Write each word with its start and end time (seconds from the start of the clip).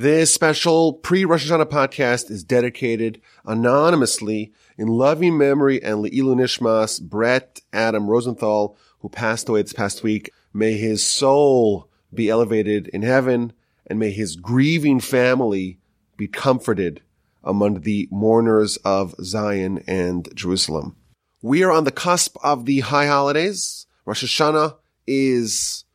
This 0.00 0.32
special 0.32 0.92
pre-Rosh 0.92 1.50
Hashanah 1.50 1.64
podcast 1.64 2.30
is 2.30 2.44
dedicated 2.44 3.20
anonymously 3.44 4.52
in 4.76 4.86
loving 4.86 5.36
memory 5.36 5.82
and 5.82 6.04
Le'ilu 6.04 6.36
Nishmas, 6.36 7.02
Brett 7.02 7.62
Adam 7.72 8.06
Rosenthal, 8.06 8.76
who 9.00 9.08
passed 9.08 9.48
away 9.48 9.62
this 9.62 9.72
past 9.72 10.04
week. 10.04 10.30
May 10.54 10.74
his 10.74 11.04
soul 11.04 11.90
be 12.14 12.28
elevated 12.28 12.86
in 12.86 13.02
heaven 13.02 13.52
and 13.88 13.98
may 13.98 14.12
his 14.12 14.36
grieving 14.36 15.00
family 15.00 15.80
be 16.16 16.28
comforted 16.28 17.02
among 17.42 17.80
the 17.80 18.06
mourners 18.12 18.76
of 18.84 19.16
Zion 19.20 19.82
and 19.88 20.28
Jerusalem. 20.32 20.94
We 21.42 21.64
are 21.64 21.72
on 21.72 21.82
the 21.82 21.90
cusp 21.90 22.36
of 22.44 22.66
the 22.66 22.78
high 22.78 23.08
holidays. 23.08 23.88
Rosh 24.04 24.22
Hashanah 24.22 24.76
is 25.08 25.86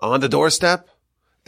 on 0.00 0.22
the 0.22 0.28
doorstep 0.28 0.88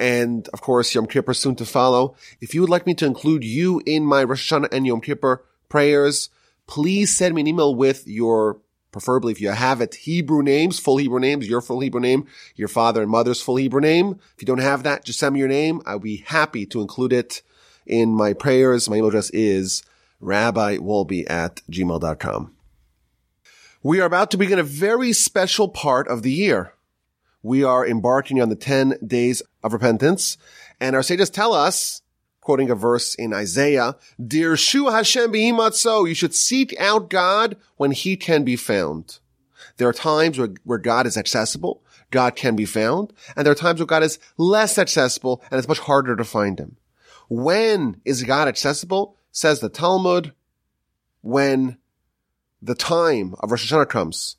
and 0.01 0.49
of 0.49 0.63
course 0.63 0.95
Yom 0.95 1.07
Kippur 1.07 1.35
soon 1.35 1.55
to 1.57 1.67
follow. 1.67 2.17
If 2.41 2.55
you 2.55 2.63
would 2.63 2.71
like 2.71 2.87
me 2.87 2.95
to 2.95 3.07
include 3.07 3.45
you 3.45 3.83
in 3.87 4.05
my 4.05 4.25
Rosh 4.25 4.51
Hashanah 4.51 4.73
and 4.73 4.87
Yom 4.87 5.01
Kippur 5.03 5.45
prayers, 5.69 6.31
please 6.67 7.15
send 7.15 7.35
me 7.35 7.43
an 7.43 7.47
email 7.47 7.75
with 7.75 8.09
your, 8.09 8.59
preferably 8.93 9.33
if 9.33 9.41
you 9.41 9.51
have 9.51 9.81
it, 9.81 9.95
Hebrew 9.95 10.43
names, 10.43 10.81
full 10.81 10.97
Hebrew 10.97 11.21
names, 11.21 11.47
your 11.47 11.61
full 11.61 11.81
Hebrew 11.81 12.01
name, 12.01 12.27
your 12.57 12.69
father 12.69 13.03
and 13.03 13.11
mother's 13.11 13.43
full 13.43 13.57
Hebrew 13.57 13.81
name. 13.81 14.19
If 14.35 14.43
you 14.43 14.47
don't 14.47 14.59
have 14.59 14.83
that, 14.85 15.05
just 15.05 15.19
send 15.19 15.35
me 15.35 15.41
your 15.41 15.49
name. 15.49 15.83
I'll 15.85 15.99
be 15.99 16.25
happy 16.27 16.65
to 16.67 16.81
include 16.81 17.13
it 17.13 17.43
in 17.87 18.15
my 18.15 18.33
prayers. 18.33 18.89
My 18.89 18.97
email 18.97 19.09
address 19.09 19.31
is 19.31 19.83
rabbiwolbe 20.23 21.31
at 21.31 21.61
gmail.com. 21.71 22.55
We 23.83 24.01
are 24.01 24.07
about 24.07 24.31
to 24.31 24.37
begin 24.37 24.59
a 24.59 24.63
very 24.65 25.13
special 25.13 25.69
part 25.69 26.09
of 26.09 26.23
the 26.23 26.33
year 26.33 26.75
we 27.43 27.65
are 27.65 27.87
embarking 27.87 28.41
on 28.41 28.49
the 28.49 28.57
10 28.57 28.99
days 29.07 29.43
of 29.63 29.73
repentance. 29.73 30.37
And 30.81 30.95
our 30.95 31.03
sages 31.03 31.31
tell 31.31 31.53
us, 31.53 32.03
quoting 32.41 32.71
a 32.71 32.75
verse 32.75 33.15
in 33.15 33.33
Isaiah, 33.33 33.97
Dirshu 34.21 34.91
Hashem 34.91 35.33
b'imatzo, 35.33 36.09
you 36.09 36.15
should 36.15 36.35
seek 36.35 36.79
out 36.79 37.11
God 37.11 37.57
when 37.77 37.93
he 37.93 38.17
can 38.17 38.45
be 38.45 38.57
found. 38.57 39.19
There 39.77 39.89
are 39.89 39.93
times 39.93 40.39
where, 40.39 40.51
where 40.65 40.79
God 40.79 41.07
is 41.07 41.17
accessible, 41.17 41.83
God 42.11 42.37
can 42.37 42.57
be 42.57 42.65
found, 42.65 43.13
and 43.37 43.47
there 43.47 43.53
are 43.53 43.57
times 43.57 43.79
where 43.79 43.87
God 43.87 44.03
is 44.03 44.19
less 44.37 44.79
accessible 44.79 45.43
and 45.51 45.59
it's 45.59 45.69
much 45.69 45.79
harder 45.79 46.17
to 46.17 46.25
find 46.25 46.59
him. 46.59 46.77
When 47.29 48.01
is 48.05 48.25
God 48.25 48.49
accessible? 48.49 49.17
Says 49.31 49.61
the 49.61 49.69
Talmud, 49.69 50.33
when 51.23 51.79
the 52.61 52.75
time 52.75 53.37
of 53.39 53.51
Rosh 53.51 53.73
Hashanah 53.73 53.89
comes, 53.89 54.37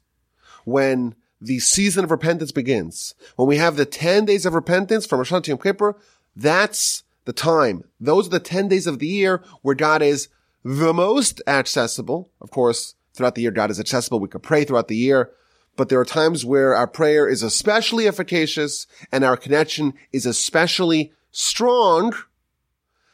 when 0.66 1.16
the 1.42 1.60
season 1.60 2.04
of 2.04 2.12
repentance 2.12 2.52
begins. 2.52 3.16
When 3.36 3.48
we 3.48 3.58
have 3.58 3.76
the 3.76 3.86
10 3.86 4.26
days 4.26 4.46
of 4.46 4.54
repentance 4.54 5.06
from 5.06 5.20
Rosh 5.20 5.32
Hashanah 5.32 5.44
to 5.44 5.52
Yom 5.52 5.58
Kippur, 5.58 5.98
that's 6.36 7.04
the 7.26 7.34
time. 7.34 7.84
Those 8.00 8.28
are 8.28 8.32
the 8.32 8.40
10 8.40 8.68
days 8.68 8.88
of 8.88 9.00
the 9.00 9.08
year 9.08 9.44
where 9.62 9.76
God 9.76 10.02
is 10.02 10.30
the 10.64 10.94
most 10.94 11.42
accessible. 11.48 12.30
Of 12.40 12.52
course, 12.52 12.96
throughout 13.14 13.36
the 13.36 13.42
year, 13.42 13.52
God 13.52 13.72
is 13.72 13.80
accessible. 13.80 14.20
We 14.20 14.28
could 14.28 14.44
pray 14.44 14.64
throughout 14.64 14.88
the 14.88 14.96
year, 14.96 15.32
but 15.76 15.90
there 15.90 16.00
are 16.00 16.06
times 16.06 16.46
where 16.46 16.76
our 16.76 16.88
prayer 16.88 17.28
is 17.28 17.42
especially 17.42 18.08
efficacious 18.08 18.86
and 19.12 19.24
our 19.24 19.38
connection 19.38 19.94
is 20.12 20.26
especially 20.26 21.12
strong. 21.32 22.14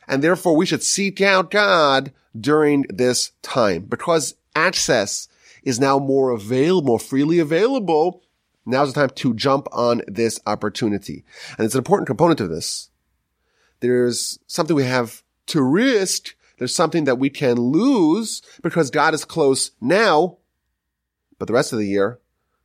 And 0.08 0.24
therefore 0.24 0.56
we 0.56 0.66
should 0.66 0.84
seek 0.84 1.22
out 1.22 1.52
God 1.52 2.12
during 2.40 2.86
this 2.90 3.32
time 3.42 3.84
because 3.84 4.36
access 4.56 5.28
is 5.68 5.82
now 5.82 6.00
more 6.00 6.30
available, 6.30 6.88
more 6.88 7.00
freely 7.00 7.40
available. 7.40 8.24
Now's 8.66 8.94
the 8.94 9.02
time 9.02 9.10
to 9.16 9.34
jump 9.34 9.68
on 9.74 10.02
this 10.08 10.40
opportunity. 10.48 11.26
And 11.58 11.66
it's 11.66 11.76
an 11.76 11.80
important 11.80 12.08
component 12.08 12.40
of 12.40 12.50
this. 12.50 12.90
There's 13.82 14.40
something 14.48 14.78
we 14.78 14.86
have 14.86 15.24
to 15.48 15.62
risk. 15.62 16.36
There's 16.58 16.74
something 16.74 17.04
that 17.04 17.20
we 17.20 17.30
can 17.30 17.58
lose 17.58 18.42
because 18.64 18.90
God 18.90 19.14
is 19.14 19.26
close 19.26 19.72
now, 19.82 20.38
but 21.38 21.50
the 21.50 21.54
rest 21.54 21.74
of 21.74 21.80
the 21.80 21.88
year, 21.88 22.22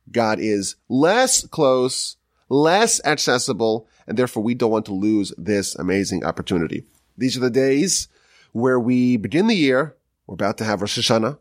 God 0.09 0.39
is 0.39 0.77
less 0.87 1.45
close, 1.45 2.15
less 2.47 3.03
accessible, 3.05 3.85
and 4.07 4.17
therefore 4.17 4.43
we 4.43 4.55
don't 4.55 4.71
want 4.71 4.85
to 4.85 4.93
lose 4.93 5.33
this 5.37 5.75
amazing 5.75 6.23
opportunity. 6.23 6.85
These 7.17 7.35
are 7.35 7.41
the 7.41 7.49
days 7.49 8.07
where 8.53 8.79
we 8.79 9.17
begin 9.17 9.47
the 9.47 9.55
year. 9.55 9.97
We're 10.25 10.35
about 10.35 10.57
to 10.59 10.63
have 10.63 10.79
Rosh 10.79 10.97
Hashanah 10.97 11.37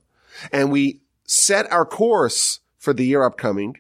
and 0.51 0.72
we 0.72 1.03
set 1.32 1.70
our 1.72 1.87
course 1.87 2.60
for 2.78 2.93
the 2.93 3.06
year 3.06 3.25
upcoming. 3.25 3.78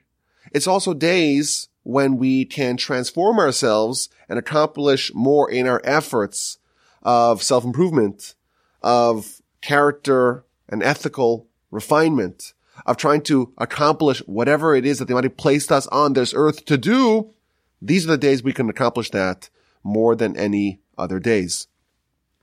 It's 0.52 0.66
also 0.66 0.94
days 0.94 1.68
when 1.82 2.16
we 2.16 2.46
can 2.46 2.78
transform 2.78 3.38
ourselves 3.38 4.08
and 4.26 4.38
accomplish 4.38 5.12
more 5.12 5.50
in 5.50 5.66
our 5.66 5.82
efforts 5.84 6.56
of 7.02 7.42
self-improvement, 7.42 8.34
of 8.82 9.42
character 9.60 10.44
and 10.68 10.82
ethical 10.82 11.46
refinement, 11.70 12.54
of 12.86 12.96
trying 12.96 13.20
to 13.22 13.52
accomplish 13.58 14.20
whatever 14.20 14.74
it 14.74 14.86
is 14.86 14.98
that 14.98 15.04
the 15.04 15.12
Almighty 15.12 15.28
have 15.28 15.36
placed 15.36 15.70
us 15.70 15.86
on 15.88 16.14
this 16.14 16.32
earth 16.34 16.64
to 16.64 16.78
do. 16.78 17.34
These 17.82 18.06
are 18.06 18.12
the 18.12 18.18
days 18.18 18.42
we 18.42 18.54
can 18.54 18.70
accomplish 18.70 19.10
that 19.10 19.50
more 19.84 20.14
than 20.14 20.38
any 20.38 20.80
other 20.96 21.18
days. 21.18 21.66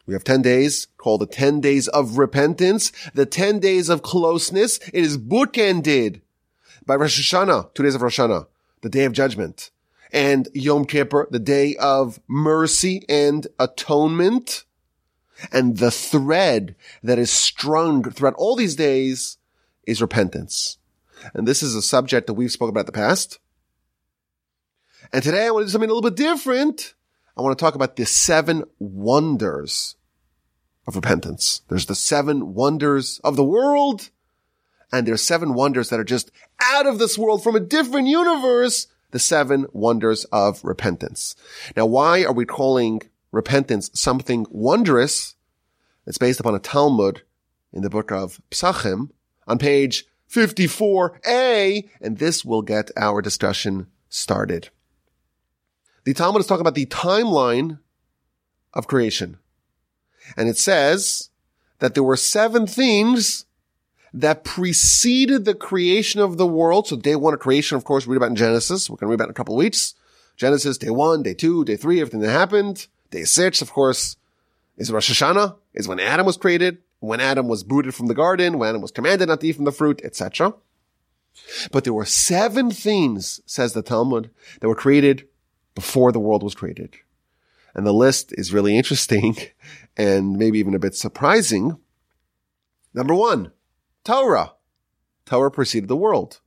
We 0.10 0.16
have 0.16 0.24
10 0.24 0.42
days 0.42 0.88
called 0.98 1.22
the 1.22 1.28
10 1.28 1.62
days 1.62 1.88
of 1.88 2.18
repentance, 2.18 2.92
the 3.14 3.28
10 3.28 3.60
days 3.60 3.90
of 3.90 4.02
closeness. 4.02 4.80
It 4.92 5.04
is 5.04 5.20
bookended 5.20 6.22
by 6.84 6.96
Rosh 6.96 7.32
Hashanah, 7.32 7.76
two 7.76 7.84
days 7.84 7.94
of 7.94 8.02
Rosh 8.02 8.20
Hashanah, 8.20 8.48
the 8.82 8.90
day 8.90 9.06
of 9.06 9.14
judgment, 9.14 9.70
and 10.12 10.50
Yom 10.56 10.86
Kippur, 10.86 11.28
the 11.30 11.38
day 11.38 11.76
of 11.76 12.20
mercy 12.28 13.06
and 13.08 13.46
atonement. 13.60 14.66
And 15.52 15.78
the 15.78 15.92
thread 15.92 16.76
that 17.04 17.20
is 17.20 17.30
strung 17.30 18.02
throughout 18.02 18.34
all 18.34 18.56
these 18.56 18.76
days 18.76 19.38
is 19.86 20.02
repentance. 20.02 20.80
And 21.36 21.48
this 21.48 21.62
is 21.62 21.76
a 21.76 21.84
subject 21.84 22.26
that 22.26 22.34
we've 22.34 22.52
spoken 22.52 22.72
about 22.72 22.80
in 22.80 22.86
the 22.88 22.92
past. 22.94 23.38
And 25.14 25.22
today 25.22 25.46
I 25.46 25.52
want 25.52 25.66
to 25.66 25.68
do 25.68 25.72
something 25.72 25.88
a 25.88 25.94
little 25.94 26.10
bit 26.10 26.18
different. 26.18 26.96
I 27.38 27.42
want 27.42 27.56
to 27.56 27.64
talk 27.64 27.76
about 27.76 27.96
the 27.96 28.08
seven 28.08 28.64
wonders 28.80 29.96
of 30.90 30.96
repentance. 30.96 31.62
There's 31.70 31.86
the 31.86 31.96
seven 31.96 32.56
wonders 32.56 33.22
of 33.24 33.36
the 33.36 33.44
world, 33.44 34.10
and 34.92 35.08
there's 35.08 35.22
seven 35.22 35.54
wonders 35.54 35.90
that 35.90 36.00
are 36.00 36.04
just 36.04 36.32
out 36.60 36.88
of 36.88 36.98
this 36.98 37.16
world 37.18 37.44
from 37.44 37.56
a 37.56 37.62
different 37.62 38.08
universe. 38.08 38.88
The 39.12 39.20
seven 39.20 39.68
wonders 39.72 40.26
of 40.26 40.64
repentance. 40.64 41.36
Now, 41.78 41.86
why 41.86 42.24
are 42.24 42.34
we 42.34 42.46
calling 42.46 43.04
repentance 43.32 43.90
something 43.94 44.46
wondrous? 44.50 45.36
It's 46.06 46.18
based 46.18 46.40
upon 46.40 46.56
a 46.56 46.60
Talmud 46.60 47.22
in 47.72 47.84
the 47.84 47.90
book 47.90 48.12
of 48.12 48.42
Pesachim 48.52 49.12
on 49.48 49.60
page 49.60 50.06
54a, 50.32 51.88
and 52.02 52.18
this 52.18 52.44
will 52.44 52.62
get 52.64 52.92
our 52.98 53.22
discussion 53.22 53.88
started. 54.10 54.70
The 56.04 56.14
Talmud 56.14 56.40
is 56.40 56.48
talking 56.48 56.62
about 56.62 56.76
the 56.76 56.88
timeline 56.88 57.80
of 58.74 58.88
creation. 58.88 59.38
And 60.38 60.50
it 60.50 60.58
says 60.58 61.30
that 61.80 61.94
there 61.94 62.04
were 62.04 62.18
seven 62.18 62.68
things 62.68 63.46
that 64.14 64.44
preceded 64.44 65.46
the 65.46 65.54
creation 65.54 66.20
of 66.20 66.38
the 66.38 66.48
world. 66.48 66.88
So 66.88 66.96
day 66.96 67.16
one 67.16 67.34
of 67.34 67.40
creation, 67.40 67.78
of 67.78 67.84
course, 67.84 68.08
we 68.08 68.14
read 68.14 68.18
about 68.18 68.32
in 68.32 68.36
Genesis. 68.36 68.90
We're 68.90 68.98
going 68.98 69.08
to 69.08 69.12
read 69.12 69.16
about 69.16 69.28
in 69.28 69.32
a 69.32 69.36
couple 69.36 69.56
of 69.56 69.60
weeks. 69.60 69.94
Genesis, 70.36 70.78
day 70.78 70.90
one, 70.90 71.22
day 71.22 71.34
two, 71.34 71.66
day 71.66 71.76
three, 71.76 72.00
everything 72.00 72.22
that 72.22 72.32
happened. 72.32 72.88
Day 73.12 73.24
six, 73.24 73.62
of 73.62 73.72
course, 73.72 74.16
is 74.78 74.92
Rosh 74.92 75.12
Hashanah, 75.12 75.58
is 75.74 75.88
when 75.88 76.00
Adam 76.00 76.26
was 76.26 76.38
created, 76.38 76.78
when 77.00 77.20
Adam 77.20 77.48
was 77.48 77.64
booted 77.64 77.94
from 77.94 78.08
the 78.08 78.14
garden, 78.14 78.58
when 78.58 78.70
Adam 78.70 78.82
was 78.82 78.92
commanded 78.92 79.28
not 79.28 79.42
to 79.42 79.48
eat 79.48 79.56
from 79.56 79.66
the 79.66 79.72
fruit, 79.72 80.02
etc. 80.04 80.54
But 81.72 81.84
there 81.84 81.94
were 81.94 82.06
seven 82.06 82.72
things, 82.72 83.42
says 83.46 83.74
the 83.74 83.82
Talmud, 83.82 84.30
that 84.60 84.68
were 84.68 84.76
created 84.76 85.28
before 85.76 86.12
the 86.12 86.20
world 86.20 86.44
was 86.44 86.56
created. 86.56 86.96
And 87.80 87.88
the 87.88 87.94
list 87.94 88.34
is 88.38 88.52
really 88.52 88.76
interesting 88.76 89.38
and 89.98 90.36
maybe 90.36 90.60
even 90.60 90.76
a 90.76 90.80
bit 90.80 90.96
surprising. 90.96 91.78
Number 92.94 93.16
one, 93.16 93.54
Torah. 94.04 94.52
Torah 95.26 95.50
preceded 95.50 95.88
the 95.88 95.96
world. 95.96 96.42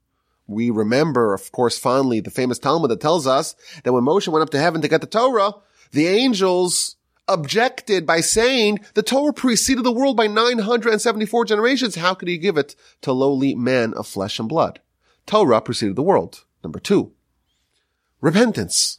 We 0.47 0.69
remember, 0.69 1.33
of 1.33 1.51
course, 1.51 1.79
fondly 1.79 2.21
the 2.21 2.31
famous 2.31 2.59
Talmud 2.59 2.91
that 2.91 3.01
tells 3.01 3.27
us 3.27 3.55
that 3.83 3.95
when 3.95 4.05
Moshe 4.05 4.29
went 4.29 4.43
up 4.43 4.51
to 4.51 4.59
heaven 4.59 4.83
to 4.83 4.89
get 4.89 5.01
the 5.01 5.07
Torah, 5.07 5.55
the 5.93 6.07
angels 6.07 6.97
objected 7.27 8.05
by 8.05 8.21
saying 8.21 8.81
the 8.93 9.03
Torah 9.03 9.33
preceded 9.33 9.85
the 9.85 9.91
world 9.91 10.19
by 10.19 10.27
974 10.27 11.47
generations. 11.47 11.95
How 11.95 12.13
could 12.13 12.29
he 12.29 12.37
give 12.37 12.59
it 12.59 12.77
to 13.01 13.13
lowly 13.15 13.55
men 13.55 13.95
of 13.95 14.07
flesh 14.07 14.39
and 14.39 14.51
blood? 14.51 14.81
Torah 15.25 15.63
preceded 15.63 15.97
the 15.97 16.03
world. 16.03 16.45
Number 16.63 16.79
two, 16.79 17.13
repentance. 18.21 18.99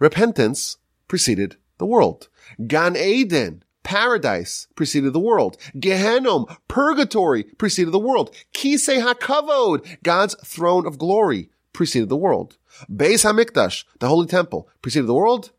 Repentance 0.00 0.78
preceded 1.12 1.56
the 1.76 1.84
world. 1.84 2.30
Gan 2.66 2.96
Eden, 2.96 3.62
paradise, 3.82 4.66
preceded 4.76 5.12
the 5.12 5.20
world. 5.20 5.58
Gehenom, 5.76 6.56
purgatory, 6.68 7.42
preceded 7.44 7.92
the 7.92 7.98
world. 7.98 8.34
Kisei 8.54 8.98
HaKavod, 8.98 9.98
God's 10.02 10.34
throne 10.42 10.86
of 10.86 10.96
glory, 10.96 11.50
preceded 11.74 12.08
the 12.08 12.16
world. 12.16 12.56
Beis 12.90 13.26
HaMikdash, 13.30 13.84
the 13.98 14.08
holy 14.08 14.26
temple, 14.26 14.70
preceded 14.80 15.06
the 15.06 15.12
world. 15.12 15.50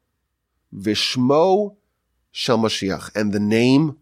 Vishmo 0.76 1.76
Shel 2.32 2.58
Mashiach, 2.58 3.16
and 3.16 3.32
the 3.32 3.40
name 3.40 3.98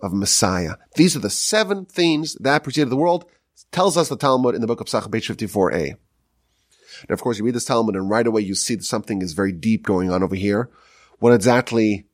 of 0.00 0.12
Messiah. 0.12 0.74
These 0.96 1.14
are 1.14 1.20
the 1.20 1.30
seven 1.30 1.84
themes 1.84 2.34
that 2.40 2.64
preceded 2.64 2.90
the 2.90 2.96
world, 2.96 3.24
tells 3.70 3.96
us 3.96 4.08
the 4.08 4.16
Talmud 4.16 4.56
in 4.56 4.62
the 4.62 4.66
book 4.66 4.80
of 4.80 4.88
Pesach, 4.88 5.12
page 5.12 5.28
54a. 5.28 5.94
And 7.02 7.10
of 7.10 7.20
course, 7.20 7.38
you 7.38 7.44
read 7.44 7.54
this 7.54 7.64
Talmud 7.64 7.96
and 7.96 8.10
right 8.10 8.26
away 8.26 8.42
you 8.42 8.54
see 8.54 8.74
that 8.74 8.84
something 8.84 9.22
is 9.22 9.32
very 9.32 9.52
deep 9.52 9.84
going 9.84 10.10
on 10.10 10.22
over 10.22 10.34
here. 10.34 10.70
What 11.18 11.32
exactly 11.32 12.06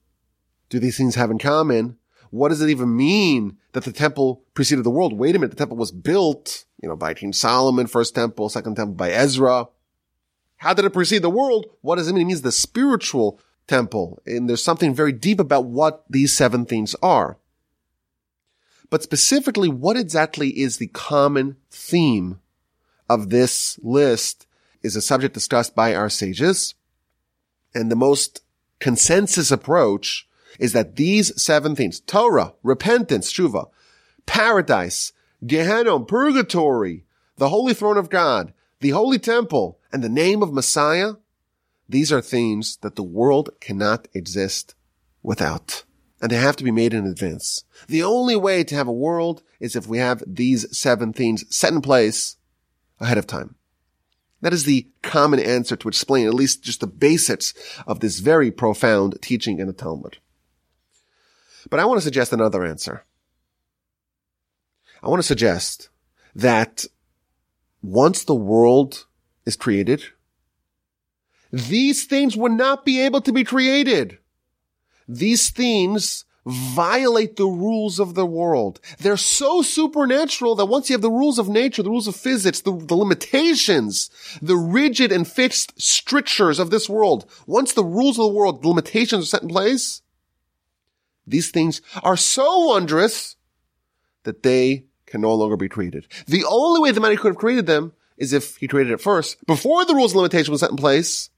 do 0.69 0.79
these 0.79 0.97
things 0.97 1.15
have 1.17 1.31
in 1.31 1.39
common? 1.39 1.97
What 2.31 2.49
does 2.49 2.63
it 2.63 2.71
even 2.71 2.97
mean 2.97 3.59
that 3.73 3.85
the 3.85 3.93
temple 3.93 4.43
preceded 4.55 4.85
the 4.85 4.91
world? 4.91 5.13
Wait 5.13 5.37
a 5.37 5.39
minute, 5.39 5.51
the 5.51 5.57
temple 5.57 5.77
was 5.77 5.93
built, 5.93 6.65
you 6.83 6.89
know, 6.89 6.97
by 6.97 7.13
King 7.13 7.33
Solomon, 7.33 7.87
first 7.87 8.15
temple, 8.15 8.49
second 8.49 8.77
temple 8.77 8.95
by 8.95 9.11
Ezra. 9.11 9.69
How 10.57 10.73
did 10.73 10.85
it 10.85 10.95
precede 10.95 11.23
the 11.23 11.29
world? 11.29 11.67
What 11.83 11.97
does 11.97 12.09
it 12.09 12.15
mean? 12.15 12.23
It 12.23 12.27
means 12.27 12.43
the 12.43 12.53
spiritual 12.53 13.41
temple. 13.67 14.23
And 14.25 14.49
there's 14.49 14.65
something 14.65 14.95
very 14.95 15.13
deep 15.13 15.41
about 15.41 15.67
what 15.67 16.05
these 16.09 16.35
seven 16.35 16.65
things 16.65 16.95
are. 17.03 17.39
But 18.89 19.03
specifically, 19.03 19.69
what 19.69 19.97
exactly 19.97 20.51
is 20.51 20.77
the 20.77 20.87
common 20.87 21.57
theme 21.71 22.41
of 23.09 23.31
this 23.31 23.79
list 23.83 24.47
is 24.83 24.97
a 24.97 25.03
subject 25.03 25.35
discussed 25.35 25.75
by 25.75 25.95
our 25.95 26.09
sages. 26.09 26.75
And 27.75 27.91
the 27.91 27.97
most 27.97 28.43
consensus 28.81 29.51
approach 29.51 30.29
is 30.59 30.73
that 30.73 30.97
these 30.97 31.41
seven 31.41 31.75
things, 31.75 32.01
Torah, 32.01 32.55
repentance, 32.63 33.33
tshuva, 33.33 33.69
paradise, 34.27 35.13
Gehenna, 35.47 36.01
purgatory, 36.01 37.05
the 37.37 37.49
holy 37.49 37.75
throne 37.75 37.97
of 37.97 38.11
God, 38.11 38.53
the 38.81 38.91
holy 38.91 39.19
temple, 39.19 39.79
and 39.93 40.03
the 40.03 40.09
name 40.09 40.43
of 40.43 40.53
Messiah, 40.53 41.15
these 41.89 42.13
are 42.13 42.21
things 42.21 42.77
that 42.79 42.97
the 42.97 43.03
world 43.03 43.51
cannot 43.61 44.09
exist 44.15 44.75
without. 45.23 45.85
And 46.21 46.31
they 46.31 46.37
have 46.37 46.57
to 46.57 46.65
be 46.65 46.71
made 46.71 46.95
in 46.95 47.05
advance. 47.05 47.65
The 47.89 48.03
only 48.03 48.37
way 48.37 48.63
to 48.65 48.75
have 48.77 48.87
a 48.87 48.93
world 48.93 49.43
is 49.59 49.75
if 49.75 49.87
we 49.87 49.99
have 49.99 50.23
these 50.27 50.77
seven 50.77 51.13
themes 51.13 51.45
set 51.55 51.73
in 51.73 51.81
place 51.81 52.37
ahead 53.01 53.19
of 53.19 53.27
time. 53.27 53.57
That 54.43 54.53
is 54.53 54.65
the 54.65 54.89
common 55.03 55.39
answer 55.39 55.77
to 55.77 55.89
explain 55.89 56.27
at 56.27 56.35
least 56.35 56.63
just 56.63 56.81
the 56.81 56.87
basics 56.87 57.55
of 57.87 58.01
this 58.01 58.19
very 58.19 58.51
profound 58.51 59.19
teaching 59.23 59.61
in 59.61 59.69
the 59.69 59.73
Talmud. 59.73 60.19
But 61.71 61.79
I 61.79 61.85
want 61.85 61.99
to 61.99 62.05
suggest 62.05 62.33
another 62.33 62.65
answer. 62.65 63.05
I 65.01 65.09
want 65.09 65.21
to 65.21 65.27
suggest 65.27 65.89
that 66.35 66.85
once 67.83 68.25
the 68.25 68.35
world 68.35 69.07
is 69.47 69.57
created, 69.57 70.03
these 71.53 72.05
things 72.05 72.37
would 72.37 72.53
not 72.53 72.85
be 72.85 73.01
able 73.01 73.21
to 73.21 73.33
be 73.33 73.45
created. 73.45 74.19
These 75.07 75.51
things 75.51 76.25
violate 76.45 77.37
the 77.37 77.47
rules 77.47 78.01
of 78.01 78.15
the 78.15 78.27
world. 78.27 78.81
They're 78.99 79.17
so 79.17 79.63
supernatural 79.63 80.55
that 80.57 80.67
once 80.67 80.91
you 80.91 80.95
have 80.95 81.03
the 81.03 81.11
rules 81.11 81.39
of 81.39 81.49
nature, 81.49 81.83
the 81.83 81.91
rules 81.91 82.09
of 82.09 82.17
physics, 82.17 82.61
the, 82.61 82.77
the, 82.77 82.97
limitations, 82.97 84.11
the 84.41 84.57
rigid 84.57 85.13
and 85.13 85.27
fixed 85.27 85.81
strictures 85.81 86.59
of 86.59 86.71
this 86.71 86.89
world, 86.89 87.31
once 87.47 87.73
the 87.73 87.85
rules 87.85 88.19
of 88.19 88.25
the 88.27 88.33
world, 88.33 88.63
the 88.63 88.69
limitations 88.69 89.25
are 89.25 89.27
set 89.27 89.43
in 89.43 89.49
place, 89.49 90.03
these 91.27 91.51
things 91.51 91.81
are 92.03 92.17
so 92.17 92.67
wondrous 92.67 93.37
that 94.25 94.43
they 94.43 94.85
can 95.07 95.21
no 95.21 95.35
longer 95.35 95.57
be 95.57 95.69
created. 95.69 96.09
The 96.27 96.45
only 96.45 96.81
way 96.81 96.91
the 96.91 97.01
man 97.01 97.17
could 97.17 97.29
have 97.29 97.37
created 97.37 97.67
them 97.67 97.93
is 98.17 98.33
if 98.33 98.57
he 98.57 98.69
created 98.69 98.93
it 98.93 99.01
first, 99.01 99.45
before 99.47 99.85
the 99.85 99.95
rules 99.95 100.13
and 100.13 100.19
limitations 100.19 100.51
were 100.51 100.59
set 100.59 100.71
in 100.71 100.77
place. 100.77 101.31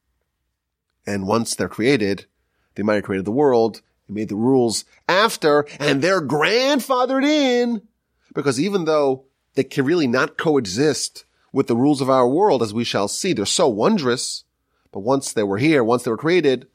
And 1.06 1.26
once 1.26 1.54
they're 1.54 1.68
created, 1.68 2.26
they 2.74 2.82
might 2.82 2.94
have 2.94 3.04
created 3.04 3.26
the 3.26 3.32
world 3.32 3.82
and 4.06 4.14
made 4.14 4.28
the 4.28 4.36
rules 4.36 4.84
after, 5.08 5.66
and 5.78 6.02
they're 6.02 6.22
grandfathered 6.22 7.24
in. 7.24 7.82
Because 8.34 8.60
even 8.60 8.84
though 8.84 9.24
they 9.54 9.64
can 9.64 9.84
really 9.84 10.06
not 10.06 10.36
coexist 10.36 11.24
with 11.52 11.66
the 11.66 11.76
rules 11.76 12.00
of 12.00 12.10
our 12.10 12.28
world, 12.28 12.62
as 12.62 12.74
we 12.74 12.84
shall 12.84 13.08
see, 13.08 13.32
they're 13.32 13.46
so 13.46 13.68
wondrous. 13.68 14.44
But 14.92 15.00
once 15.00 15.32
they 15.32 15.42
were 15.42 15.58
here, 15.58 15.82
once 15.84 16.02
they 16.02 16.10
were 16.10 16.16
created, 16.16 16.66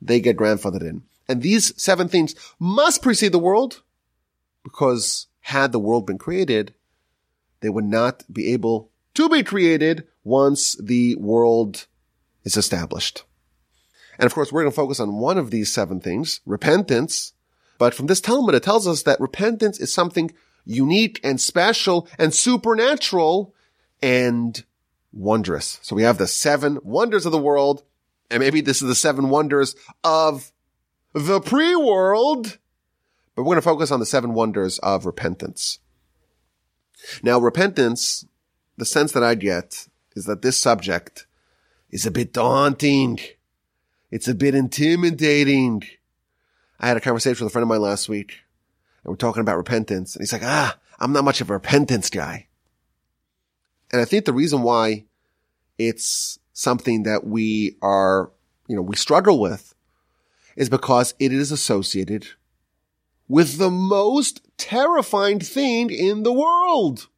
they 0.00 0.20
get 0.20 0.36
grandfathered 0.36 0.82
in. 0.82 1.02
And 1.28 1.40
these 1.40 1.80
seven 1.80 2.08
things 2.08 2.34
must 2.58 3.02
precede 3.02 3.32
the 3.32 3.38
world 3.38 3.82
because 4.62 5.26
had 5.40 5.72
the 5.72 5.78
world 5.78 6.06
been 6.06 6.18
created, 6.18 6.74
they 7.60 7.68
would 7.68 7.84
not 7.84 8.24
be 8.32 8.52
able 8.52 8.90
to 9.14 9.28
be 9.28 9.42
created 9.42 10.06
once 10.24 10.74
the 10.82 11.14
world 11.16 11.86
is 12.44 12.56
established. 12.56 13.24
And 14.18 14.26
of 14.26 14.34
course, 14.34 14.52
we're 14.52 14.62
going 14.62 14.72
to 14.72 14.76
focus 14.76 15.00
on 15.00 15.18
one 15.18 15.38
of 15.38 15.50
these 15.50 15.72
seven 15.72 16.00
things, 16.00 16.40
repentance. 16.46 17.32
But 17.78 17.94
from 17.94 18.06
this 18.06 18.20
Talmud, 18.20 18.54
it 18.54 18.62
tells 18.62 18.86
us 18.86 19.02
that 19.02 19.20
repentance 19.20 19.80
is 19.80 19.92
something 19.92 20.32
unique 20.64 21.20
and 21.24 21.40
special 21.40 22.08
and 22.18 22.32
supernatural 22.32 23.54
and 24.02 24.64
wondrous. 25.12 25.78
So 25.82 25.96
we 25.96 26.02
have 26.02 26.18
the 26.18 26.26
seven 26.26 26.78
wonders 26.82 27.26
of 27.26 27.32
the 27.32 27.38
world. 27.38 27.82
And 28.30 28.40
maybe 28.40 28.60
this 28.60 28.80
is 28.82 28.88
the 28.88 28.94
seven 28.94 29.28
wonders 29.28 29.76
of 30.02 30.50
the 31.12 31.40
pre-world, 31.40 32.58
but 33.34 33.42
we're 33.42 33.44
going 33.44 33.56
to 33.56 33.62
focus 33.62 33.90
on 33.90 34.00
the 34.00 34.06
seven 34.06 34.34
wonders 34.34 34.78
of 34.80 35.06
repentance. 35.06 35.78
Now, 37.22 37.38
repentance, 37.38 38.26
the 38.76 38.84
sense 38.84 39.12
that 39.12 39.22
I 39.22 39.36
get 39.36 39.86
is 40.16 40.24
that 40.24 40.42
this 40.42 40.58
subject 40.58 41.26
is 41.90 42.06
a 42.06 42.10
bit 42.10 42.32
daunting. 42.32 43.20
It's 44.14 44.28
a 44.28 44.34
bit 44.34 44.54
intimidating. 44.54 45.82
I 46.78 46.86
had 46.86 46.96
a 46.96 47.00
conversation 47.00 47.44
with 47.44 47.50
a 47.50 47.52
friend 47.52 47.64
of 47.64 47.68
mine 47.68 47.80
last 47.80 48.08
week 48.08 48.42
and 49.02 49.10
we're 49.10 49.16
talking 49.16 49.40
about 49.40 49.56
repentance 49.56 50.14
and 50.14 50.22
he's 50.22 50.32
like, 50.32 50.44
ah, 50.44 50.78
I'm 51.00 51.12
not 51.12 51.24
much 51.24 51.40
of 51.40 51.50
a 51.50 51.54
repentance 51.54 52.10
guy. 52.10 52.46
And 53.90 54.00
I 54.00 54.04
think 54.04 54.24
the 54.24 54.32
reason 54.32 54.62
why 54.62 55.06
it's 55.78 56.38
something 56.52 57.02
that 57.02 57.26
we 57.26 57.76
are, 57.82 58.30
you 58.68 58.76
know, 58.76 58.82
we 58.82 58.94
struggle 58.94 59.40
with 59.40 59.74
is 60.54 60.68
because 60.68 61.14
it 61.18 61.32
is 61.32 61.50
associated 61.50 62.28
with 63.26 63.58
the 63.58 63.70
most 63.72 64.42
terrifying 64.56 65.40
thing 65.40 65.90
in 65.90 66.22
the 66.22 66.32
world. 66.32 67.08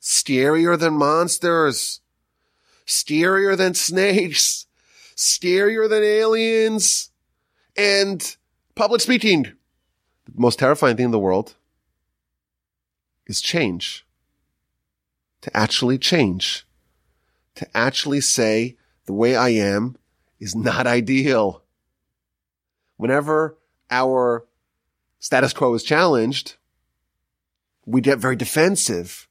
Scarier 0.00 0.78
than 0.78 0.94
monsters. 0.94 2.00
Scarier 2.86 3.56
than 3.56 3.74
snakes. 3.74 4.66
Scarier 5.16 5.88
than 5.88 6.02
aliens. 6.02 7.10
And 7.76 8.36
public 8.74 9.00
speaking. 9.00 9.44
The 9.44 10.32
most 10.34 10.58
terrifying 10.58 10.96
thing 10.96 11.06
in 11.06 11.10
the 11.10 11.18
world 11.18 11.54
is 13.26 13.40
change. 13.40 14.06
To 15.42 15.56
actually 15.56 15.98
change. 15.98 16.66
To 17.56 17.76
actually 17.76 18.20
say 18.20 18.76
the 19.06 19.12
way 19.12 19.36
I 19.36 19.50
am 19.50 19.96
is 20.38 20.54
not 20.54 20.86
ideal 20.86 21.62
whenever 22.96 23.56
our 23.90 24.46
status 25.18 25.52
quo 25.52 25.74
is 25.74 25.82
challenged, 25.82 26.56
we 27.84 28.00
get 28.00 28.18
very 28.18 28.36
defensive 28.36 29.28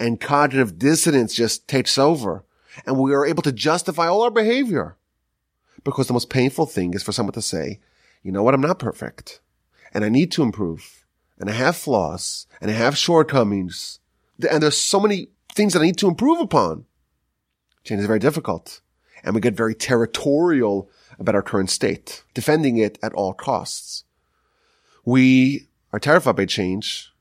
and 0.00 0.20
cognitive 0.20 0.78
dissonance 0.78 1.34
just 1.34 1.68
takes 1.68 1.98
over 1.98 2.44
and 2.86 2.98
we 2.98 3.12
are 3.12 3.26
able 3.26 3.42
to 3.42 3.52
justify 3.52 4.06
all 4.06 4.22
our 4.22 4.30
behavior 4.30 4.96
because 5.84 6.06
the 6.06 6.12
most 6.12 6.30
painful 6.30 6.66
thing 6.66 6.94
is 6.94 7.02
for 7.02 7.12
someone 7.12 7.34
to 7.34 7.42
say, 7.42 7.80
you 8.22 8.32
know 8.32 8.42
what? 8.42 8.54
I'm 8.54 8.60
not 8.60 8.78
perfect 8.78 9.40
and 9.92 10.04
I 10.04 10.08
need 10.08 10.32
to 10.32 10.42
improve 10.42 11.06
and 11.38 11.48
I 11.48 11.52
have 11.52 11.76
flaws 11.76 12.46
and 12.60 12.70
I 12.70 12.74
have 12.74 12.96
shortcomings 12.96 14.00
and 14.50 14.62
there's 14.62 14.76
so 14.76 15.00
many 15.00 15.28
things 15.52 15.72
that 15.72 15.80
I 15.80 15.86
need 15.86 15.98
to 15.98 16.08
improve 16.08 16.40
upon. 16.40 16.84
Change 17.84 18.00
is 18.00 18.06
very 18.06 18.18
difficult 18.18 18.80
and 19.22 19.34
we 19.34 19.40
get 19.40 19.54
very 19.54 19.74
territorial 19.74 20.90
about 21.18 21.34
our 21.34 21.42
current 21.42 21.70
state, 21.70 22.22
defending 22.34 22.76
it 22.76 22.98
at 23.02 23.12
all 23.14 23.32
costs. 23.32 24.04
We 25.04 25.68
are 25.92 25.98
terrified 25.98 26.36
by 26.36 26.46
change. 26.46 27.12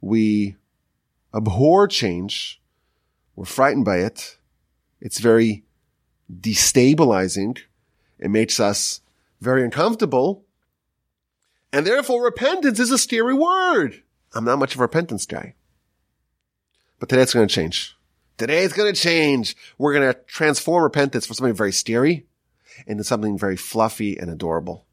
We 0.00 0.56
abhor 1.34 1.88
change. 1.88 2.60
We're 3.36 3.44
frightened 3.44 3.84
by 3.84 3.98
it. 3.98 4.38
It's 5.00 5.18
very 5.18 5.64
destabilizing. 6.32 7.58
It 8.24 8.30
makes 8.30 8.58
us 8.58 9.02
very 9.42 9.62
uncomfortable. 9.62 10.46
And 11.74 11.86
therefore 11.86 12.24
repentance 12.24 12.80
is 12.80 12.90
a 12.90 12.96
scary 12.96 13.34
word. 13.34 14.02
I'm 14.32 14.46
not 14.46 14.58
much 14.58 14.74
of 14.74 14.80
a 14.80 14.84
repentance 14.84 15.26
guy. 15.26 15.56
But 16.98 17.10
today 17.10 17.20
it's 17.20 17.34
going 17.34 17.46
to 17.46 17.54
change. 17.54 17.94
Today 18.38 18.64
it's 18.64 18.72
going 18.72 18.90
to 18.90 18.98
change. 18.98 19.54
We're 19.76 19.92
going 19.92 20.10
to 20.10 20.18
transform 20.20 20.82
repentance 20.84 21.26
from 21.26 21.34
something 21.34 21.54
very 21.54 21.70
scary 21.70 22.24
into 22.86 23.04
something 23.04 23.36
very 23.36 23.56
fluffy 23.56 24.16
and 24.16 24.30
adorable. 24.30 24.86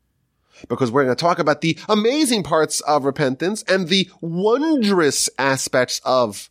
Because 0.68 0.92
we're 0.92 1.06
going 1.06 1.16
to 1.16 1.20
talk 1.20 1.40
about 1.40 1.62
the 1.62 1.80
amazing 1.88 2.44
parts 2.44 2.82
of 2.82 3.06
repentance 3.06 3.64
and 3.64 3.88
the 3.88 4.10
wondrous 4.20 5.30
aspects 5.40 6.02
of 6.04 6.50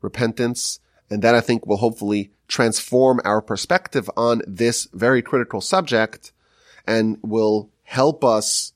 repentance. 0.00 0.80
And 1.08 1.22
that 1.22 1.36
I 1.36 1.40
think 1.40 1.66
will 1.66 1.76
hopefully 1.76 2.32
transform 2.50 3.20
our 3.24 3.40
perspective 3.40 4.10
on 4.16 4.42
this 4.46 4.88
very 4.92 5.22
critical 5.22 5.60
subject 5.60 6.32
and 6.86 7.16
will 7.22 7.70
help 7.84 8.24
us 8.24 8.72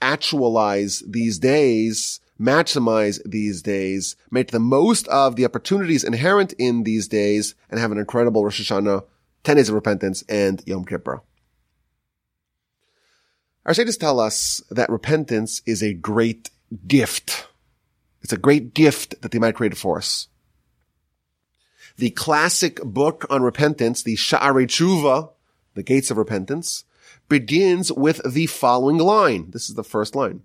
actualize 0.00 1.02
these 1.06 1.38
days, 1.38 2.20
maximize 2.40 3.20
these 3.24 3.62
days, 3.62 4.14
make 4.30 4.52
the 4.52 4.60
most 4.60 5.08
of 5.08 5.36
the 5.36 5.44
opportunities 5.44 6.04
inherent 6.04 6.52
in 6.54 6.84
these 6.84 7.08
days, 7.08 7.54
and 7.68 7.80
have 7.80 7.90
an 7.90 7.98
incredible 7.98 8.44
Rosh 8.44 8.60
Hashanah, 8.60 9.04
10 9.42 9.56
days 9.56 9.68
of 9.68 9.74
repentance, 9.74 10.22
and 10.28 10.62
Yom 10.66 10.84
Kippur. 10.84 11.22
Our 13.64 13.74
sages 13.74 13.96
tell 13.96 14.20
us 14.20 14.62
that 14.70 14.88
repentance 14.88 15.62
is 15.66 15.82
a 15.82 15.94
great 15.94 16.50
gift. 16.86 17.48
It's 18.22 18.32
a 18.32 18.38
great 18.38 18.74
gift 18.74 19.20
that 19.22 19.32
the 19.32 19.38
Almighty 19.38 19.56
created 19.56 19.78
for 19.78 19.98
us. 19.98 20.28
The 21.98 22.10
classic 22.10 22.82
book 22.82 23.24
on 23.30 23.42
repentance, 23.42 24.02
the 24.02 24.16
Sha'arei 24.16 24.66
Tshuva, 24.66 25.30
the 25.74 25.82
Gates 25.82 26.10
of 26.10 26.18
Repentance, 26.18 26.84
begins 27.28 27.90
with 27.90 28.20
the 28.30 28.46
following 28.46 28.98
line. 28.98 29.50
This 29.50 29.70
is 29.70 29.76
the 29.76 29.84
first 29.84 30.14
line. 30.14 30.42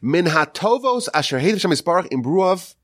Min 0.00 0.26
hatovos 0.26 1.08
asher 1.12 1.40
imbruav 1.40 2.74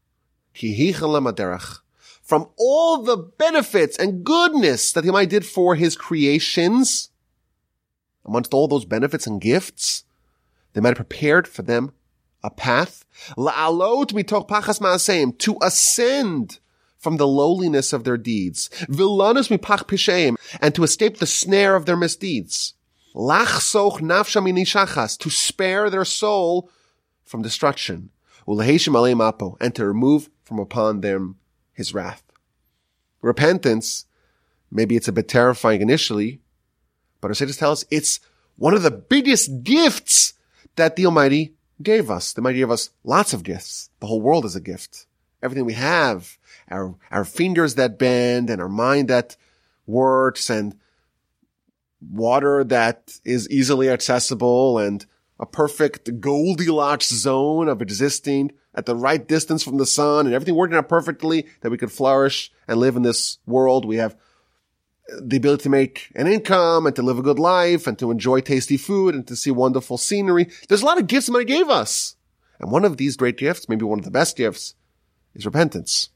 From 2.22 2.48
all 2.56 3.02
the 3.02 3.16
benefits 3.16 3.96
and 3.96 4.24
goodness 4.24 4.92
that 4.92 5.04
might 5.04 5.30
did 5.30 5.46
for 5.46 5.76
His 5.76 5.96
creations, 5.96 7.10
amongst 8.24 8.52
all 8.52 8.66
those 8.66 8.84
benefits 8.84 9.28
and 9.28 9.40
gifts, 9.40 10.04
they 10.72 10.80
might 10.80 10.98
have 10.98 11.08
prepared 11.08 11.46
for 11.46 11.62
them 11.62 11.92
a 12.42 12.50
path, 12.50 13.04
la'alot 13.36 14.12
mitoch 14.12 14.48
pachas 14.48 14.80
ma'aseim, 14.80 15.38
to 15.38 15.56
ascend 15.62 16.58
from 16.98 17.16
the 17.16 17.26
lowliness 17.26 17.92
of 17.92 18.04
their 18.04 18.16
deeds, 18.16 18.70
vilanus 18.88 19.48
mipach 19.48 20.36
and 20.60 20.74
to 20.74 20.82
escape 20.82 21.18
the 21.18 21.26
snare 21.26 21.76
of 21.76 21.86
their 21.86 21.96
misdeeds, 21.96 22.74
to 23.14 25.30
spare 25.30 25.90
their 25.90 26.04
soul 26.04 26.70
from 27.24 27.42
destruction, 27.42 28.10
uleheshim 28.46 29.56
and 29.60 29.74
to 29.74 29.86
remove 29.86 30.30
from 30.42 30.58
upon 30.58 31.00
them 31.00 31.36
his 31.72 31.92
wrath. 31.92 32.22
Repentance, 33.20 34.06
maybe 34.70 34.96
it's 34.96 35.08
a 35.08 35.12
bit 35.12 35.28
terrifying 35.28 35.80
initially, 35.80 36.40
but 37.20 37.28
our 37.28 37.34
sages 37.34 37.56
tell 37.56 37.72
us 37.72 37.84
it's 37.90 38.20
one 38.56 38.74
of 38.74 38.82
the 38.82 38.90
biggest 38.90 39.62
gifts 39.62 40.34
that 40.76 40.96
the 40.96 41.06
Almighty 41.06 41.54
gave 41.82 42.10
us. 42.10 42.32
The 42.32 42.40
Almighty 42.40 42.58
gave 42.58 42.70
us 42.70 42.90
lots 43.04 43.32
of 43.32 43.42
gifts. 43.42 43.90
The 44.00 44.06
whole 44.06 44.20
world 44.20 44.44
is 44.44 44.56
a 44.56 44.60
gift. 44.60 45.06
Everything 45.42 45.64
we 45.64 45.74
have, 45.74 46.38
our, 46.70 46.94
our 47.10 47.24
fingers 47.24 47.74
that 47.76 47.98
bend 47.98 48.50
and 48.50 48.60
our 48.60 48.68
mind 48.68 49.08
that 49.08 49.36
works 49.86 50.50
and 50.50 50.76
water 52.00 52.64
that 52.64 53.18
is 53.24 53.48
easily 53.50 53.88
accessible 53.88 54.78
and 54.78 55.06
a 55.38 55.46
perfect 55.46 56.20
Goldilocks 56.20 57.08
zone 57.08 57.68
of 57.68 57.82
existing 57.82 58.52
at 58.74 58.86
the 58.86 58.96
right 58.96 59.26
distance 59.26 59.62
from 59.62 59.78
the 59.78 59.86
sun 59.86 60.26
and 60.26 60.34
everything 60.34 60.54
working 60.54 60.76
out 60.76 60.88
perfectly 60.88 61.46
that 61.60 61.70
we 61.70 61.78
could 61.78 61.92
flourish 61.92 62.50
and 62.68 62.78
live 62.78 62.96
in 62.96 63.02
this 63.02 63.38
world. 63.46 63.84
We 63.84 63.96
have 63.96 64.16
the 65.20 65.36
ability 65.36 65.64
to 65.64 65.68
make 65.68 66.10
an 66.14 66.26
income 66.26 66.86
and 66.86 66.96
to 66.96 67.02
live 67.02 67.18
a 67.18 67.22
good 67.22 67.38
life 67.38 67.86
and 67.86 67.98
to 67.98 68.10
enjoy 68.10 68.40
tasty 68.40 68.76
food 68.76 69.14
and 69.14 69.26
to 69.26 69.36
see 69.36 69.50
wonderful 69.50 69.98
scenery. 69.98 70.48
There's 70.68 70.82
a 70.82 70.86
lot 70.86 70.98
of 70.98 71.06
gifts 71.06 71.26
somebody 71.26 71.44
gave 71.44 71.68
us. 71.68 72.16
And 72.58 72.70
one 72.70 72.84
of 72.84 72.96
these 72.96 73.16
great 73.16 73.36
gifts, 73.36 73.68
maybe 73.68 73.84
one 73.84 73.98
of 73.98 74.04
the 74.04 74.10
best 74.10 74.36
gifts, 74.36 74.74
is 75.34 75.46
repentance. 75.46 76.08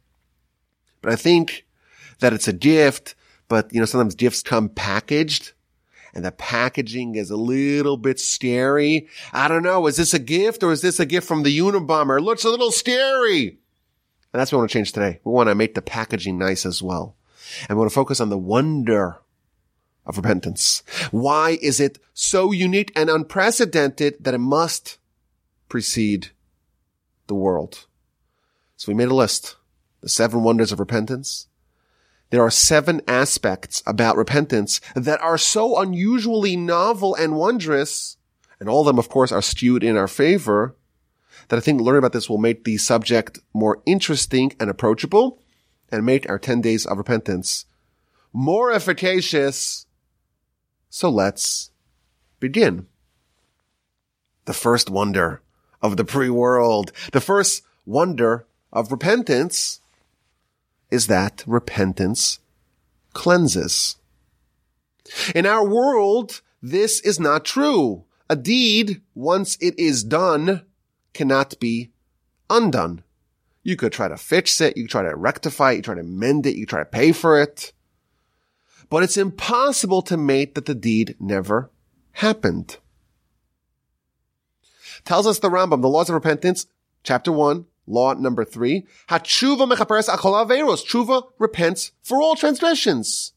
But 1.00 1.12
I 1.12 1.16
think 1.16 1.66
that 2.20 2.32
it's 2.32 2.48
a 2.48 2.52
gift, 2.52 3.14
but 3.48 3.72
you 3.72 3.80
know, 3.80 3.86
sometimes 3.86 4.14
gifts 4.14 4.42
come 4.42 4.68
packaged 4.68 5.52
and 6.14 6.24
the 6.24 6.32
packaging 6.32 7.14
is 7.14 7.30
a 7.30 7.36
little 7.36 7.96
bit 7.96 8.18
scary. 8.18 9.08
I 9.32 9.48
don't 9.48 9.62
know. 9.62 9.86
Is 9.86 9.96
this 9.96 10.14
a 10.14 10.18
gift 10.18 10.62
or 10.62 10.72
is 10.72 10.82
this 10.82 11.00
a 11.00 11.06
gift 11.06 11.26
from 11.26 11.42
the 11.42 11.56
Unabomber? 11.58 12.18
It 12.18 12.22
looks 12.22 12.44
a 12.44 12.50
little 12.50 12.72
scary. 12.72 13.58
And 14.32 14.40
that's 14.40 14.52
what 14.52 14.58
we 14.58 14.62
want 14.62 14.70
to 14.70 14.78
change 14.78 14.92
today. 14.92 15.20
We 15.24 15.32
want 15.32 15.48
to 15.48 15.54
make 15.54 15.74
the 15.74 15.82
packaging 15.82 16.38
nice 16.38 16.64
as 16.66 16.82
well. 16.82 17.16
And 17.68 17.76
we 17.76 17.80
want 17.80 17.90
to 17.90 17.94
focus 17.94 18.20
on 18.20 18.28
the 18.28 18.38
wonder 18.38 19.20
of 20.06 20.16
repentance. 20.16 20.82
Why 21.10 21.58
is 21.60 21.80
it 21.80 21.98
so 22.14 22.52
unique 22.52 22.92
and 22.96 23.10
unprecedented 23.10 24.16
that 24.20 24.34
it 24.34 24.38
must 24.38 24.98
precede 25.68 26.30
the 27.26 27.34
world? 27.34 27.86
So 28.76 28.90
we 28.90 28.96
made 28.96 29.08
a 29.08 29.14
list. 29.14 29.56
The 30.02 30.08
seven 30.08 30.42
wonders 30.42 30.72
of 30.72 30.80
repentance. 30.80 31.48
There 32.30 32.42
are 32.42 32.50
seven 32.50 33.02
aspects 33.08 33.82
about 33.86 34.16
repentance 34.16 34.80
that 34.94 35.20
are 35.20 35.36
so 35.36 35.78
unusually 35.78 36.56
novel 36.56 37.14
and 37.14 37.36
wondrous, 37.36 38.16
and 38.60 38.68
all 38.68 38.80
of 38.80 38.86
them, 38.86 38.98
of 38.98 39.08
course, 39.08 39.32
are 39.32 39.42
skewed 39.42 39.82
in 39.82 39.96
our 39.96 40.08
favor, 40.08 40.76
that 41.48 41.56
I 41.56 41.60
think 41.60 41.80
learning 41.80 41.98
about 41.98 42.12
this 42.12 42.28
will 42.30 42.38
make 42.38 42.64
the 42.64 42.76
subject 42.76 43.40
more 43.52 43.82
interesting 43.84 44.54
and 44.60 44.70
approachable 44.70 45.42
and 45.90 46.06
make 46.06 46.28
our 46.28 46.38
10 46.38 46.60
days 46.60 46.86
of 46.86 46.98
repentance 46.98 47.66
more 48.32 48.70
efficacious. 48.70 49.86
So 50.88 51.10
let's 51.10 51.70
begin. 52.38 52.86
The 54.44 54.52
first 54.52 54.88
wonder 54.88 55.42
of 55.82 55.96
the 55.96 56.04
pre-world, 56.04 56.92
the 57.12 57.20
first 57.20 57.62
wonder 57.84 58.46
of 58.72 58.92
repentance 58.92 59.80
is 60.90 61.06
that 61.06 61.44
repentance 61.46 62.40
cleanses. 63.12 63.96
In 65.34 65.46
our 65.46 65.66
world, 65.66 66.42
this 66.62 67.00
is 67.00 67.18
not 67.18 67.44
true. 67.44 68.04
A 68.28 68.36
deed, 68.36 69.02
once 69.14 69.56
it 69.60 69.78
is 69.78 70.04
done, 70.04 70.64
cannot 71.12 71.58
be 71.58 71.90
undone. 72.48 73.02
You 73.62 73.76
could 73.76 73.92
try 73.92 74.08
to 74.08 74.16
fix 74.16 74.60
it. 74.60 74.76
You 74.76 74.84
could 74.84 74.90
try 74.90 75.02
to 75.02 75.16
rectify 75.16 75.72
it. 75.72 75.76
You 75.76 75.82
try 75.82 75.94
to 75.96 76.02
mend 76.02 76.46
it. 76.46 76.56
You 76.56 76.66
try 76.66 76.78
to 76.80 76.84
pay 76.84 77.12
for 77.12 77.40
it. 77.40 77.72
But 78.88 79.02
it's 79.02 79.16
impossible 79.16 80.02
to 80.02 80.16
make 80.16 80.54
that 80.54 80.66
the 80.66 80.74
deed 80.74 81.16
never 81.20 81.70
happened. 82.12 82.78
Tells 85.04 85.26
us 85.26 85.38
the 85.38 85.48
Rambam, 85.48 85.82
the 85.82 85.88
laws 85.88 86.08
of 86.08 86.14
repentance, 86.14 86.66
chapter 87.02 87.32
one, 87.32 87.66
law 87.90 88.14
number 88.14 88.44
three. 88.44 88.86
Hatshuva 89.08 89.70
mechaperes 89.70 90.08
achol 90.08 90.46
averos. 90.46 90.84
Tshuva 90.86 91.24
repents 91.38 91.92
for 92.02 92.22
all 92.22 92.36
transgressions. 92.36 93.32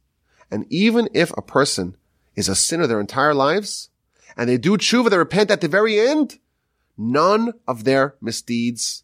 And 0.51 0.65
even 0.69 1.10
if 1.13 1.31
a 1.36 1.41
person 1.41 1.98
is 2.36 2.48
a 2.48 2.55
sinner 2.55 2.88
their 2.88 3.00
entire 3.00 3.33
lives, 3.33 3.89
and 4.38 4.50
they 4.50 4.57
do 4.57 4.77
tshuva, 4.77 5.10
they 5.10 5.17
repent 5.17 5.51
at 5.51 5.62
the 5.62 5.67
very 5.67 6.00
end, 6.00 6.39
none 6.98 7.53
of 7.67 7.83
their 7.83 8.15
misdeeds 8.22 9.03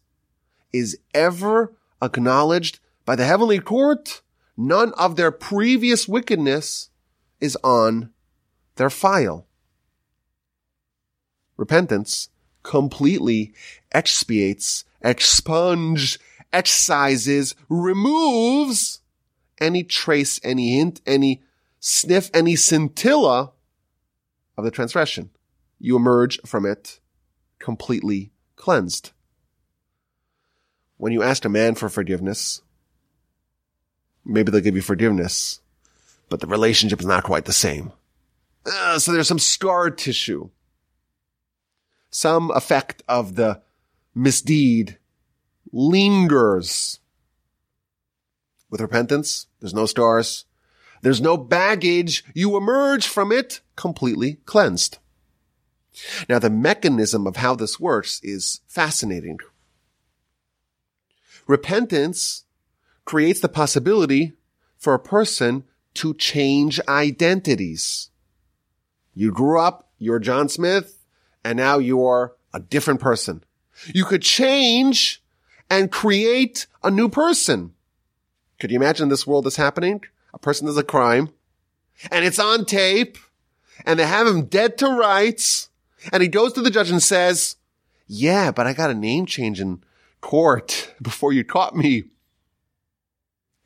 is 0.72 0.98
ever 1.14 1.74
acknowledged 2.00 2.78
by 3.04 3.16
the 3.16 3.24
heavenly 3.24 3.58
court. 3.58 4.22
None 4.56 4.92
of 4.92 5.16
their 5.16 5.30
previous 5.30 6.06
wickedness 6.06 6.90
is 7.40 7.56
on 7.64 8.10
their 8.76 8.90
file. 8.90 9.46
Repentance 11.56 12.28
completely 12.62 13.52
expiates, 13.92 14.84
expunges, 15.02 16.18
excises, 16.52 17.54
removes 17.68 19.00
any 19.60 19.82
trace, 19.82 20.40
any 20.42 20.76
hint, 20.76 21.00
any 21.06 21.42
sniff, 21.78 22.30
any 22.34 22.56
scintilla 22.56 23.52
of 24.56 24.64
the 24.64 24.70
transgression. 24.70 25.30
You 25.78 25.96
emerge 25.96 26.40
from 26.42 26.66
it 26.66 27.00
completely 27.58 28.32
cleansed 28.56 29.12
when 31.00 31.14
you 31.14 31.22
ask 31.22 31.46
a 31.46 31.48
man 31.48 31.74
for 31.74 31.88
forgiveness, 31.88 32.60
maybe 34.22 34.52
they'll 34.52 34.60
give 34.60 34.76
you 34.76 34.82
forgiveness, 34.82 35.60
but 36.28 36.40
the 36.40 36.46
relationship 36.46 37.00
is 37.00 37.06
not 37.06 37.24
quite 37.24 37.46
the 37.46 37.54
same. 37.54 37.92
Uh, 38.66 38.98
so 38.98 39.10
there's 39.10 39.26
some 39.26 39.38
scar 39.38 39.90
tissue. 39.90 40.50
Some 42.10 42.50
effect 42.50 43.02
of 43.08 43.36
the 43.36 43.62
misdeed 44.14 44.98
lingers. 45.72 47.00
With 48.68 48.80
repentance, 48.80 49.46
there's 49.60 49.74
no 49.74 49.86
scars. 49.86 50.44
There's 51.02 51.20
no 51.20 51.36
baggage. 51.36 52.24
You 52.34 52.56
emerge 52.56 53.06
from 53.06 53.32
it 53.32 53.60
completely 53.76 54.34
cleansed. 54.44 54.98
Now, 56.28 56.38
the 56.38 56.50
mechanism 56.50 57.26
of 57.26 57.36
how 57.36 57.54
this 57.54 57.80
works 57.80 58.20
is 58.22 58.60
fascinating. 58.68 59.38
Repentance 61.46 62.44
creates 63.04 63.40
the 63.40 63.48
possibility 63.48 64.34
for 64.76 64.94
a 64.94 65.00
person 65.00 65.64
to 65.94 66.14
change 66.14 66.80
identities. 66.88 68.10
You 69.14 69.32
grew 69.32 69.58
up, 69.58 69.90
you're 69.98 70.20
John 70.20 70.48
Smith, 70.48 71.04
and 71.44 71.56
now 71.56 71.78
you're 71.78 72.36
a 72.54 72.60
different 72.60 73.00
person. 73.00 73.42
You 73.86 74.04
could 74.04 74.22
change 74.22 75.22
and 75.68 75.90
create 75.90 76.66
a 76.82 76.90
new 76.90 77.08
person. 77.08 77.74
Could 78.58 78.70
you 78.70 78.76
imagine 78.76 79.08
this 79.08 79.26
world 79.26 79.46
is 79.46 79.56
happening? 79.56 80.02
A 80.34 80.38
person 80.38 80.66
does 80.66 80.76
a 80.76 80.84
crime 80.84 81.30
and 82.10 82.24
it's 82.24 82.38
on 82.38 82.64
tape 82.64 83.18
and 83.84 83.98
they 83.98 84.06
have 84.06 84.26
him 84.26 84.44
dead 84.44 84.78
to 84.78 84.86
rights 84.86 85.70
And 86.12 86.22
he 86.22 86.28
goes 86.28 86.52
to 86.54 86.62
the 86.62 86.70
judge 86.70 86.90
and 86.90 87.02
says, 87.02 87.56
yeah, 88.06 88.50
but 88.50 88.66
I 88.66 88.72
got 88.72 88.90
a 88.90 88.94
name 88.94 89.26
change 89.26 89.60
in 89.60 89.82
court 90.20 90.94
before 91.02 91.32
you 91.32 91.44
caught 91.44 91.76
me. 91.76 92.04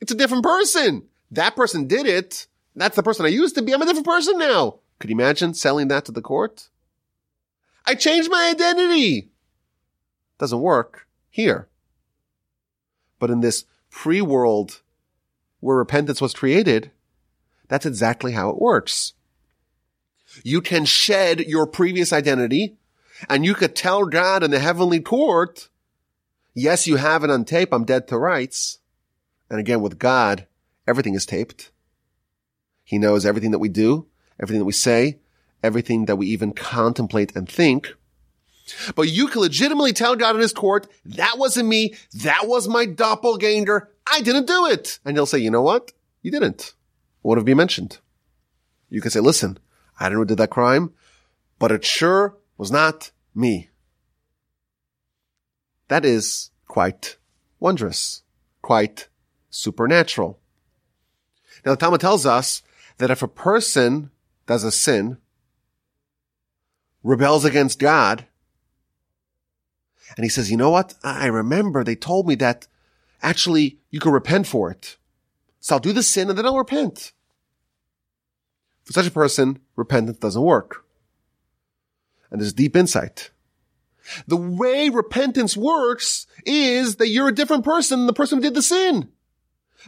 It's 0.01 0.11
a 0.11 0.15
different 0.15 0.43
person. 0.43 1.03
That 1.31 1.55
person 1.55 1.87
did 1.87 2.05
it. 2.05 2.47
That's 2.75 2.95
the 2.95 3.03
person 3.03 3.25
I 3.25 3.29
used 3.29 3.55
to 3.55 3.61
be. 3.61 3.73
I'm 3.73 3.81
a 3.81 3.85
different 3.85 4.05
person 4.05 4.37
now. 4.37 4.79
Could 4.99 5.09
you 5.09 5.15
imagine 5.15 5.53
selling 5.53 5.87
that 5.87 6.05
to 6.05 6.11
the 6.11 6.21
court? 6.21 6.69
I 7.85 7.95
changed 7.95 8.29
my 8.29 8.49
identity. 8.49 9.29
Doesn't 10.37 10.59
work 10.59 11.07
here. 11.29 11.67
But 13.19 13.29
in 13.29 13.41
this 13.41 13.65
pre-world 13.89 14.81
where 15.59 15.77
repentance 15.77 16.21
was 16.21 16.33
created, 16.33 16.91
that's 17.67 17.85
exactly 17.85 18.33
how 18.33 18.49
it 18.49 18.61
works. 18.61 19.13
You 20.43 20.61
can 20.61 20.85
shed 20.85 21.39
your 21.41 21.65
previous 21.65 22.11
identity 22.11 22.77
and 23.29 23.45
you 23.45 23.53
could 23.53 23.75
tell 23.75 24.05
God 24.05 24.43
in 24.43 24.51
the 24.51 24.59
heavenly 24.59 24.99
court, 24.99 25.69
yes, 26.53 26.87
you 26.87 26.97
have 26.97 27.23
it 27.23 27.29
on 27.29 27.45
tape. 27.45 27.69
I'm 27.71 27.85
dead 27.85 28.07
to 28.09 28.17
rights. 28.17 28.79
And 29.49 29.59
again, 29.59 29.81
with 29.81 29.99
God, 29.99 30.47
everything 30.87 31.13
is 31.13 31.25
taped. 31.25 31.71
He 32.83 32.97
knows 32.97 33.25
everything 33.25 33.51
that 33.51 33.59
we 33.59 33.69
do, 33.69 34.07
everything 34.41 34.59
that 34.59 34.65
we 34.65 34.73
say, 34.73 35.19
everything 35.63 36.05
that 36.05 36.17
we 36.17 36.27
even 36.27 36.53
contemplate 36.53 37.35
and 37.35 37.47
think. 37.47 37.95
But 38.95 39.09
you 39.09 39.27
can 39.27 39.41
legitimately 39.41 39.93
tell 39.93 40.15
God 40.15 40.35
in 40.35 40.41
his 40.41 40.53
court, 40.53 40.87
that 41.05 41.37
wasn't 41.37 41.69
me. 41.69 41.93
That 42.13 42.47
was 42.47 42.67
my 42.67 42.85
doppelganger. 42.85 43.89
I 44.11 44.21
didn't 44.21 44.47
do 44.47 44.65
it. 44.65 44.99
And 45.05 45.15
he'll 45.15 45.25
say, 45.25 45.39
you 45.39 45.51
know 45.51 45.61
what? 45.61 45.91
You 46.21 46.31
didn't. 46.31 46.73
What 47.21 47.37
have 47.37 47.47
you 47.47 47.55
mentioned? 47.55 47.99
You 48.89 49.01
can 49.01 49.11
say, 49.11 49.19
listen, 49.19 49.59
I 49.99 50.05
don't 50.05 50.13
know 50.13 50.19
who 50.19 50.25
did 50.25 50.37
that 50.37 50.49
crime, 50.49 50.93
but 51.59 51.71
it 51.71 51.85
sure 51.85 52.37
was 52.57 52.71
not 52.71 53.11
me. 53.33 53.69
That 55.87 56.05
is 56.05 56.51
quite 56.67 57.17
wondrous, 57.59 58.23
quite 58.61 59.07
supernatural. 59.49 60.39
Now 61.65 61.71
the 61.71 61.77
Talmud 61.77 62.01
tells 62.01 62.25
us 62.25 62.63
that 62.97 63.11
if 63.11 63.21
a 63.21 63.27
person 63.27 64.11
does 64.45 64.63
a 64.63 64.71
sin, 64.71 65.17
rebels 67.03 67.45
against 67.45 67.79
God, 67.79 68.25
and 70.15 70.23
he 70.23 70.29
says, 70.29 70.49
you 70.49 70.57
know 70.57 70.69
what? 70.69 70.95
I 71.03 71.27
remember 71.27 71.83
they 71.83 71.95
told 71.95 72.27
me 72.27 72.35
that 72.35 72.67
actually 73.21 73.79
you 73.89 73.99
can 73.99 74.11
repent 74.11 74.47
for 74.47 74.71
it. 74.71 74.97
So 75.59 75.75
I'll 75.75 75.79
do 75.79 75.93
the 75.93 76.03
sin 76.03 76.29
and 76.29 76.37
then 76.37 76.45
I'll 76.45 76.57
repent. 76.57 77.11
For 78.83 78.93
such 78.93 79.07
a 79.07 79.11
person, 79.11 79.59
repentance 79.75 80.19
doesn't 80.19 80.41
work. 80.41 80.85
And 82.29 82.39
there's 82.39 82.53
deep 82.53 82.75
insight. 82.75 83.31
The 84.27 84.37
way 84.37 84.89
repentance 84.89 85.57
works 85.57 86.27
is 86.45 86.97
that 86.97 87.07
you're 87.07 87.29
a 87.29 87.35
different 87.35 87.65
person 87.65 87.99
than 87.99 88.07
the 88.07 88.13
person 88.13 88.37
who 88.37 88.43
did 88.43 88.53
the 88.53 88.61
sin. 88.61 89.09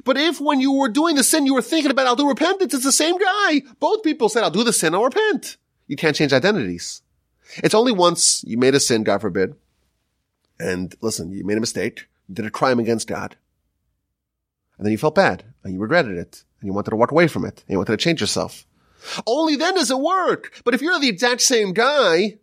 But 0.04 0.18
if 0.18 0.42
when 0.42 0.60
you 0.60 0.74
were 0.74 0.90
doing 0.90 1.16
the 1.16 1.24
sin, 1.24 1.46
you 1.46 1.54
were 1.54 1.62
thinking 1.62 1.92
about, 1.92 2.08
I'll 2.08 2.16
do 2.16 2.28
repentance, 2.28 2.74
it's 2.74 2.84
the 2.84 2.92
same 2.92 3.18
guy. 3.18 3.62
Both 3.80 4.04
people 4.04 4.30
said, 4.30 4.44
I'll 4.44 4.52
do 4.52 4.64
the 4.64 4.74
sin, 4.74 4.94
I'll 4.94 5.04
repent. 5.04 5.58
You 5.88 5.96
can't 5.96 6.16
change 6.16 6.34
identities. 6.34 7.02
It's 7.58 7.76
only 7.76 7.92
once 7.92 8.44
you 8.46 8.58
made 8.58 8.76
a 8.76 8.80
sin, 8.80 9.04
God 9.04 9.22
forbid. 9.22 9.56
And 10.60 10.96
listen, 11.02 11.32
you 11.32 11.44
made 11.44 11.58
a 11.58 11.62
mistake, 11.62 12.08
did 12.32 12.46
a 12.46 12.52
crime 12.52 12.80
against 12.80 13.08
God. 13.08 13.36
And 14.78 14.86
then 14.86 14.92
you 14.92 14.98
felt 14.98 15.16
bad 15.16 15.44
and 15.64 15.74
you 15.74 15.80
regretted 15.80 16.18
it 16.18 16.44
and 16.60 16.68
you 16.68 16.74
wanted 16.74 16.92
to 16.92 16.96
walk 16.96 17.12
away 17.12 17.28
from 17.28 17.46
it 17.46 17.64
and 17.68 17.74
you 17.74 17.78
wanted 17.78 17.98
to 17.98 18.04
change 18.04 18.22
yourself. 18.22 18.66
Only 19.26 19.56
then 19.56 19.76
does 19.76 19.92
it 19.92 20.00
work. 20.00 20.62
But 20.64 20.74
if 20.74 20.82
you're 20.82 21.00
the 21.00 21.10
exact 21.10 21.42
same 21.42 21.74
guy 21.74 22.38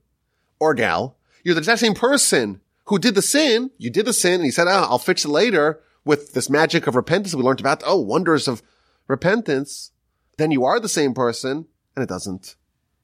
or 0.59 0.75
gal, 0.75 1.16
you're 1.42 1.54
the 1.54 1.61
exact 1.61 1.80
same 1.80 1.94
person 1.94 2.61
who 2.87 2.99
did 2.99 3.14
the 3.14 3.22
sin, 3.22 3.70
you 3.79 3.90
did 3.90 4.07
the 4.07 4.12
sin 4.12 4.35
and 4.35 4.44
you 4.44 4.53
said, 4.53 4.68
oh, 4.68 4.87
I'll 4.88 4.98
fix 4.98 5.24
it 5.24 5.29
later 5.29 5.81
with 6.05 6.35
this 6.35 6.50
magic 6.50 6.87
of 6.87 6.96
repentance 6.96 7.35
we 7.35 7.42
learned 7.42 7.61
about, 7.61 7.83
oh, 7.87 8.00
wonders 8.00 8.46
of 8.46 8.62
repentance, 9.09 9.92
then 10.37 10.50
you 10.50 10.64
are 10.64 10.81
the 10.81 10.88
same 10.88 11.14
person 11.14 11.66
and 11.96 12.03
it 12.03 12.09
doesn't 12.09 12.57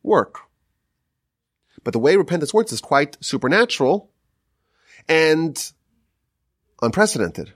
work. 0.03 0.41
But 1.83 1.93
the 1.93 1.99
way 1.99 2.17
repentance 2.17 2.53
works 2.53 2.73
is 2.73 2.81
quite 2.81 3.17
supernatural 3.21 4.10
and 5.09 5.73
unprecedented. 6.83 7.53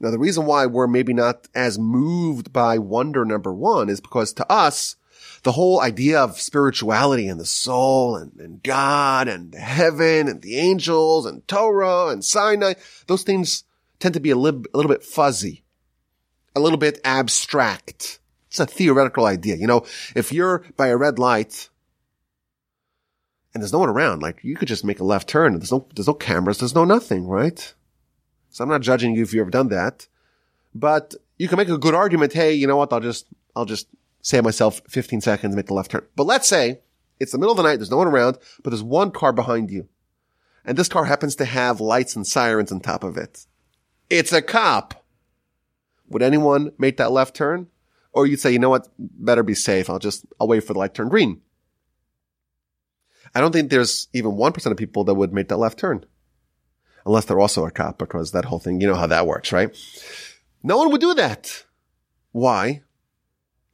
Now, 0.00 0.10
the 0.10 0.18
reason 0.18 0.44
why 0.44 0.66
we're 0.66 0.86
maybe 0.86 1.14
not 1.14 1.48
as 1.54 1.78
moved 1.78 2.52
by 2.52 2.78
wonder 2.78 3.24
number 3.24 3.52
one 3.52 3.88
is 3.88 4.00
because 4.00 4.32
to 4.34 4.52
us, 4.52 4.96
the 5.44 5.52
whole 5.52 5.80
idea 5.80 6.20
of 6.20 6.40
spirituality 6.40 7.28
and 7.28 7.38
the 7.38 7.46
soul 7.46 8.16
and, 8.16 8.32
and 8.38 8.62
God 8.62 9.28
and 9.28 9.54
heaven 9.54 10.28
and 10.28 10.42
the 10.42 10.56
angels 10.56 11.26
and 11.26 11.46
Torah 11.46 12.08
and 12.08 12.24
Sinai, 12.24 12.74
those 13.06 13.22
things 13.22 13.64
tend 14.00 14.14
to 14.14 14.20
be 14.20 14.30
a, 14.30 14.36
li- 14.36 14.64
a 14.72 14.76
little 14.76 14.90
bit 14.90 15.02
fuzzy, 15.02 15.64
a 16.56 16.60
little 16.60 16.78
bit 16.78 17.00
abstract. 17.04 18.20
It's 18.48 18.60
a 18.60 18.66
theoretical 18.66 19.26
idea. 19.26 19.56
You 19.56 19.66
know, 19.66 19.84
if 20.14 20.32
you're 20.32 20.64
by 20.76 20.88
a 20.88 20.96
red 20.96 21.18
light 21.18 21.68
and 23.54 23.62
there's 23.62 23.72
no 23.72 23.78
one 23.78 23.88
around, 23.88 24.20
like 24.20 24.42
you 24.42 24.56
could 24.56 24.68
just 24.68 24.84
make 24.84 24.98
a 24.98 25.04
left 25.04 25.28
turn. 25.28 25.54
There's 25.54 25.70
no, 25.70 25.86
there's 25.94 26.08
no 26.08 26.14
cameras. 26.14 26.58
There's 26.58 26.74
no 26.74 26.84
nothing, 26.84 27.28
right? 27.28 27.72
So 28.50 28.64
I'm 28.64 28.70
not 28.70 28.82
judging 28.82 29.14
you 29.14 29.22
if 29.22 29.32
you've 29.32 29.42
ever 29.42 29.50
done 29.50 29.68
that, 29.68 30.08
but 30.74 31.14
you 31.38 31.48
can 31.48 31.56
make 31.56 31.68
a 31.68 31.78
good 31.78 31.94
argument. 31.94 32.32
Hey, 32.32 32.52
you 32.52 32.66
know 32.66 32.76
what? 32.76 32.92
I'll 32.92 33.00
just, 33.00 33.26
I'll 33.54 33.64
just 33.64 33.88
save 34.22 34.44
myself 34.44 34.80
15 34.88 35.20
seconds, 35.20 35.54
make 35.54 35.66
the 35.66 35.74
left 35.74 35.92
turn. 35.92 36.04
But 36.16 36.24
let's 36.24 36.48
say 36.48 36.80
it's 37.20 37.32
the 37.32 37.38
middle 37.38 37.52
of 37.52 37.56
the 37.56 37.62
night. 37.62 37.76
There's 37.76 37.90
no 37.90 37.98
one 37.98 38.08
around, 38.08 38.38
but 38.62 38.70
there's 38.70 38.82
one 38.82 39.12
car 39.12 39.32
behind 39.32 39.70
you. 39.70 39.88
And 40.64 40.76
this 40.76 40.88
car 40.88 41.04
happens 41.04 41.36
to 41.36 41.44
have 41.44 41.80
lights 41.80 42.16
and 42.16 42.26
sirens 42.26 42.72
on 42.72 42.80
top 42.80 43.04
of 43.04 43.16
it. 43.16 43.46
It's 44.10 44.32
a 44.32 44.42
cop. 44.42 45.04
Would 46.08 46.22
anyone 46.22 46.72
make 46.78 46.96
that 46.96 47.12
left 47.12 47.36
turn? 47.36 47.68
Or 48.12 48.26
you'd 48.26 48.40
say, 48.40 48.52
you 48.52 48.58
know 48.58 48.70
what? 48.70 48.88
Better 48.98 49.42
be 49.42 49.54
safe. 49.54 49.90
I'll 49.90 49.98
just, 49.98 50.24
I'll 50.40 50.48
wait 50.48 50.64
for 50.64 50.72
the 50.72 50.78
light 50.78 50.94
turn 50.94 51.08
green. 51.08 51.40
I 53.34 53.40
don't 53.40 53.52
think 53.52 53.70
there's 53.70 54.08
even 54.12 54.32
1% 54.32 54.66
of 54.66 54.76
people 54.76 55.04
that 55.04 55.14
would 55.14 55.32
make 55.32 55.48
that 55.48 55.56
left 55.56 55.78
turn 55.78 56.04
unless 57.06 57.26
they're 57.26 57.40
also 57.40 57.66
a 57.66 57.70
cop, 57.70 57.98
because 57.98 58.32
that 58.32 58.46
whole 58.46 58.58
thing, 58.58 58.80
you 58.80 58.86
know 58.86 58.94
how 58.94 59.06
that 59.06 59.26
works, 59.26 59.52
right? 59.52 59.76
No 60.62 60.78
one 60.78 60.90
would 60.90 61.00
do 61.00 61.12
that. 61.14 61.64
Why? 62.32 62.82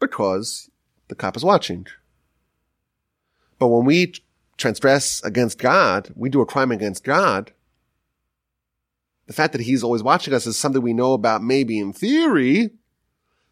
Because 0.00 0.68
the 1.08 1.14
cop 1.14 1.36
is 1.36 1.44
watching. 1.44 1.86
But 3.58 3.68
when 3.68 3.84
we 3.84 4.14
transgress 4.56 5.22
against 5.22 5.58
God, 5.58 6.10
we 6.16 6.28
do 6.28 6.40
a 6.40 6.46
crime 6.46 6.72
against 6.72 7.04
God. 7.04 7.52
The 9.26 9.32
fact 9.32 9.52
that 9.52 9.62
he's 9.62 9.84
always 9.84 10.02
watching 10.02 10.34
us 10.34 10.46
is 10.46 10.56
something 10.56 10.82
we 10.82 10.92
know 10.92 11.12
about 11.12 11.42
maybe 11.42 11.78
in 11.78 11.92
theory, 11.92 12.70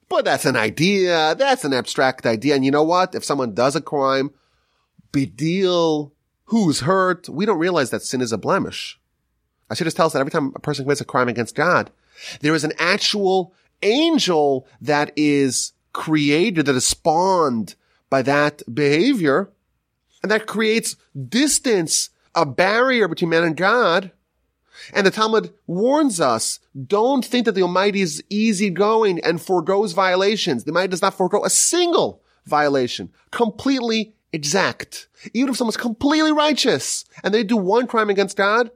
but 0.08 0.24
that's 0.24 0.44
an 0.44 0.56
idea. 0.56 1.36
That's 1.36 1.64
an 1.64 1.72
abstract 1.72 2.26
idea. 2.26 2.56
And 2.56 2.64
you 2.64 2.72
know 2.72 2.82
what? 2.82 3.14
If 3.14 3.24
someone 3.24 3.54
does 3.54 3.76
a 3.76 3.80
crime, 3.80 4.32
big 5.12 5.36
deal. 5.36 6.12
Who's 6.46 6.80
hurt? 6.80 7.28
We 7.28 7.46
don't 7.46 7.58
realize 7.58 7.90
that 7.90 8.02
sin 8.02 8.20
is 8.20 8.32
a 8.32 8.38
blemish. 8.38 8.98
I 9.70 9.74
should 9.74 9.84
just 9.84 9.96
tell 9.96 10.06
us 10.06 10.14
that 10.14 10.20
every 10.20 10.30
time 10.30 10.52
a 10.54 10.60
person 10.60 10.84
commits 10.84 11.00
a 11.00 11.04
crime 11.04 11.28
against 11.28 11.54
God, 11.54 11.90
there 12.40 12.54
is 12.54 12.64
an 12.64 12.72
actual 12.78 13.54
angel 13.82 14.66
that 14.80 15.12
is 15.14 15.72
created, 15.92 16.66
that 16.66 16.74
is 16.74 16.86
spawned 16.86 17.74
by 18.10 18.22
that 18.22 18.62
behavior. 18.72 19.50
And 20.22 20.32
that 20.32 20.46
creates 20.46 20.96
distance, 21.28 22.10
a 22.34 22.44
barrier 22.44 23.08
between 23.08 23.30
man 23.30 23.44
and 23.44 23.56
God. 23.56 24.10
And 24.92 25.06
the 25.06 25.10
Talmud 25.10 25.52
warns 25.66 26.20
us, 26.20 26.60
don't 26.86 27.24
think 27.24 27.44
that 27.44 27.52
the 27.52 27.62
Almighty 27.62 28.00
is 28.00 28.22
easygoing 28.28 29.20
and 29.24 29.40
foregoes 29.40 29.92
violations. 29.92 30.64
The 30.64 30.70
Almighty 30.70 30.88
does 30.88 31.02
not 31.02 31.14
forego 31.14 31.44
a 31.44 31.50
single 31.50 32.22
violation. 32.46 33.10
Completely 33.30 34.14
exact. 34.32 35.08
Even 35.32 35.50
if 35.50 35.56
someone's 35.56 35.76
completely 35.76 36.32
righteous 36.32 37.04
and 37.22 37.32
they 37.32 37.42
do 37.42 37.56
one 37.56 37.86
crime 37.86 38.10
against 38.10 38.36
God, 38.36 38.70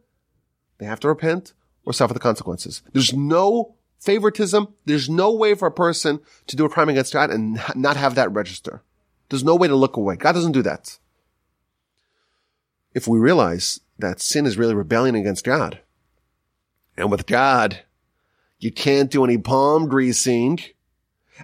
they 0.79 0.87
have 0.87 1.01
to 1.01 1.09
repent 1.09 1.53
or 1.85 1.93
suffer 1.93 2.15
the 2.15 2.21
consequences. 2.21 2.83
There's 2.93 3.13
no 3.13 3.75
favoritism. 3.99 4.75
There's 4.85 5.09
no 5.09 5.33
way 5.33 5.55
for 5.55 5.67
a 5.67 5.73
person 5.73 6.21
to 6.49 6.57
do 6.57 6.65
a 6.65 6.69
crime 6.69 6.89
against 6.89 7.13
God 7.13 7.31
and 7.31 7.61
not 7.77 7.97
have 7.97 8.15
that 8.17 8.33
register. 8.33 8.83
There's 9.29 9.45
no 9.45 9.57
way 9.57 9.69
to 9.69 9.77
look 9.77 9.97
away. 9.97 10.17
God 10.17 10.33
doesn't 10.33 10.53
do 10.53 10.63
that. 10.63 10.99
If 12.95 13.09
we 13.09 13.19
realize 13.19 13.81
that 13.99 14.21
sin 14.21 14.45
is 14.45 14.59
really 14.59 14.75
rebellion 14.75 15.15
against 15.15 15.45
God, 15.45 15.81
and 16.97 17.11
with 17.11 17.27
God, 17.27 17.81
you 18.59 18.71
can't 18.71 19.11
do 19.11 19.25
any 19.25 19.39
palm 19.39 19.89
greasing, 19.89 20.61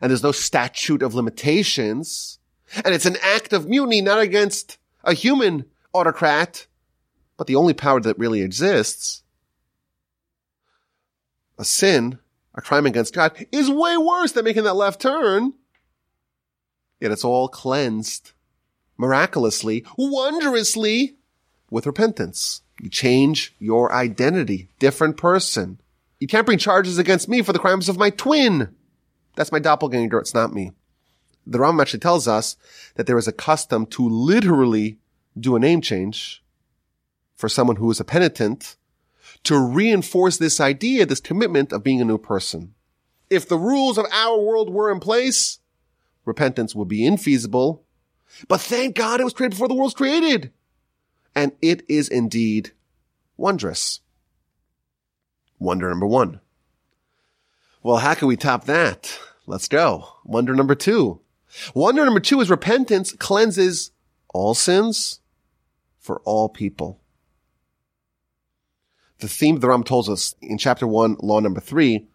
and 0.03 0.11
there's 0.11 0.23
no 0.23 0.33
statute 0.33 1.03
of 1.03 1.15
limitations, 1.15 2.38
and 2.85 2.95
it's 2.95 3.07
an 3.07 3.17
act 3.23 3.53
of 3.53 3.69
mutiny 3.69 4.01
not 4.01 4.21
against 4.21 4.79
a 5.05 5.15
human 5.15 5.65
autocrat, 5.93 6.67
but 7.37 7.47
the 7.47 7.57
only 7.57 7.75
power 7.75 8.01
that 8.01 8.19
really 8.19 8.43
exists, 8.43 9.23
a 11.59 11.65
sin, 11.65 12.19
a 12.55 12.61
crime 12.61 12.87
against 12.87 13.15
God, 13.15 13.47
is 13.53 13.71
way 13.71 13.97
worse 13.97 14.33
than 14.33 14.45
making 14.45 14.65
that 14.65 14.75
left 14.75 15.01
turn. 15.01 15.55
Yet 17.01 17.13
it's 17.13 17.25
all 17.25 17.49
cleansed 17.49 18.33
miraculously, 18.97 19.85
wondrously 19.97 21.17
with 21.71 21.87
repentance. 21.87 22.63
You 22.81 22.91
change 22.91 23.55
your 23.59 23.93
identity, 23.93 24.69
different 24.79 25.17
person. 25.17 25.81
You 26.19 26.27
can't 26.27 26.47
bring 26.47 26.59
charges 26.59 26.99
against 26.99 27.29
me 27.29 27.43
for 27.43 27.53
the 27.53 27.59
crimes 27.59 27.89
of 27.89 27.99
my 27.99 28.11
twin. 28.11 28.75
That's 29.37 29.53
my 29.53 29.61
doppelganger. 29.61 30.19
It's 30.19 30.35
not 30.35 30.53
me. 30.53 30.73
The 31.49 31.59
Rambam 31.59 31.81
actually 31.81 32.01
tells 32.01 32.29
us 32.29 32.57
that 32.97 33.07
there 33.07 33.17
is 33.17 33.27
a 33.27 33.33
custom 33.33 33.87
to 33.87 34.07
literally 34.07 34.99
do 35.39 35.57
a 35.57 35.61
name 35.61 35.81
change 35.81 36.45
for 37.35 37.49
someone 37.49 37.77
who 37.77 37.91
is 37.91 38.01
a 38.01 38.05
penitent 38.05 38.77
to 39.45 39.59
reinforce 39.59 40.37
this 40.37 40.61
idea, 40.61 41.07
this 41.07 41.21
commitment 41.21 41.73
of 41.73 41.83
being 41.83 42.03
a 42.03 42.05
new 42.05 42.19
person. 42.19 42.75
If 43.31 43.49
the 43.49 43.57
rules 43.57 43.97
of 43.97 44.05
our 44.13 44.39
world 44.39 44.69
were 44.69 44.93
in 44.93 45.01
place, 45.01 45.59
repentance 46.27 46.75
would 46.75 46.89
be 46.89 47.01
infeasible. 47.01 47.81
But 48.47 48.61
thank 48.61 48.95
God 48.95 49.21
it 49.21 49.25
was 49.25 49.33
created 49.33 49.53
before 49.53 49.69
the 49.69 49.75
world 49.75 49.87
was 49.87 49.95
created. 49.95 50.53
And 51.35 51.53
it 51.63 51.83
is 51.89 52.09
indeed 52.09 52.73
wondrous. 53.39 54.01
Wonder 55.59 55.89
number 55.89 56.07
one. 56.07 56.41
Well, 57.83 57.99
how 57.99 58.13
can 58.13 58.29
we 58.29 58.37
top 58.37 58.65
that? 58.65 59.19
Let's 59.47 59.69
go. 59.69 60.09
Wonder 60.25 60.55
number 60.55 60.75
two. 60.75 61.21
Wonder 61.75 62.05
number 62.05 62.21
two 62.21 62.41
is 62.41 62.51
repentance 62.51 63.13
cleanses 63.13 63.91
all 64.29 64.55
sins 64.55 65.21
for 65.99 66.21
all 66.25 66.49
people. 66.49 67.01
The 69.19 69.29
theme 69.29 69.59
the 69.59 69.67
Rambam 69.67 69.85
tells 69.85 70.09
us 70.09 70.35
in 70.41 70.59
chapter 70.59 70.87
one, 70.87 71.17
law 71.21 71.41
number 71.41 71.61
three, 71.61 72.07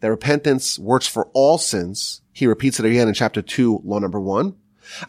that 0.00 0.10
repentance 0.10 0.78
works 0.78 1.06
for 1.06 1.28
all 1.32 1.58
sins. 1.58 2.22
He 2.32 2.46
repeats 2.46 2.80
it 2.80 2.86
again 2.86 3.08
in 3.08 3.14
chapter 3.14 3.42
two, 3.42 3.80
law 3.84 3.98
number 3.98 4.20
one. 4.20 4.54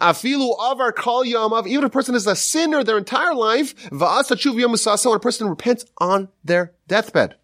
Afilu 0.02 0.56
avar 0.60 0.92
yamav, 0.94 1.66
even 1.68 1.86
if 1.86 1.88
a 1.88 1.90
person 1.90 2.14
is 2.14 2.28
a 2.28 2.36
sinner 2.36 2.84
their 2.84 2.98
entire 2.98 3.34
life, 3.34 3.76
va'as 3.90 5.06
when 5.06 5.16
a 5.16 5.20
person 5.20 5.48
repents 5.48 5.86
on 5.98 6.30
their 6.44 6.74
deathbed. 6.88 7.36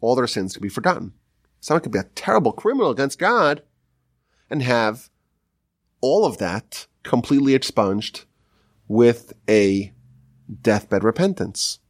All 0.00 0.14
their 0.14 0.26
sins 0.26 0.52
can 0.52 0.62
be 0.62 0.68
forgotten. 0.68 1.12
Someone 1.60 1.82
could 1.82 1.92
be 1.92 1.98
a 1.98 2.04
terrible 2.14 2.52
criminal 2.52 2.90
against 2.90 3.18
God 3.18 3.62
and 4.54 4.62
have 4.62 5.10
all 6.00 6.24
of 6.24 6.38
that 6.38 6.86
completely 7.02 7.54
expunged 7.54 8.24
with 8.86 9.32
a 9.48 9.92
deathbed 10.62 11.02
repentance. 11.02 11.80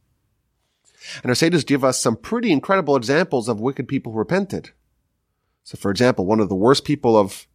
And 1.21 1.29
our 1.29 1.35
sages 1.35 1.63
give 1.63 1.83
us 1.83 2.01
some 2.01 2.15
pretty 2.15 2.51
incredible 2.51 2.95
examples 2.95 3.47
of 3.47 3.59
wicked 3.59 3.87
people 3.87 4.13
who 4.13 4.17
repented. 4.17 4.71
So 5.63 5.77
for 5.77 5.91
example, 5.91 6.25
one 6.25 6.39
of 6.39 6.49
the 6.49 6.55
worst 6.55 6.85
people 6.85 7.15
of 7.15 7.45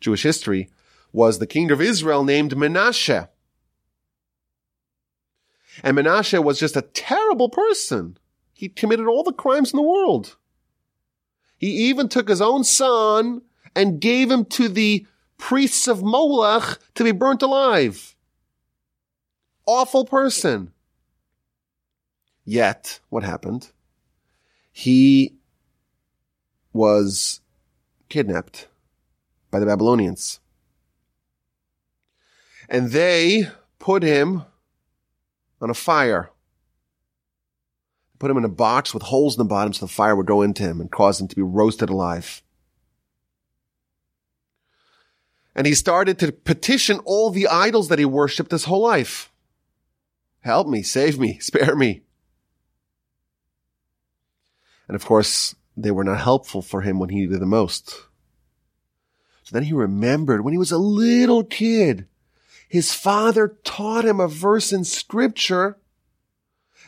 Jewish 0.00 0.22
history 0.22 0.70
was 1.12 1.38
the 1.38 1.46
king 1.46 1.70
of 1.70 1.82
Israel 1.82 2.24
named 2.24 2.52
Menashe. 2.52 3.28
And 5.82 5.98
Menashe 5.98 6.42
was 6.42 6.58
just 6.58 6.74
a 6.74 6.80
terrible 6.80 7.50
person. 7.50 8.16
He 8.54 8.70
committed 8.70 9.06
all 9.06 9.24
the 9.24 9.34
crimes 9.34 9.74
in 9.74 9.76
the 9.76 9.82
world. 9.82 10.36
He 11.58 11.68
even 11.90 12.08
took 12.08 12.30
his 12.30 12.40
own 12.40 12.64
son 12.64 13.42
and 13.74 14.00
gave 14.00 14.30
him 14.30 14.44
to 14.46 14.68
the 14.68 15.06
priests 15.38 15.88
of 15.88 16.02
Moloch 16.02 16.80
to 16.94 17.04
be 17.04 17.12
burnt 17.12 17.42
alive. 17.42 18.14
Awful 19.66 20.04
person. 20.04 20.72
Yet, 22.44 23.00
what 23.08 23.22
happened? 23.22 23.70
He 24.72 25.36
was 26.72 27.40
kidnapped 28.08 28.68
by 29.50 29.60
the 29.60 29.66
Babylonians. 29.66 30.40
And 32.68 32.90
they 32.90 33.48
put 33.78 34.02
him 34.02 34.44
on 35.60 35.70
a 35.70 35.74
fire. 35.74 36.30
Put 38.18 38.30
him 38.30 38.36
in 38.36 38.44
a 38.44 38.48
box 38.48 38.94
with 38.94 39.02
holes 39.02 39.36
in 39.36 39.38
the 39.38 39.44
bottom 39.44 39.72
so 39.72 39.86
the 39.86 39.92
fire 39.92 40.16
would 40.16 40.26
go 40.26 40.42
into 40.42 40.62
him 40.62 40.80
and 40.80 40.90
cause 40.90 41.20
him 41.20 41.28
to 41.28 41.36
be 41.36 41.42
roasted 41.42 41.90
alive. 41.90 42.42
And 45.54 45.66
he 45.66 45.74
started 45.74 46.18
to 46.18 46.32
petition 46.32 46.98
all 47.04 47.30
the 47.30 47.46
idols 47.46 47.88
that 47.88 47.98
he 47.98 48.04
worshiped 48.04 48.50
his 48.50 48.64
whole 48.64 48.82
life. 48.82 49.30
Help 50.40 50.66
me, 50.66 50.82
save 50.82 51.18
me, 51.18 51.38
spare 51.40 51.76
me. 51.76 52.02
And 54.88 54.94
of 54.94 55.04
course, 55.04 55.54
they 55.76 55.90
were 55.90 56.04
not 56.04 56.20
helpful 56.20 56.62
for 56.62 56.82
him 56.82 56.98
when 56.98 57.08
he 57.08 57.20
needed 57.20 57.40
the 57.40 57.46
most. 57.46 57.90
So 59.44 59.52
then 59.52 59.64
he 59.64 59.72
remembered 59.72 60.44
when 60.44 60.52
he 60.52 60.58
was 60.58 60.72
a 60.72 60.78
little 60.78 61.44
kid, 61.44 62.06
his 62.68 62.94
father 62.94 63.56
taught 63.64 64.04
him 64.04 64.20
a 64.20 64.28
verse 64.28 64.72
in 64.72 64.84
scripture 64.84 65.78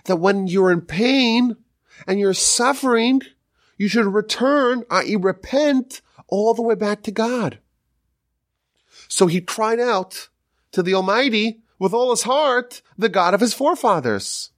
that 0.05 0.17
when 0.17 0.47
you're 0.47 0.71
in 0.71 0.83
pain 0.83 1.57
and 2.07 2.19
you're 2.19 2.35
suffering, 2.35 3.21
you 3.77 3.89
should 3.89 4.07
return, 4.07 4.85
i.e. 4.91 5.17
repent 5.17 6.01
all 6.29 6.55
the 6.55 6.63
way 6.63 6.75
back 6.75 7.03
to 7.03 7.11
God. 7.11 7.59
So 9.09 9.27
he 9.27 9.41
cried 9.41 9.81
out 9.81 10.29
to 10.73 10.83
the 10.83 10.95
Almighty 10.95 11.61
with 11.79 11.93
all 11.93 12.11
his 12.11 12.23
heart, 12.23 12.83
the 12.97 13.09
God 13.09 13.35
of 13.35 13.41
his 13.41 13.55
forefathers. 13.55 14.51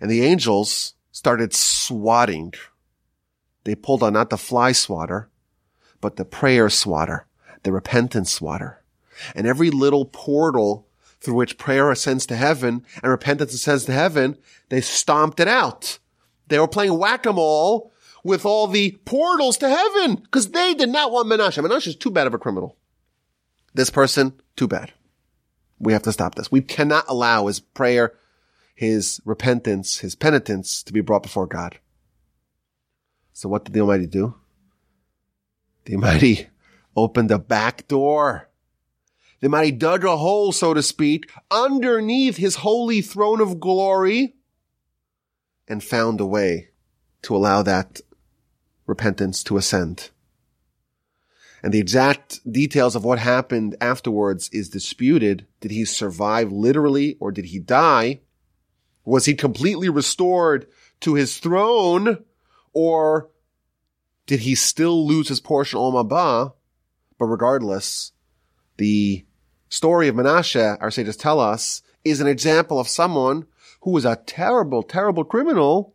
And 0.00 0.10
the 0.10 0.22
angels 0.22 0.94
started 1.12 1.54
swatting. 1.54 2.54
They 3.64 3.74
pulled 3.74 4.02
on 4.02 4.14
not 4.14 4.30
the 4.30 4.38
fly 4.38 4.72
swatter, 4.72 5.30
but 6.00 6.16
the 6.16 6.24
prayer 6.24 6.68
swatter, 6.68 7.26
the 7.62 7.72
repentance 7.72 8.32
swatter. 8.32 8.82
And 9.34 9.46
every 9.46 9.70
little 9.70 10.04
portal 10.04 10.88
through 11.20 11.34
which 11.34 11.58
prayer 11.58 11.90
ascends 11.90 12.26
to 12.26 12.36
heaven 12.36 12.84
and 13.02 13.10
repentance 13.10 13.54
ascends 13.54 13.84
to 13.84 13.92
heaven, 13.92 14.36
they 14.70 14.80
stomped 14.80 15.38
it 15.38 15.46
out. 15.46 15.98
They 16.48 16.58
were 16.58 16.66
playing 16.66 16.98
whack-a-mole 16.98 17.91
with 18.24 18.44
all 18.44 18.66
the 18.66 18.92
portals 19.04 19.56
to 19.58 19.68
heaven 19.68 20.16
because 20.16 20.50
they 20.50 20.74
did 20.74 20.88
not 20.88 21.10
want 21.10 21.28
Menashe. 21.28 21.62
Menashe 21.62 21.88
is 21.88 21.96
too 21.96 22.10
bad 22.10 22.26
of 22.26 22.34
a 22.34 22.38
criminal. 22.38 22.76
This 23.74 23.90
person, 23.90 24.34
too 24.56 24.68
bad. 24.68 24.92
We 25.78 25.92
have 25.92 26.02
to 26.02 26.12
stop 26.12 26.34
this. 26.34 26.52
We 26.52 26.60
cannot 26.60 27.06
allow 27.08 27.46
his 27.46 27.58
prayer, 27.58 28.14
his 28.74 29.20
repentance, 29.24 29.98
his 29.98 30.14
penitence 30.14 30.82
to 30.84 30.92
be 30.92 31.00
brought 31.00 31.22
before 31.22 31.46
God. 31.46 31.78
So 33.32 33.48
what 33.48 33.64
did 33.64 33.72
the 33.72 33.80
Almighty 33.80 34.06
do? 34.06 34.34
The 35.86 35.94
Almighty 35.94 36.48
opened 36.96 37.30
a 37.30 37.38
back 37.38 37.88
door. 37.88 38.48
The 39.40 39.46
Almighty 39.46 39.72
dug 39.72 40.04
a 40.04 40.16
hole, 40.16 40.52
so 40.52 40.74
to 40.74 40.82
speak, 40.82 41.30
underneath 41.50 42.36
his 42.36 42.56
holy 42.56 43.00
throne 43.00 43.40
of 43.40 43.58
glory 43.58 44.36
and 45.66 45.82
found 45.82 46.20
a 46.20 46.26
way 46.26 46.68
to 47.22 47.34
allow 47.34 47.62
that 47.62 48.00
repentance 48.92 49.42
to 49.44 49.56
ascend. 49.56 50.10
And 51.62 51.72
the 51.72 51.78
exact 51.78 52.40
details 52.50 52.94
of 52.94 53.04
what 53.04 53.18
happened 53.18 53.76
afterwards 53.80 54.50
is 54.52 54.68
disputed. 54.68 55.46
Did 55.60 55.70
he 55.70 55.84
survive 55.84 56.52
literally 56.52 57.16
or 57.20 57.32
did 57.32 57.46
he 57.46 57.58
die? 57.58 58.20
Was 59.04 59.24
he 59.24 59.34
completely 59.34 59.88
restored 59.88 60.66
to 61.00 61.14
his 61.14 61.38
throne 61.38 62.24
or 62.74 63.30
did 64.26 64.40
he 64.40 64.54
still 64.54 65.06
lose 65.06 65.28
his 65.28 65.40
portion 65.40 65.78
Olam 65.78 66.08
Haba? 66.08 66.52
But 67.18 67.26
regardless, 67.26 68.12
the 68.76 69.24
story 69.68 70.08
of 70.08 70.16
Menashe, 70.16 70.76
our 70.80 70.90
sages 70.90 71.16
tell 71.16 71.40
us, 71.40 71.82
is 72.04 72.20
an 72.20 72.26
example 72.26 72.78
of 72.78 72.88
someone 72.88 73.46
who 73.82 73.92
was 73.92 74.04
a 74.04 74.16
terrible, 74.16 74.82
terrible 74.82 75.24
criminal, 75.24 75.94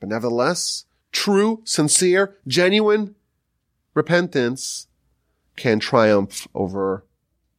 but 0.00 0.08
nevertheless 0.08 0.84
true, 1.18 1.60
sincere, 1.64 2.36
genuine 2.46 3.16
repentance 3.92 4.86
can 5.56 5.80
triumph 5.80 6.46
over 6.54 7.04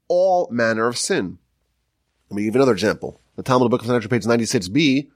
all 0.07 0.47
manner 0.49 0.87
of 0.87 0.97
sin. 0.97 1.39
Let 2.29 2.37
me 2.37 2.45
give 2.45 2.55
you 2.55 2.59
another 2.61 2.71
example. 2.71 3.19
The 3.35 3.43
Talmud 3.43 3.69
Book 3.69 3.81
of 3.81 3.87
Sanhedrin, 3.87 4.09
page 4.09 4.23
96b, 4.23 5.09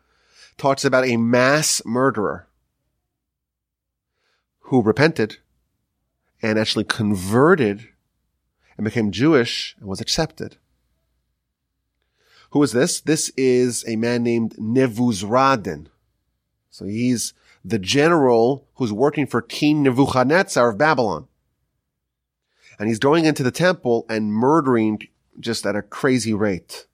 talks 0.58 0.84
about 0.84 1.08
a 1.08 1.16
mass 1.16 1.82
murderer 1.86 2.50
who 4.60 4.82
repented 4.82 5.38
and 6.42 6.60
actually 6.60 6.84
converted 6.84 7.88
and 8.76 8.84
became 8.84 9.12
Jewish 9.12 9.78
and 9.80 9.88
was 9.88 10.02
accepted. 10.02 10.58
Who 12.50 12.62
is 12.62 12.74
this? 12.74 13.00
This 13.00 13.32
is 13.38 13.86
a 13.88 13.96
man 13.96 14.22
named 14.22 14.58
Nebuzaradan. 14.58 15.88
So 16.70 16.84
he's 16.84 17.34
the 17.64 17.80
general 17.80 18.68
who's 18.76 18.92
working 18.92 19.26
for 19.26 19.42
King 19.42 19.84
Nebuchadnezzar 19.84 20.70
of 20.70 20.78
Babylon. 20.78 21.28
And 22.78 22.90
he's 22.90 23.00
going 23.00 23.26
into 23.26 23.44
the 23.44 23.52
temple 23.52 24.06
and 24.10 24.34
murdering 24.34 25.08
just 25.40 25.66
at 25.66 25.76
a 25.76 25.82
crazy 25.82 26.34
rate. 26.34 26.88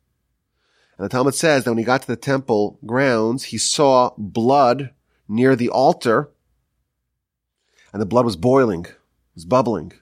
And 0.98 1.06
the 1.06 1.10
Talmud 1.10 1.36
says 1.36 1.64
that 1.64 1.72
when 1.72 1.78
he 1.78 1.84
got 1.84 2.02
to 2.02 2.08
the 2.08 2.16
temple 2.16 2.78
grounds, 2.86 3.46
he 3.46 3.58
saw 3.58 4.12
blood 4.18 4.92
near 5.28 5.56
the 5.56 5.70
altar 5.70 6.30
and 7.94 8.02
the 8.02 8.06
blood 8.06 8.26
was 8.26 8.36
boiling, 8.36 8.86
was 9.34 9.46
bubbling. 9.46 9.94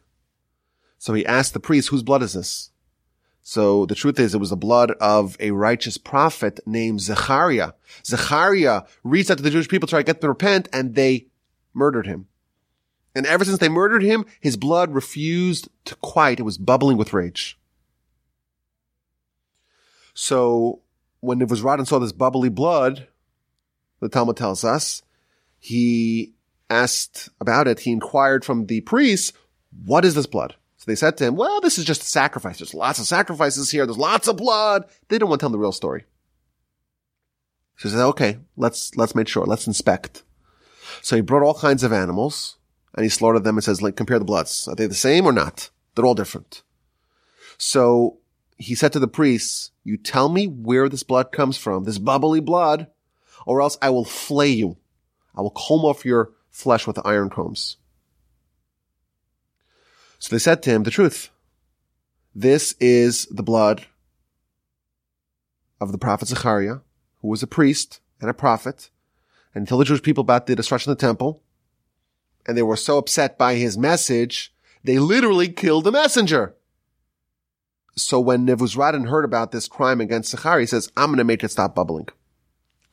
So 0.98 1.14
he 1.14 1.26
asked 1.26 1.54
the 1.54 1.60
priest, 1.60 1.90
whose 1.90 2.04
blood 2.04 2.24
is 2.24 2.34
this? 2.34 2.72
So 3.50 3.86
the 3.86 3.96
truth 3.96 4.20
is 4.20 4.36
it 4.36 4.40
was 4.40 4.50
the 4.50 4.58
blood 4.58 4.92
of 5.00 5.38
a 5.40 5.52
righteous 5.52 5.98
prophet 5.98 6.60
named 6.66 7.00
Zechariah. 7.00 7.72
Zechariah 8.06 8.82
reached 9.06 9.32
out 9.32 9.38
to 9.38 9.44
the 9.44 9.50
Jewish 9.50 9.70
people 9.70 9.88
to 9.88 9.92
try 9.92 10.00
to 10.02 10.04
get 10.04 10.20
them 10.20 10.28
to 10.28 10.32
repent 10.32 10.68
and 10.74 10.96
they 10.96 11.28
murdered 11.74 12.08
him. 12.08 12.28
And 13.16 13.26
ever 13.26 13.46
since 13.46 13.60
they 13.60 13.70
murdered 13.70 14.04
him, 14.04 14.26
his 14.42 14.58
blood 14.58 14.94
refused 14.94 15.70
to 15.86 15.96
quiet. 15.96 16.42
It 16.42 16.44
was 16.44 16.58
bubbling 16.58 16.98
with 16.98 17.14
rage. 17.14 17.58
So 20.14 20.82
when 21.22 21.40
Nebuzaradan 21.40 21.88
saw 21.88 22.00
this 22.00 22.12
bubbly 22.12 22.50
blood, 22.50 23.08
the 24.02 24.10
Talmud 24.10 24.36
tells 24.36 24.66
us, 24.66 25.04
he 25.58 26.34
asked 26.70 27.30
about 27.40 27.70
it. 27.70 27.80
He 27.80 27.94
inquired 27.94 28.44
from 28.44 28.66
the 28.66 28.82
priests, 28.82 29.32
what 29.86 30.04
is 30.04 30.16
this 30.16 30.28
blood? 30.28 30.57
They 30.88 30.96
said 30.96 31.18
to 31.18 31.26
him, 31.26 31.36
well, 31.36 31.60
this 31.60 31.78
is 31.78 31.84
just 31.84 32.02
a 32.02 32.06
sacrifice. 32.06 32.60
There's 32.60 32.74
lots 32.74 32.98
of 32.98 33.06
sacrifices 33.06 33.70
here. 33.70 33.86
There's 33.86 33.98
lots 33.98 34.30
of 34.30 34.38
blood. 34.38 34.86
They 35.10 35.18
didn't 35.18 35.28
want 35.28 35.42
to 35.42 35.44
tell 35.44 35.50
the 35.52 35.60
real 35.60 35.74
story. 35.74 36.06
So 37.76 37.90
he 37.90 37.94
said, 37.94 38.06
okay, 38.06 38.40
let's, 38.56 38.96
let's 38.96 39.14
make 39.14 39.28
sure. 39.28 39.46
Let's 39.46 39.68
inspect. 39.68 40.24
So 41.02 41.18
he 41.18 41.22
brought 41.22 41.44
all 41.44 41.54
kinds 41.54 41.84
of 41.84 41.92
animals 41.92 42.58
and 42.96 43.04
he 43.04 43.10
slaughtered 43.10 43.44
them 43.44 43.58
and 43.58 43.64
says, 43.64 43.82
like, 43.82 43.98
compare 43.98 44.18
the 44.18 44.26
bloods. 44.26 44.66
Are 44.70 44.76
they 44.76 44.88
the 44.88 44.96
same 44.96 45.26
or 45.26 45.34
not? 45.34 45.70
They're 45.94 46.06
all 46.06 46.16
different. 46.16 46.64
So 47.58 48.20
he 48.58 48.74
said 48.74 48.94
to 48.94 49.00
the 49.00 49.10
priests, 49.10 49.72
you 49.84 49.98
tell 49.98 50.30
me 50.30 50.48
where 50.48 50.88
this 50.88 51.04
blood 51.04 51.34
comes 51.34 51.58
from, 51.58 51.84
this 51.84 51.98
bubbly 51.98 52.40
blood, 52.40 52.88
or 53.46 53.62
else 53.62 53.78
I 53.82 53.90
will 53.90 54.06
flay 54.06 54.50
you. 54.50 54.78
I 55.36 55.42
will 55.42 55.52
comb 55.52 55.84
off 55.84 56.06
your 56.06 56.32
flesh 56.50 56.88
with 56.88 57.06
iron 57.06 57.30
combs. 57.30 57.76
So 60.20 60.36
they 60.36 60.40
said 60.40 60.64
to 60.64 60.70
him 60.70 60.84
the 60.84 60.92
truth. 60.92 61.30
This 62.34 62.76
is 62.80 63.26
the 63.28 63.44
blood 63.44 63.86
of 65.80 65.92
the 65.92 65.98
prophet 65.98 66.28
Zechariah, 66.28 66.78
who 67.22 67.28
was 67.28 67.44
a 67.44 67.48
priest 67.48 68.00
and 68.20 68.30
a 68.30 68.34
prophet, 68.34 68.90
and 69.54 69.68
told 69.68 69.82
the 69.82 69.86
Jewish 69.86 70.04
people 70.04 70.22
about 70.22 70.48
the 70.48 70.56
destruction 70.56 70.92
of 70.92 70.98
the 70.98 71.06
temple, 71.06 71.42
and 72.48 72.58
they 72.58 72.64
were 72.64 72.78
so 72.78 72.98
upset 72.98 73.38
by 73.38 73.56
his 73.56 73.78
message, 73.78 74.54
they 74.84 75.00
literally 75.00 75.50
killed 75.50 75.84
the 75.84 75.92
messenger. 75.92 76.56
So 77.96 78.20
when 78.20 78.46
Nebuzaradan 78.46 79.10
heard 79.10 79.26
about 79.26 79.52
this 79.52 79.68
crime 79.68 80.00
against 80.00 80.32
Zechariah, 80.32 80.62
he 80.62 80.66
says, 80.68 80.92
I'm 80.96 81.08
going 81.08 81.18
to 81.18 81.24
make 81.24 81.44
it 81.44 81.52
stop 81.52 81.74
bubbling. 81.74 82.08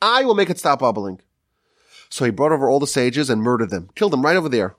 I 0.01 0.25
will 0.25 0.35
make 0.35 0.49
it 0.49 0.59
stop 0.59 0.79
bubbling. 0.79 1.21
So 2.09 2.25
he 2.25 2.31
brought 2.31 2.51
over 2.51 2.69
all 2.69 2.79
the 2.79 2.87
sages 2.87 3.29
and 3.29 3.41
murdered 3.41 3.69
them, 3.69 3.89
killed 3.95 4.13
them 4.13 4.23
right 4.23 4.35
over 4.35 4.49
there. 4.49 4.75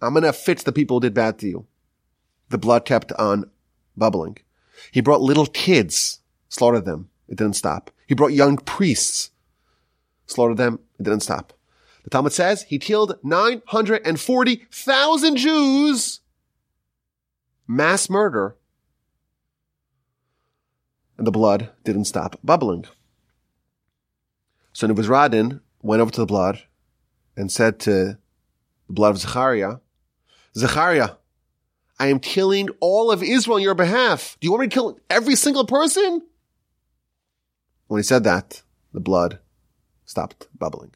I'm 0.00 0.12
going 0.12 0.22
to 0.22 0.32
fix 0.32 0.62
the 0.62 0.72
people 0.72 0.96
who 0.96 1.00
did 1.00 1.14
bad 1.14 1.38
to 1.40 1.48
you. 1.48 1.66
The 2.50 2.58
blood 2.58 2.84
kept 2.84 3.12
on 3.12 3.50
bubbling. 3.96 4.38
He 4.92 5.00
brought 5.00 5.20
little 5.20 5.46
kids, 5.46 6.20
slaughtered 6.48 6.84
them. 6.84 7.10
It 7.28 7.36
didn't 7.36 7.56
stop. 7.56 7.90
He 8.06 8.14
brought 8.14 8.32
young 8.32 8.56
priests, 8.56 9.30
slaughtered 10.26 10.56
them. 10.56 10.78
It 10.98 11.02
didn't 11.02 11.20
stop. 11.20 11.52
The 12.04 12.10
Talmud 12.10 12.32
says 12.32 12.62
he 12.62 12.78
killed 12.78 13.18
940,000 13.22 15.36
Jews. 15.36 16.20
Mass 17.66 18.08
murder. 18.08 18.56
And 21.18 21.26
the 21.26 21.32
blood 21.32 21.70
didn't 21.84 22.06
stop 22.06 22.38
bubbling. 22.42 22.86
So 24.72 24.86
Nebuzaradan 24.86 25.60
went 25.82 26.00
over 26.00 26.10
to 26.12 26.20
the 26.20 26.26
blood 26.26 26.62
and 27.36 27.52
said 27.52 27.78
to 27.80 28.16
the 28.86 28.92
blood 28.92 29.10
of 29.10 29.18
Zechariah, 29.18 29.80
Zechariah, 30.58 31.10
I 31.98 32.08
am 32.08 32.20
killing 32.20 32.68
all 32.80 33.10
of 33.10 33.22
Israel 33.22 33.56
on 33.56 33.62
your 33.62 33.74
behalf. 33.74 34.36
Do 34.40 34.46
you 34.46 34.52
want 34.52 34.62
me 34.62 34.68
to 34.68 34.74
kill 34.74 34.98
every 35.08 35.36
single 35.36 35.64
person? 35.64 36.22
When 37.86 37.98
he 37.98 38.02
said 38.02 38.24
that, 38.24 38.62
the 38.92 39.00
blood 39.00 39.38
stopped 40.04 40.48
bubbling. 40.56 40.94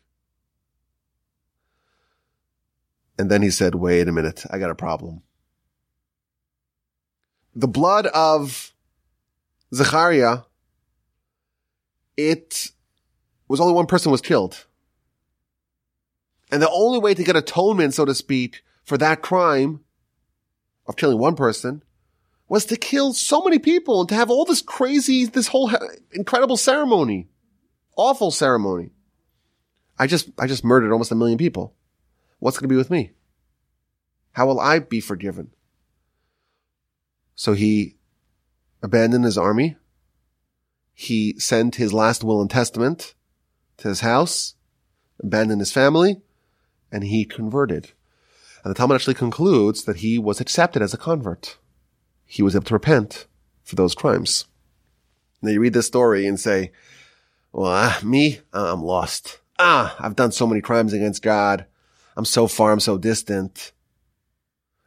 And 3.18 3.30
then 3.30 3.42
he 3.42 3.50
said, 3.50 3.74
wait 3.74 4.08
a 4.08 4.12
minute, 4.12 4.44
I 4.50 4.58
got 4.58 4.70
a 4.70 4.74
problem. 4.74 5.22
The 7.54 7.68
blood 7.68 8.06
of 8.06 8.72
Zechariah, 9.74 10.38
it 12.16 12.72
was 13.48 13.60
only 13.60 13.74
one 13.74 13.86
person 13.86 14.10
was 14.10 14.22
killed. 14.22 14.66
And 16.50 16.60
the 16.60 16.70
only 16.70 16.98
way 16.98 17.14
to 17.14 17.24
get 17.24 17.36
atonement, 17.36 17.94
so 17.94 18.04
to 18.04 18.14
speak, 18.14 18.62
for 18.84 18.98
that 18.98 19.22
crime 19.22 19.80
of 20.86 20.96
killing 20.96 21.18
one 21.18 21.36
person 21.36 21.82
was 22.48 22.66
to 22.66 22.76
kill 22.76 23.14
so 23.14 23.42
many 23.42 23.58
people 23.58 24.00
and 24.00 24.08
to 24.08 24.14
have 24.14 24.30
all 24.30 24.44
this 24.44 24.60
crazy, 24.60 25.24
this 25.24 25.48
whole 25.48 25.70
incredible 26.12 26.56
ceremony, 26.56 27.28
awful 27.96 28.30
ceremony. 28.30 28.90
I 29.98 30.06
just, 30.06 30.30
I 30.38 30.46
just 30.46 30.64
murdered 30.64 30.92
almost 30.92 31.12
a 31.12 31.14
million 31.14 31.38
people. 31.38 31.74
What's 32.40 32.58
going 32.58 32.68
to 32.68 32.72
be 32.72 32.76
with 32.76 32.90
me? 32.90 33.12
How 34.32 34.46
will 34.46 34.60
I 34.60 34.80
be 34.80 35.00
forgiven? 35.00 35.52
So 37.34 37.52
he 37.52 37.96
abandoned 38.82 39.24
his 39.24 39.38
army. 39.38 39.76
He 40.92 41.34
sent 41.38 41.76
his 41.76 41.92
last 41.92 42.22
will 42.22 42.40
and 42.40 42.50
testament 42.50 43.14
to 43.78 43.88
his 43.88 44.00
house, 44.00 44.54
abandoned 45.20 45.60
his 45.60 45.72
family, 45.72 46.20
and 46.90 47.04
he 47.04 47.24
converted. 47.24 47.92
And 48.62 48.70
the 48.70 48.74
Talmud 48.74 48.94
actually 48.94 49.14
concludes 49.14 49.84
that 49.84 49.98
he 49.98 50.18
was 50.18 50.40
accepted 50.40 50.82
as 50.82 50.94
a 50.94 50.98
convert. 50.98 51.58
He 52.24 52.42
was 52.42 52.54
able 52.54 52.64
to 52.66 52.74
repent 52.74 53.26
for 53.62 53.76
those 53.76 53.94
crimes. 53.94 54.46
Now 55.40 55.50
you 55.50 55.60
read 55.60 55.72
this 55.72 55.86
story 55.86 56.26
and 56.26 56.38
say, 56.38 56.72
well, 57.52 57.72
ah, 57.72 58.00
me, 58.02 58.40
I'm 58.52 58.82
lost. 58.82 59.40
Ah, 59.58 59.94
I've 59.98 60.16
done 60.16 60.32
so 60.32 60.46
many 60.46 60.60
crimes 60.60 60.92
against 60.92 61.22
God. 61.22 61.66
I'm 62.16 62.24
so 62.24 62.46
far, 62.46 62.72
I'm 62.72 62.80
so 62.80 62.98
distant. 62.98 63.72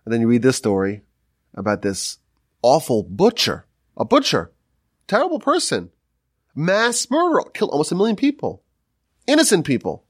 And 0.06 0.14
then 0.14 0.22
you 0.22 0.28
read 0.28 0.42
this 0.42 0.58
story 0.58 1.02
about 1.54 1.82
this 1.82 2.20
awful 2.62 3.04
butcher, 3.04 3.66
a 3.98 4.06
butcher, 4.06 4.52
terrible 5.08 5.40
person, 5.40 5.92
mass 6.56 7.10
murderer, 7.10 7.44
killed 7.54 7.72
almost 7.72 7.92
a 7.92 7.96
million 7.96 8.16
people, 8.16 8.64
innocent 9.28 9.66
people. 9.66 10.06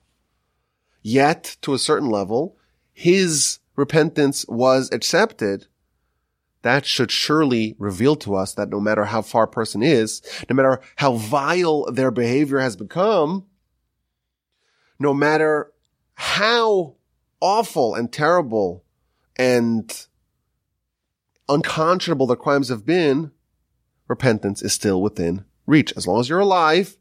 Yet, 1.01 1.57
to 1.61 1.73
a 1.73 1.79
certain 1.79 2.09
level, 2.09 2.57
his 2.95 3.59
repentance 3.75 4.45
was 4.47 4.89
accepted, 4.91 5.67
that 6.61 6.85
should 6.85 7.11
surely 7.11 7.75
reveal 7.77 8.15
to 8.15 8.33
us 8.33 8.55
that 8.55 8.69
no 8.69 8.79
matter 8.79 9.05
how 9.05 9.21
far 9.21 9.43
a 9.43 9.47
person 9.47 9.83
is, 9.83 10.23
no 10.49 10.55
matter 10.55 10.79
how 10.95 11.13
vile 11.13 11.85
their 11.91 12.09
behavior 12.09 12.57
has 12.57 12.75
become, 12.75 13.45
no 14.97 15.13
matter 15.13 15.71
how 16.15 16.95
awful 17.41 17.93
and 17.93 18.11
terrible 18.11 18.83
and 19.35 20.07
unconscionable 21.49 22.25
the 22.25 22.37
crimes 22.37 22.69
have 22.69 22.85
been, 22.85 23.31
repentance 24.07 24.63
is 24.63 24.71
still 24.71 25.01
within 25.01 25.43
reach. 25.67 25.93
As 25.97 26.07
long 26.07 26.21
as 26.21 26.29
you're 26.29 26.39
alive, 26.39 26.95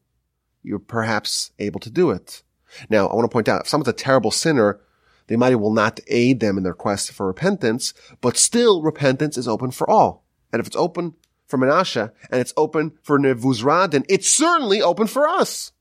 you're 0.65 0.81
perhaps 0.81 1.53
able 1.61 1.79
to 1.81 1.91
do 1.91 2.11
it. 2.11 2.43
Now, 2.91 3.07
I 3.07 3.15
want 3.15 3.31
to 3.31 3.33
point 3.33 3.49
out, 3.49 3.61
if 3.63 3.69
someone's 3.69 3.89
a 3.89 3.93
terrible 3.93 4.33
sinner, 4.33 4.81
the 5.27 5.35
Almighty 5.35 5.57
will 5.57 5.73
not 5.73 6.01
aid 6.07 6.41
them 6.41 6.59
in 6.59 6.65
their 6.65 6.75
quest 6.75 7.11
for 7.13 7.27
repentance, 7.27 7.95
but 8.21 8.37
still 8.37 8.83
repentance 8.83 9.39
is 9.39 9.49
open 9.49 9.71
for 9.71 9.89
all. 9.89 10.25
And 10.53 10.61
if 10.61 10.67
it's 10.67 10.77
open 10.77 11.15
for 11.47 11.59
Menashe 11.59 12.11
and 12.31 12.41
it's 12.41 12.53
open 12.57 12.93
for 13.03 13.19
Nebuzaradan, 13.19 14.05
it's 14.09 14.31
certainly 14.31 14.83
open 14.83 15.07
for 15.07 15.27
us. 15.27 15.73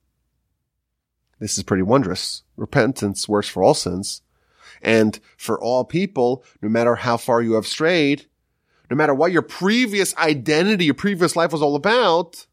This 1.40 1.58
is 1.58 1.64
pretty 1.64 1.84
wondrous. 1.84 2.44
Repentance 2.56 3.28
works 3.28 3.50
for 3.50 3.64
all 3.64 3.74
sins 3.74 4.22
and 4.82 5.20
for 5.38 5.62
all 5.62 5.84
people, 5.84 6.44
no 6.62 6.70
matter 6.70 6.96
how 6.96 7.18
far 7.18 7.42
you 7.42 7.54
have 7.54 7.68
strayed, 7.68 8.28
no 8.90 8.96
matter 8.96 9.14
what 9.14 9.32
your 9.32 9.42
previous 9.42 10.16
identity, 10.18 10.86
your 10.86 10.94
previous 10.94 11.36
life 11.36 11.52
was 11.52 11.62
all 11.62 11.76
about, 11.76 12.48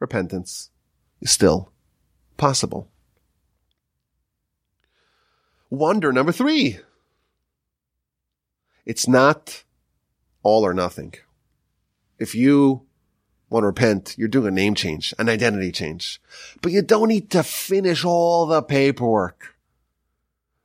repentance 0.00 0.70
is 1.20 1.30
still 1.30 1.72
possible 2.36 2.90
wonder 5.74 6.12
number 6.12 6.32
three. 6.32 6.78
It's 8.84 9.08
not 9.08 9.64
all 10.42 10.64
or 10.64 10.74
nothing. 10.74 11.14
If 12.18 12.34
you 12.34 12.86
want 13.50 13.62
to 13.62 13.68
repent, 13.68 14.14
you're 14.18 14.28
doing 14.28 14.48
a 14.48 14.50
name 14.50 14.74
change, 14.74 15.14
an 15.18 15.28
identity 15.28 15.72
change, 15.72 16.20
but 16.60 16.72
you 16.72 16.82
don't 16.82 17.08
need 17.08 17.30
to 17.30 17.42
finish 17.42 18.04
all 18.04 18.46
the 18.46 18.62
paperwork 18.62 19.54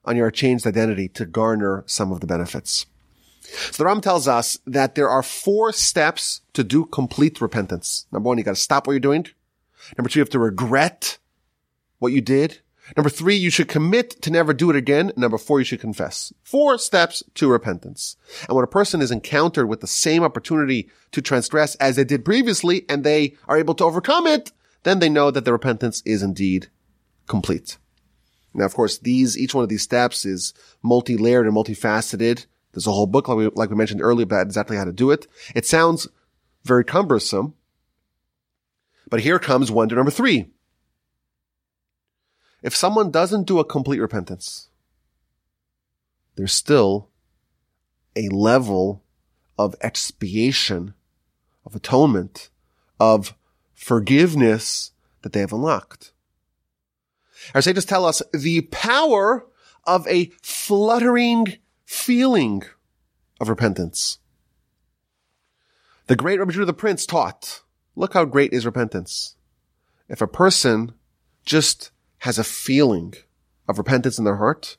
on 0.05 0.15
your 0.15 0.31
changed 0.31 0.65
identity 0.65 1.07
to 1.09 1.25
garner 1.25 1.83
some 1.85 2.11
of 2.11 2.19
the 2.19 2.27
benefits. 2.27 2.85
So 3.41 3.83
the 3.83 3.89
Rambam 3.89 4.01
tells 4.01 4.27
us 4.27 4.57
that 4.65 4.95
there 4.95 5.09
are 5.09 5.23
four 5.23 5.71
steps 5.71 6.41
to 6.53 6.63
do 6.63 6.85
complete 6.85 7.41
repentance. 7.41 8.05
Number 8.11 8.27
one, 8.27 8.37
you 8.37 8.43
got 8.43 8.55
to 8.55 8.61
stop 8.61 8.85
what 8.85 8.93
you're 8.93 8.99
doing. 8.99 9.27
Number 9.97 10.09
two, 10.09 10.19
you 10.19 10.21
have 10.21 10.29
to 10.31 10.39
regret 10.39 11.17
what 11.99 12.13
you 12.13 12.21
did. 12.21 12.59
Number 12.97 13.09
three, 13.09 13.35
you 13.35 13.49
should 13.49 13.67
commit 13.67 14.21
to 14.21 14.31
never 14.31 14.53
do 14.53 14.69
it 14.69 14.75
again. 14.75 15.11
Number 15.15 15.37
four, 15.37 15.59
you 15.59 15.65
should 15.65 15.79
confess. 15.79 16.33
Four 16.43 16.77
steps 16.77 17.23
to 17.35 17.49
repentance. 17.49 18.15
And 18.47 18.55
when 18.55 18.63
a 18.63 18.67
person 18.67 19.01
is 19.01 19.11
encountered 19.11 19.67
with 19.67 19.81
the 19.81 19.87
same 19.87 20.23
opportunity 20.23 20.89
to 21.11 21.21
transgress 21.21 21.75
as 21.75 21.95
they 21.95 22.03
did 22.03 22.25
previously 22.25 22.85
and 22.89 23.03
they 23.03 23.35
are 23.47 23.57
able 23.57 23.75
to 23.75 23.85
overcome 23.85 24.27
it, 24.27 24.51
then 24.83 24.99
they 24.99 25.09
know 25.09 25.31
that 25.31 25.45
the 25.45 25.51
repentance 25.51 26.01
is 26.05 26.23
indeed 26.23 26.67
complete. 27.27 27.77
Now, 28.53 28.65
of 28.65 28.73
course, 28.73 28.97
these, 28.97 29.37
each 29.37 29.53
one 29.53 29.63
of 29.63 29.69
these 29.69 29.83
steps 29.83 30.25
is 30.25 30.53
multi-layered 30.81 31.45
and 31.45 31.55
multifaceted. 31.55 32.45
There's 32.73 32.87
a 32.87 32.91
whole 32.91 33.07
book, 33.07 33.27
like 33.27 33.37
we, 33.37 33.47
like 33.49 33.69
we 33.69 33.75
mentioned 33.75 34.01
earlier, 34.01 34.23
about 34.23 34.45
exactly 34.45 34.77
how 34.77 34.85
to 34.85 34.91
do 34.91 35.11
it. 35.11 35.27
It 35.55 35.65
sounds 35.65 36.07
very 36.63 36.83
cumbersome. 36.83 37.53
But 39.09 39.21
here 39.21 39.39
comes 39.39 39.71
wonder 39.71 39.95
number 39.95 40.11
three. 40.11 40.51
If 42.61 42.75
someone 42.75 43.11
doesn't 43.11 43.47
do 43.47 43.59
a 43.59 43.65
complete 43.65 43.99
repentance, 43.99 44.69
there's 46.35 46.53
still 46.53 47.09
a 48.15 48.29
level 48.29 49.03
of 49.57 49.75
expiation, 49.81 50.93
of 51.65 51.75
atonement, 51.75 52.49
of 52.99 53.35
forgiveness 53.73 54.91
that 55.21 55.33
they 55.33 55.39
have 55.39 55.53
unlocked. 55.53 56.11
Our 57.53 57.61
sages 57.61 57.85
tell 57.85 58.05
us 58.05 58.21
the 58.33 58.61
power 58.61 59.45
of 59.85 60.05
a 60.07 60.31
fluttering 60.41 61.57
feeling 61.85 62.63
of 63.39 63.49
repentance. 63.49 64.19
The 66.07 66.15
great 66.15 66.39
Rabbi 66.39 66.51
Judah 66.51 66.65
the 66.65 66.73
Prince 66.73 67.05
taught, 67.05 67.61
look 67.95 68.13
how 68.13 68.25
great 68.25 68.51
is 68.51 68.65
repentance. 68.65 69.35
If 70.07 70.21
a 70.21 70.27
person 70.27 70.93
just 71.45 71.91
has 72.19 72.37
a 72.37 72.43
feeling 72.43 73.13
of 73.67 73.77
repentance 73.77 74.17
in 74.17 74.25
their 74.25 74.37
heart, 74.37 74.77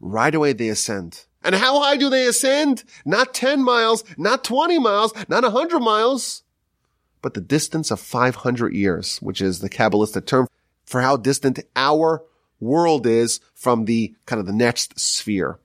right 0.00 0.34
away 0.34 0.52
they 0.52 0.68
ascend. 0.68 1.24
And 1.42 1.54
how 1.54 1.80
high 1.80 1.96
do 1.96 2.10
they 2.10 2.26
ascend? 2.26 2.82
Not 3.04 3.34
10 3.34 3.62
miles, 3.62 4.02
not 4.18 4.42
20 4.42 4.78
miles, 4.78 5.12
not 5.28 5.44
100 5.44 5.78
miles, 5.80 6.42
but 7.22 7.34
the 7.34 7.40
distance 7.40 7.90
of 7.90 8.00
500 8.00 8.72
years, 8.72 9.18
which 9.18 9.40
is 9.40 9.60
the 9.60 9.70
Kabbalistic 9.70 10.26
term 10.26 10.48
for 10.84 11.00
how 11.00 11.16
distant 11.16 11.60
our 11.74 12.24
world 12.60 13.06
is 13.06 13.40
from 13.54 13.84
the 13.84 14.14
kind 14.26 14.40
of 14.40 14.46
the 14.46 14.52
next 14.52 14.98
sphere. 14.98 15.58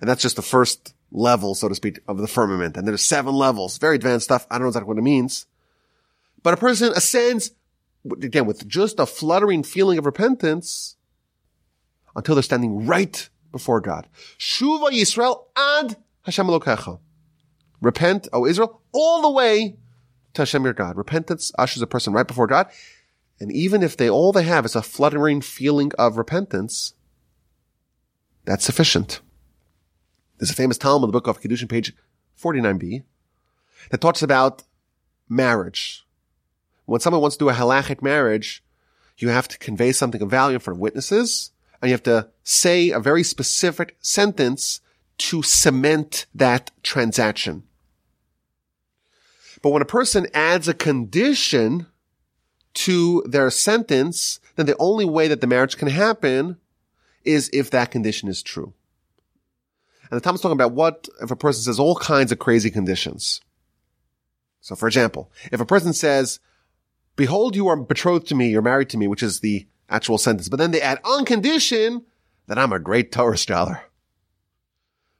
And 0.00 0.08
that's 0.08 0.22
just 0.22 0.36
the 0.36 0.42
first 0.42 0.94
level, 1.10 1.54
so 1.54 1.68
to 1.68 1.74
speak, 1.74 2.00
of 2.06 2.18
the 2.18 2.28
firmament. 2.28 2.76
And 2.76 2.86
there's 2.86 3.02
seven 3.02 3.34
levels, 3.34 3.78
very 3.78 3.96
advanced 3.96 4.24
stuff. 4.24 4.46
I 4.50 4.56
don't 4.56 4.62
know 4.62 4.68
exactly 4.68 4.88
what 4.88 4.98
it 4.98 5.02
means. 5.02 5.46
But 6.42 6.54
a 6.54 6.58
person 6.58 6.92
ascends 6.94 7.50
again, 8.22 8.46
with 8.46 8.66
just 8.66 8.98
a 8.98 9.06
fluttering 9.06 9.62
feeling 9.62 9.98
of 9.98 10.06
repentance 10.06 10.96
until 12.14 12.34
they're 12.34 12.42
standing 12.42 12.86
right 12.86 13.28
before 13.52 13.80
God. 13.80 14.08
Shuva 14.38 14.90
Yisrael 14.90 15.44
ad 15.56 15.96
Hashem 16.22 16.46
Elokecha. 16.46 17.00
Repent, 17.80 18.28
O 18.32 18.44
Israel, 18.44 18.82
all 18.92 19.22
the 19.22 19.30
way 19.30 19.76
to 20.34 20.42
Hashem 20.42 20.64
your 20.64 20.72
God. 20.72 20.96
Repentance 20.96 21.52
ushers 21.58 21.82
a 21.82 21.86
person 21.86 22.12
right 22.12 22.26
before 22.26 22.46
God. 22.46 22.68
And 23.40 23.52
even 23.52 23.82
if 23.82 23.96
they, 23.96 24.10
all 24.10 24.32
they 24.32 24.42
have 24.42 24.64
is 24.64 24.74
a 24.74 24.82
fluttering 24.82 25.40
feeling 25.40 25.92
of 25.98 26.18
repentance, 26.18 26.94
that's 28.44 28.64
sufficient. 28.64 29.20
There's 30.38 30.50
a 30.50 30.54
famous 30.54 30.78
Talmud 30.78 31.06
in 31.06 31.08
the 31.10 31.12
book 31.12 31.28
of 31.28 31.40
Kiddushin, 31.40 31.68
page 31.68 31.92
49b, 32.40 33.04
that 33.90 34.00
talks 34.00 34.22
about 34.22 34.64
marriage. 35.28 36.04
When 36.88 37.02
someone 37.02 37.20
wants 37.20 37.36
to 37.36 37.44
do 37.44 37.50
a 37.50 37.52
halachic 37.52 38.00
marriage, 38.00 38.64
you 39.18 39.28
have 39.28 39.46
to 39.48 39.58
convey 39.58 39.92
something 39.92 40.22
of 40.22 40.30
value 40.30 40.54
in 40.54 40.60
front 40.60 40.78
of 40.78 40.80
witnesses, 40.80 41.50
and 41.82 41.90
you 41.90 41.92
have 41.92 42.02
to 42.04 42.30
say 42.44 42.88
a 42.88 42.98
very 42.98 43.22
specific 43.22 43.98
sentence 44.00 44.80
to 45.18 45.42
cement 45.42 46.24
that 46.34 46.70
transaction. 46.82 47.64
But 49.60 49.68
when 49.68 49.82
a 49.82 49.84
person 49.84 50.28
adds 50.32 50.66
a 50.66 50.72
condition 50.72 51.88
to 52.72 53.22
their 53.26 53.50
sentence, 53.50 54.40
then 54.56 54.64
the 54.64 54.76
only 54.78 55.04
way 55.04 55.28
that 55.28 55.42
the 55.42 55.46
marriage 55.46 55.76
can 55.76 55.88
happen 55.88 56.56
is 57.22 57.50
if 57.52 57.70
that 57.70 57.90
condition 57.90 58.30
is 58.30 58.42
true. 58.42 58.72
And 60.10 60.18
the 60.18 60.22
Talmud's 60.22 60.40
talking 60.40 60.56
about 60.56 60.72
what 60.72 61.06
if 61.20 61.30
a 61.30 61.36
person 61.36 61.64
says 61.64 61.78
all 61.78 61.96
kinds 61.96 62.32
of 62.32 62.38
crazy 62.38 62.70
conditions. 62.70 63.42
So 64.62 64.74
for 64.74 64.86
example, 64.86 65.30
if 65.52 65.60
a 65.60 65.66
person 65.66 65.92
says, 65.92 66.40
behold, 67.18 67.54
you 67.54 67.68
are 67.68 67.76
betrothed 67.76 68.28
to 68.28 68.34
me, 68.34 68.48
you're 68.48 68.62
married 68.62 68.88
to 68.88 68.96
me, 68.96 69.06
which 69.06 69.22
is 69.22 69.40
the 69.40 69.66
actual 69.90 70.16
sentence, 70.16 70.48
but 70.48 70.56
then 70.56 70.70
they 70.70 70.80
add 70.80 71.00
on 71.04 71.26
condition 71.26 72.06
that 72.46 72.58
I'm 72.58 72.72
a 72.72 72.78
great 72.78 73.12
Torah 73.12 73.36
scholar. 73.36 73.82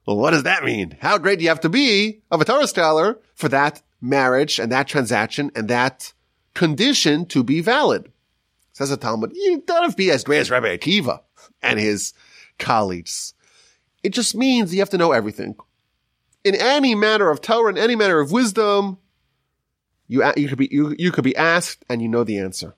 Well, 0.07 0.17
what 0.17 0.31
does 0.31 0.43
that 0.43 0.63
mean? 0.63 0.97
How 0.99 1.19
great 1.19 1.37
do 1.37 1.43
you 1.43 1.49
have 1.49 1.59
to 1.59 1.69
be 1.69 2.21
of 2.31 2.41
a 2.41 2.45
Torah 2.45 2.67
scholar 2.67 3.19
for 3.35 3.49
that 3.49 3.83
marriage 4.01 4.59
and 4.59 4.71
that 4.71 4.87
transaction 4.87 5.51
and 5.55 5.67
that 5.67 6.13
condition 6.53 7.25
to 7.27 7.43
be 7.43 7.61
valid. 7.61 8.11
Says 8.73 8.89
the 8.89 8.97
Talmud, 8.97 9.31
you 9.35 9.63
don't 9.65 9.83
have 9.83 9.91
to 9.91 9.97
be 9.97 10.11
as 10.11 10.23
great 10.23 10.39
as 10.39 10.49
Rabbi 10.49 10.75
Akiva 10.75 11.21
and 11.61 11.79
his 11.79 12.13
colleagues. 12.57 13.33
It 14.03 14.09
just 14.09 14.35
means 14.35 14.73
you 14.73 14.79
have 14.79 14.89
to 14.91 14.97
know 14.97 15.11
everything. 15.11 15.55
In 16.43 16.55
any 16.55 16.95
matter 16.95 17.29
of 17.29 17.41
Torah, 17.41 17.71
in 17.71 17.77
any 17.77 17.95
matter 17.95 18.19
of 18.19 18.31
wisdom, 18.31 18.97
you, 20.09 20.29
you 20.35 20.49
could 20.49 20.57
be, 20.57 20.67
you, 20.69 20.93
you 20.99 21.11
could 21.11 21.23
be 21.23 21.35
asked 21.37 21.85
and 21.87 22.01
you 22.01 22.09
know 22.09 22.25
the 22.25 22.39
answer. 22.39 22.75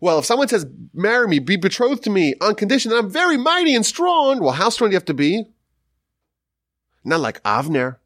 Well, 0.00 0.18
if 0.18 0.24
someone 0.24 0.48
says, 0.48 0.66
marry 0.92 1.28
me, 1.28 1.38
be 1.38 1.56
betrothed 1.56 2.02
to 2.04 2.10
me 2.10 2.34
on 2.40 2.56
condition 2.56 2.90
that 2.90 2.98
I'm 2.98 3.10
very 3.10 3.36
mighty 3.36 3.74
and 3.74 3.86
strong, 3.86 4.40
well, 4.40 4.52
how 4.52 4.70
strong 4.70 4.90
do 4.90 4.94
you 4.94 4.96
have 4.96 5.04
to 5.04 5.14
be? 5.14 5.44
Not 7.04 7.20
like 7.20 7.42
Avner, 7.42 7.96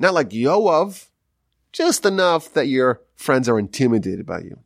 not 0.00 0.14
like 0.14 0.30
Yoav, 0.30 1.06
just 1.72 2.06
enough 2.06 2.52
that 2.54 2.68
your 2.68 3.02
friends 3.14 3.48
are 3.48 3.58
intimidated 3.58 4.26
by 4.26 4.40
you. 4.40 4.58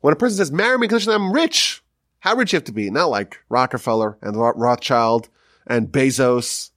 When 0.00 0.12
a 0.12 0.16
person 0.16 0.38
says, 0.38 0.52
marry 0.52 0.76
me 0.76 0.86
because 0.86 1.08
I'm 1.08 1.32
rich, 1.32 1.82
how 2.18 2.34
rich 2.34 2.52
you 2.52 2.56
have 2.56 2.64
to 2.64 2.72
be? 2.72 2.90
Not 2.90 3.10
like 3.10 3.38
Rockefeller 3.48 4.18
and 4.20 4.36
Rothschild 4.36 5.28
and 5.66 5.88
Bezos. 5.88 6.70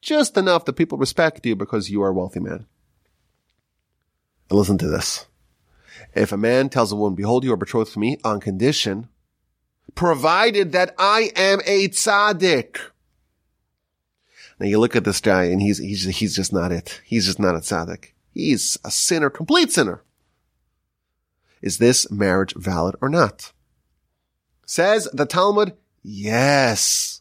Just 0.00 0.36
enough 0.36 0.64
that 0.64 0.74
people 0.74 0.98
respect 0.98 1.46
you 1.46 1.56
because 1.56 1.88
you 1.88 2.02
are 2.02 2.08
a 2.08 2.14
wealthy 2.14 2.40
man. 2.40 2.66
And 4.48 4.58
listen 4.58 4.78
to 4.78 4.88
this. 4.88 5.26
If 6.14 6.32
a 6.32 6.36
man 6.36 6.68
tells 6.68 6.92
a 6.92 6.96
woman, 6.96 7.14
behold, 7.14 7.44
you 7.44 7.52
are 7.52 7.58
betrothed 7.58 7.92
to 7.92 7.98
me 7.98 8.18
on 8.24 8.40
condition, 8.40 9.08
provided 9.94 10.72
that 10.72 10.94
I 10.98 11.30
am 11.36 11.60
a 11.66 11.88
tzaddik. 11.88 12.78
Now 14.58 14.66
you 14.66 14.78
look 14.78 14.96
at 14.96 15.04
this 15.04 15.20
guy 15.20 15.44
and 15.44 15.60
he's, 15.60 15.78
he's, 15.78 16.04
he's 16.04 16.34
just 16.34 16.52
not 16.52 16.72
it. 16.72 17.00
He's 17.04 17.26
just 17.26 17.38
not 17.38 17.54
a 17.54 17.58
tzaddik. 17.58 18.12
He's 18.32 18.78
a 18.84 18.90
sinner, 18.90 19.30
complete 19.30 19.72
sinner. 19.72 20.02
Is 21.60 21.78
this 21.78 22.10
marriage 22.10 22.54
valid 22.54 22.96
or 23.00 23.08
not? 23.08 23.52
Says 24.66 25.08
the 25.12 25.26
Talmud, 25.26 25.74
yes. 26.02 27.20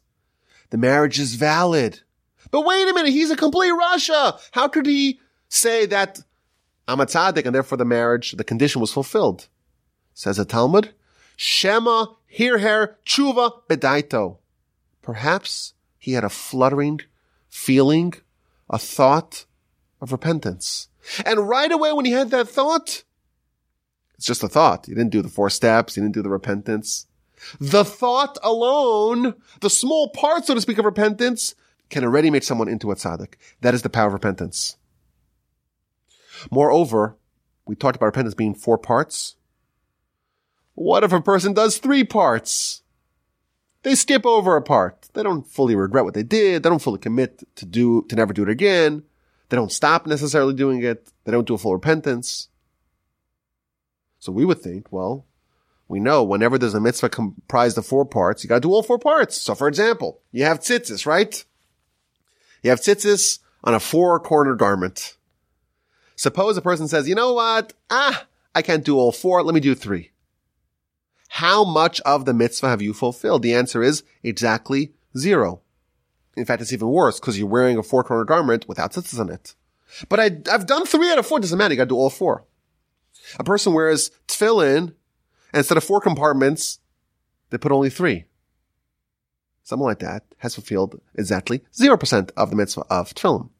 The 0.70 0.78
marriage 0.78 1.20
is 1.20 1.36
valid. 1.36 2.02
But 2.52 2.62
wait 2.62 2.88
a 2.88 2.94
minute, 2.94 3.12
he's 3.12 3.32
a 3.32 3.36
complete 3.36 3.72
Rasha. 3.72 4.40
How 4.52 4.68
could 4.68 4.86
he 4.86 5.20
say 5.50 5.86
that 5.88 6.20
I'm 6.88 7.00
a 7.00 7.06
tzaddik 7.06 7.46
and 7.46 7.56
therefore 7.56 7.78
the 7.78 7.86
marriage, 7.86 8.34
the 8.34 8.44
condition 8.44 8.82
was 8.82 8.92
fulfilled? 8.92 9.48
Says 10.14 10.38
the 10.38 10.46
Talmud, 10.46 10.94
Shema 11.36 12.08
hirher 12.38 12.96
tshuva 13.06 13.62
bedaito. 13.68 14.38
Perhaps 15.02 15.74
he 15.98 16.14
had 16.14 16.24
a 16.24 16.30
fluttering 16.30 17.02
feeling, 17.50 18.14
a 18.70 18.78
thought 18.78 19.46
of 20.02 20.12
repentance. 20.12 20.88
And 21.26 21.48
right 21.48 21.72
away 21.72 21.94
when 21.94 22.06
he 22.06 22.12
had 22.12 22.32
that 22.32 22.48
thought, 22.48 23.04
it's 24.16 24.26
just 24.26 24.44
a 24.44 24.48
thought. 24.48 24.86
He 24.86 24.94
didn't 24.94 25.12
do 25.12 25.22
the 25.22 25.30
four 25.30 25.50
steps. 25.50 25.96
He 25.96 26.02
didn't 26.02 26.14
do 26.14 26.22
the 26.22 26.30
repentance. 26.30 27.08
The 27.60 27.84
thought 27.84 28.38
alone, 28.44 29.36
the 29.60 29.70
small 29.70 30.10
part, 30.10 30.46
so 30.46 30.56
to 30.56 30.62
speak, 30.62 30.78
of 30.78 30.86
repentance 30.86 31.54
can 31.90 32.04
already 32.04 32.32
make 32.32 32.44
someone 32.44 32.70
into 32.70 32.92
a 32.92 32.96
tzaddik. 32.96 33.34
That 33.62 33.74
is 33.74 33.82
the 33.82 33.90
power 33.90 34.08
of 34.08 34.14
repentance. 34.14 34.78
Moreover, 36.52 37.18
we 37.66 37.76
talked 37.76 37.96
about 37.96 38.08
repentance 38.08 38.36
being 38.36 38.56
four 38.56 38.78
parts. 38.78 39.36
What 40.74 41.04
if 41.04 41.14
a 41.14 41.22
person 41.22 41.54
does 41.54 41.78
three 41.78 42.04
parts? 42.04 42.82
They 43.84 43.96
skip 43.96 44.26
over 44.26 44.56
a 44.58 44.62
part. 44.62 45.10
They 45.14 45.24
don't 45.24 45.48
fully 45.48 45.76
regret 45.76 46.06
what 46.06 46.14
they 46.14 46.24
did. 46.24 46.64
They 46.64 46.70
don't 46.70 46.82
fully 46.82 47.00
commit 47.00 47.44
to 47.56 47.66
do, 47.66 48.06
to 48.10 48.16
never 48.16 48.34
do 48.34 48.44
it 48.44 48.50
again. 48.50 49.04
They 49.50 49.58
don't 49.58 49.72
stop 49.72 50.08
necessarily 50.08 50.54
doing 50.54 50.84
it. 50.84 51.12
They 51.24 51.32
don't 51.32 51.48
do 51.48 51.54
a 51.54 51.58
full 51.58 51.74
repentance. 51.74 52.50
So 54.20 54.32
we 54.32 54.44
would 54.44 54.60
think, 54.60 54.92
well, 54.92 55.26
we 55.88 56.00
know 56.00 56.24
whenever 56.24 56.58
there's 56.58 56.74
a 56.74 56.80
mitzvah 56.80 57.10
comprised 57.10 57.78
of 57.78 57.86
four 57.86 58.06
parts, 58.06 58.44
you 58.44 58.48
gotta 58.48 58.62
do 58.62 58.72
all 58.72 58.82
four 58.82 58.98
parts. 58.98 59.40
So 59.40 59.54
for 59.54 59.68
example, 59.68 60.20
you 60.32 60.44
have 60.46 60.60
tzitzis, 60.60 61.06
right? 61.06 61.46
You 62.64 62.72
have 62.72 62.82
tzitzis 62.82 63.40
on 63.64 63.76
a 63.76 63.80
four 63.80 64.20
corner 64.20 64.56
garment. 64.56 65.16
Suppose 66.26 66.58
a 66.58 66.62
person 66.64 66.88
says, 66.88 67.08
you 67.08 67.14
know 67.14 67.34
what? 67.34 67.74
Ah, 67.92 68.26
I 68.56 68.64
can't 68.64 68.84
do 68.84 68.98
all 68.98 69.12
four. 69.12 69.44
Let 69.44 69.54
me 69.54 69.62
do 69.62 69.76
three. 69.76 70.10
how 71.28 71.64
much 71.64 72.02
of 72.02 72.26
the 72.26 72.34
mitzvah 72.34 72.68
have 72.68 72.82
you 72.82 72.96
fulfilled? 72.96 73.44
The 73.44 73.54
answer 73.54 73.84
is 73.84 74.02
exactly 74.24 74.96
zero. 75.16 75.62
In 76.36 76.44
fact, 76.44 76.64
it's 76.64 76.74
even 76.74 76.88
worse 76.88 77.20
because 77.20 77.38
you're 77.38 77.48
wearing 77.48 77.78
a 77.78 77.84
four 77.84 78.04
corner 78.04 78.24
garment 78.24 78.68
without 78.68 78.92
tzitzis 78.92 79.20
on 79.20 79.30
it. 79.30 79.54
But 80.10 80.20
I, 80.20 80.32
have 80.48 80.66
done 80.66 80.88
three 80.88 81.12
out 81.12 81.20
of 81.20 81.28
four. 81.28 81.40
Doesn't 81.40 81.60
matter. 81.60 81.76
You 81.76 81.78
got 81.78 81.84
to 81.84 81.90
do 81.90 81.96
all 81.96 82.10
four. 82.10 82.44
A 83.38 83.44
person 83.44 83.76
wears 83.76 84.10
tefillin 84.28 84.96
instead 85.54 85.78
of 85.78 85.84
four 85.84 86.02
compartments, 86.02 86.80
they 87.52 87.60
put 87.60 87.72
only 87.72 87.92
three. 87.92 88.26
Someone 89.62 89.90
like 89.90 90.00
that 90.00 90.24
has 90.40 90.56
fulfilled 90.56 91.00
exactly 91.14 91.62
0% 91.72 92.32
of 92.36 92.50
the 92.50 92.56
mitzvah 92.56 92.86
of 92.90 93.14
tefillin. 93.14 93.52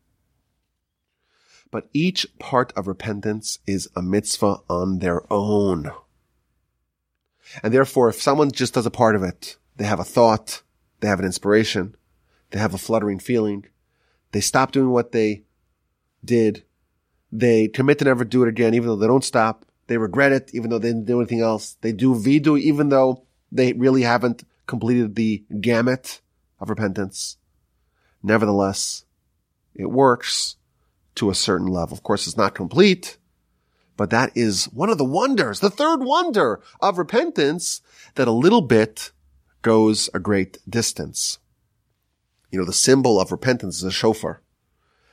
But 1.72 1.90
each 1.94 2.28
part 2.40 2.72
of 2.76 2.88
repentance 2.88 3.60
is 3.68 3.90
a 3.96 4.02
mitzvah 4.02 4.58
on 4.70 5.00
their 5.00 5.22
own. 5.32 5.92
And 7.62 7.74
therefore, 7.74 8.10
if 8.10 8.22
someone 8.22 8.52
just 8.52 8.74
does 8.74 8.86
a 8.86 8.92
part 8.92 9.16
of 9.16 9.24
it, 9.24 9.58
they 9.76 9.86
have 9.86 10.00
a 10.00 10.06
thought, 10.06 10.62
they 11.00 11.08
have 11.08 11.20
an 11.20 11.26
inspiration, 11.26 11.96
they 12.52 12.60
have 12.60 12.74
a 12.74 12.80
fluttering 12.80 13.20
feeling, 13.20 13.66
they 14.32 14.42
stop 14.42 14.72
doing 14.72 14.90
what 14.90 15.12
they 15.12 15.44
did, 16.24 16.64
they 17.32 17.68
commit 17.68 18.00
to 18.00 18.06
never 18.06 18.24
do 18.24 18.44
it 18.44 18.50
again, 18.50 18.74
even 18.74 18.88
though 18.88 18.96
they 18.96 19.08
don't 19.08 19.24
stop, 19.24 19.66
they 19.88 19.98
regret 19.98 20.32
it, 20.32 20.52
even 20.54 20.70
though 20.70 20.80
they 20.80 20.90
didn't 20.90 21.06
do 21.06 21.20
anything 21.20 21.42
else, 21.42 21.78
they 21.82 21.92
do 21.92 22.16
vidu, 22.16 22.60
even 22.60 22.90
though 22.90 23.24
they 23.52 23.74
really 23.74 24.02
haven't 24.02 24.44
completed 24.66 25.16
the 25.16 25.44
gamut 25.62 26.22
of 26.60 26.70
repentance. 26.70 27.38
Nevertheless, 28.24 29.06
it 29.76 29.90
works 29.90 30.56
to 31.16 31.30
a 31.30 31.36
certain 31.36 31.68
level. 31.68 31.96
Of 31.96 32.04
course, 32.04 32.28
it's 32.28 32.38
not 32.38 32.56
complete, 32.56 33.18
but 33.98 34.10
that 34.10 34.32
is 34.36 34.66
one 34.66 34.90
of 34.90 34.98
the 34.98 35.06
wonders, 35.06 35.60
the 35.60 35.70
third 35.70 36.04
wonder 36.04 36.62
of 36.82 36.98
repentance, 36.98 37.82
that 38.16 38.28
a 38.28 38.32
little 38.32 38.62
bit 38.62 39.12
goes 39.62 40.10
a 40.14 40.20
great 40.20 40.58
distance. 40.70 41.40
You 42.52 42.60
know, 42.60 42.66
the 42.66 42.74
symbol 42.74 43.20
of 43.20 43.32
repentance 43.32 43.78
is 43.78 43.84
a 43.84 43.92
shofar. 43.92 44.42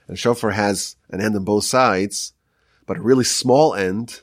And 0.07 0.15
a 0.15 0.19
shofar 0.19 0.51
has 0.51 0.97
an 1.11 1.21
end 1.21 1.37
on 1.37 1.45
both 1.45 1.65
sides, 1.65 2.35
but 2.87 2.99
a 2.99 3.03
really 3.03 3.25
small 3.25 3.75
end 3.75 4.21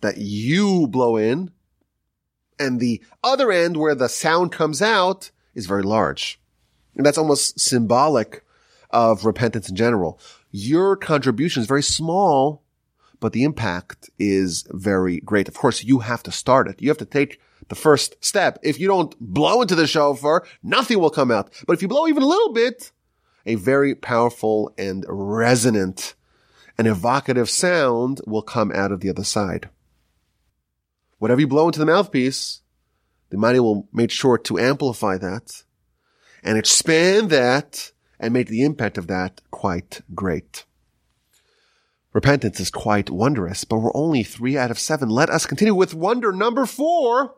that 0.00 0.18
you 0.18 0.86
blow 0.86 1.16
in, 1.16 1.50
and 2.58 2.78
the 2.78 3.02
other 3.24 3.50
end 3.50 3.76
where 3.76 3.94
the 3.94 4.08
sound 4.08 4.52
comes 4.52 4.82
out 4.82 5.30
is 5.54 5.66
very 5.66 5.82
large. 5.82 6.40
And 6.94 7.04
that's 7.04 7.18
almost 7.18 7.58
symbolic 7.58 8.44
of 8.90 9.24
repentance 9.24 9.68
in 9.68 9.76
general. 9.76 10.20
Your 10.50 10.96
contribution 10.96 11.60
is 11.60 11.68
very 11.68 11.82
small, 11.82 12.62
but 13.20 13.32
the 13.32 13.44
impact 13.44 14.10
is 14.18 14.66
very 14.70 15.20
great. 15.20 15.48
Of 15.48 15.54
course, 15.54 15.84
you 15.84 16.00
have 16.00 16.22
to 16.24 16.32
start 16.32 16.68
it. 16.68 16.80
You 16.82 16.88
have 16.88 16.98
to 16.98 17.04
take 17.04 17.40
the 17.68 17.74
first 17.74 18.16
step. 18.24 18.58
If 18.62 18.80
you 18.80 18.88
don't 18.88 19.14
blow 19.20 19.62
into 19.62 19.74
the 19.74 19.86
shofar, 19.86 20.44
nothing 20.62 20.98
will 20.98 21.10
come 21.10 21.30
out. 21.30 21.52
But 21.66 21.74
if 21.74 21.82
you 21.82 21.88
blow 21.88 22.08
even 22.08 22.22
a 22.22 22.26
little 22.26 22.52
bit, 22.52 22.90
a 23.46 23.54
very 23.54 23.94
powerful 23.94 24.72
and 24.76 25.04
resonant 25.08 26.14
and 26.76 26.88
evocative 26.88 27.48
sound 27.48 28.20
will 28.26 28.42
come 28.42 28.72
out 28.72 28.90
of 28.90 29.00
the 29.00 29.10
other 29.10 29.24
side. 29.24 29.68
Whatever 31.18 31.42
you 31.42 31.46
blow 31.46 31.66
into 31.66 31.78
the 31.78 31.86
mouthpiece, 31.86 32.62
the 33.28 33.36
Almighty 33.36 33.60
will 33.60 33.88
make 33.92 34.10
sure 34.10 34.38
to 34.38 34.58
amplify 34.58 35.18
that 35.18 35.62
and 36.42 36.58
expand 36.58 37.30
that 37.30 37.92
and 38.20 38.34
make 38.34 38.48
the 38.48 38.62
impact 38.62 38.98
of 38.98 39.08
that 39.08 39.40
quite 39.50 40.02
great. 40.14 40.64
Repentance 42.12 42.60
is 42.60 42.70
quite 42.70 43.08
wondrous, 43.08 43.64
but 43.64 43.78
we're 43.78 43.96
only 43.96 44.22
three 44.22 44.58
out 44.58 44.70
of 44.70 44.78
seven. 44.78 45.08
Let 45.08 45.30
us 45.30 45.46
continue 45.46 45.74
with 45.74 45.94
wonder 45.94 46.32
number 46.32 46.66
four. 46.66 47.34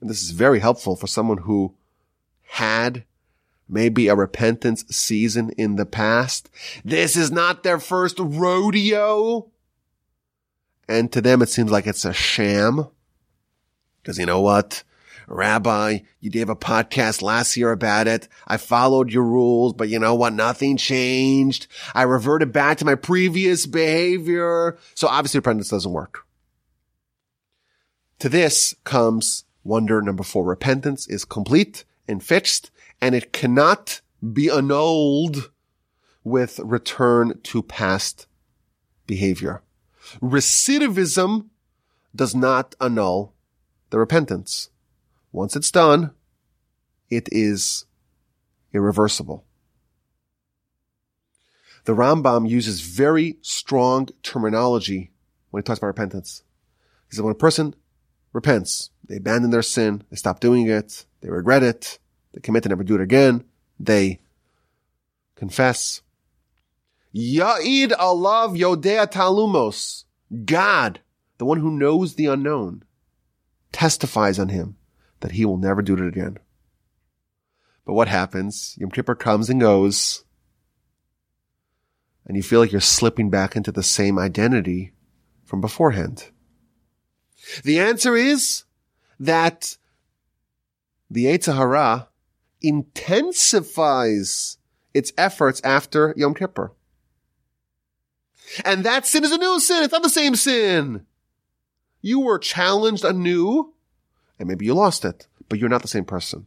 And 0.00 0.08
this 0.08 0.22
is 0.22 0.30
very 0.30 0.60
helpful 0.60 0.94
for 0.94 1.06
someone 1.06 1.38
who 1.38 1.74
had 2.42 3.04
maybe 3.68 4.08
a 4.08 4.14
repentance 4.14 4.84
season 4.94 5.50
in 5.56 5.76
the 5.76 5.86
past. 5.86 6.50
This 6.84 7.16
is 7.16 7.30
not 7.30 7.62
their 7.62 7.78
first 7.78 8.18
rodeo. 8.18 9.50
And 10.88 11.10
to 11.12 11.20
them, 11.20 11.40
it 11.40 11.48
seems 11.48 11.70
like 11.70 11.86
it's 11.86 12.04
a 12.04 12.12
sham. 12.12 12.88
Cause 14.04 14.18
you 14.18 14.26
know 14.26 14.40
what? 14.40 14.82
Rabbi, 15.26 15.98
you 16.20 16.30
gave 16.30 16.48
a 16.48 16.56
podcast 16.56 17.22
last 17.22 17.56
year 17.56 17.72
about 17.72 18.06
it. 18.06 18.28
I 18.46 18.56
followed 18.56 19.12
your 19.12 19.24
rules, 19.24 19.72
but 19.72 19.88
you 19.88 19.98
know 19.98 20.14
what? 20.14 20.32
Nothing 20.32 20.76
changed. 20.76 21.66
I 21.94 22.02
reverted 22.02 22.52
back 22.52 22.78
to 22.78 22.84
my 22.84 22.94
previous 22.94 23.66
behavior. 23.66 24.78
So 24.94 25.08
obviously 25.08 25.38
repentance 25.38 25.68
doesn't 25.68 25.92
work. 25.92 26.26
To 28.20 28.28
this 28.28 28.74
comes 28.84 29.44
wonder 29.64 30.00
number 30.02 30.22
four. 30.22 30.44
Repentance 30.44 31.08
is 31.08 31.24
complete 31.24 31.84
and 32.06 32.22
fixed 32.22 32.70
and 33.00 33.14
it 33.14 33.32
cannot 33.32 34.00
be 34.32 34.48
annulled 34.48 35.50
with 36.24 36.60
return 36.60 37.40
to 37.42 37.62
past 37.62 38.26
behavior. 39.06 39.62
Recidivism 40.20 41.48
does 42.14 42.34
not 42.34 42.74
annul 42.80 43.34
the 43.90 43.98
repentance. 43.98 44.70
Once 45.32 45.56
it's 45.56 45.70
done, 45.70 46.10
it 47.08 47.26
is 47.32 47.86
irreversible. 48.74 49.44
The 51.84 51.94
Rambam 51.94 52.48
uses 52.48 52.80
very 52.80 53.38
strong 53.40 54.08
terminology 54.22 55.10
when 55.50 55.62
he 55.62 55.64
talks 55.64 55.78
about 55.78 55.88
repentance. 55.88 56.42
He 57.08 57.16
says 57.16 57.22
when 57.22 57.32
a 57.32 57.34
person 57.34 57.74
repents, 58.32 58.90
they 59.08 59.16
abandon 59.16 59.50
their 59.50 59.62
sin, 59.62 60.04
they 60.10 60.16
stop 60.16 60.38
doing 60.38 60.68
it, 60.68 61.06
they 61.22 61.30
regret 61.30 61.62
it, 61.62 61.98
they 62.32 62.40
commit 62.40 62.62
to 62.64 62.68
never 62.68 62.84
do 62.84 62.94
it 62.94 63.00
again, 63.00 63.44
they 63.80 64.20
confess. 65.34 66.02
Ya'id 67.14 67.90
alav 67.90 68.56
yodea 68.56 69.10
talumos. 69.10 70.04
God, 70.44 71.00
the 71.38 71.44
one 71.44 71.58
who 71.58 71.70
knows 71.70 72.14
the 72.14 72.26
unknown, 72.26 72.84
testifies 73.72 74.38
on 74.38 74.50
him 74.50 74.76
that 75.22 75.32
he 75.32 75.44
will 75.44 75.56
never 75.56 75.82
do 75.82 75.94
it 75.94 76.06
again. 76.06 76.38
But 77.84 77.94
what 77.94 78.08
happens? 78.08 78.76
Yom 78.78 78.90
Kippur 78.90 79.14
comes 79.14 79.50
and 79.50 79.60
goes, 79.60 80.24
and 82.26 82.36
you 82.36 82.42
feel 82.42 82.60
like 82.60 82.70
you're 82.70 82.80
slipping 82.80 83.30
back 83.30 83.56
into 83.56 83.72
the 83.72 83.82
same 83.82 84.18
identity 84.18 84.92
from 85.44 85.60
beforehand. 85.60 86.30
The 87.64 87.80
answer 87.80 88.14
is 88.14 88.64
that 89.18 89.76
the 91.10 91.24
Yetzer 91.24 91.56
Hara 91.56 92.08
intensifies 92.60 94.58
its 94.94 95.12
efforts 95.18 95.60
after 95.64 96.14
Yom 96.16 96.34
Kippur. 96.34 96.72
And 98.64 98.84
that 98.84 99.06
sin 99.06 99.24
is 99.24 99.32
a 99.32 99.38
new 99.38 99.58
sin. 99.58 99.82
It's 99.82 99.92
not 99.92 100.02
the 100.02 100.08
same 100.08 100.36
sin. 100.36 101.06
You 102.00 102.20
were 102.20 102.38
challenged 102.38 103.04
anew 103.04 103.71
and 104.42 104.48
maybe 104.48 104.66
you 104.66 104.74
lost 104.74 105.04
it, 105.04 105.28
but 105.48 105.60
you're 105.60 105.68
not 105.68 105.82
the 105.82 105.88
same 105.88 106.04
person. 106.04 106.46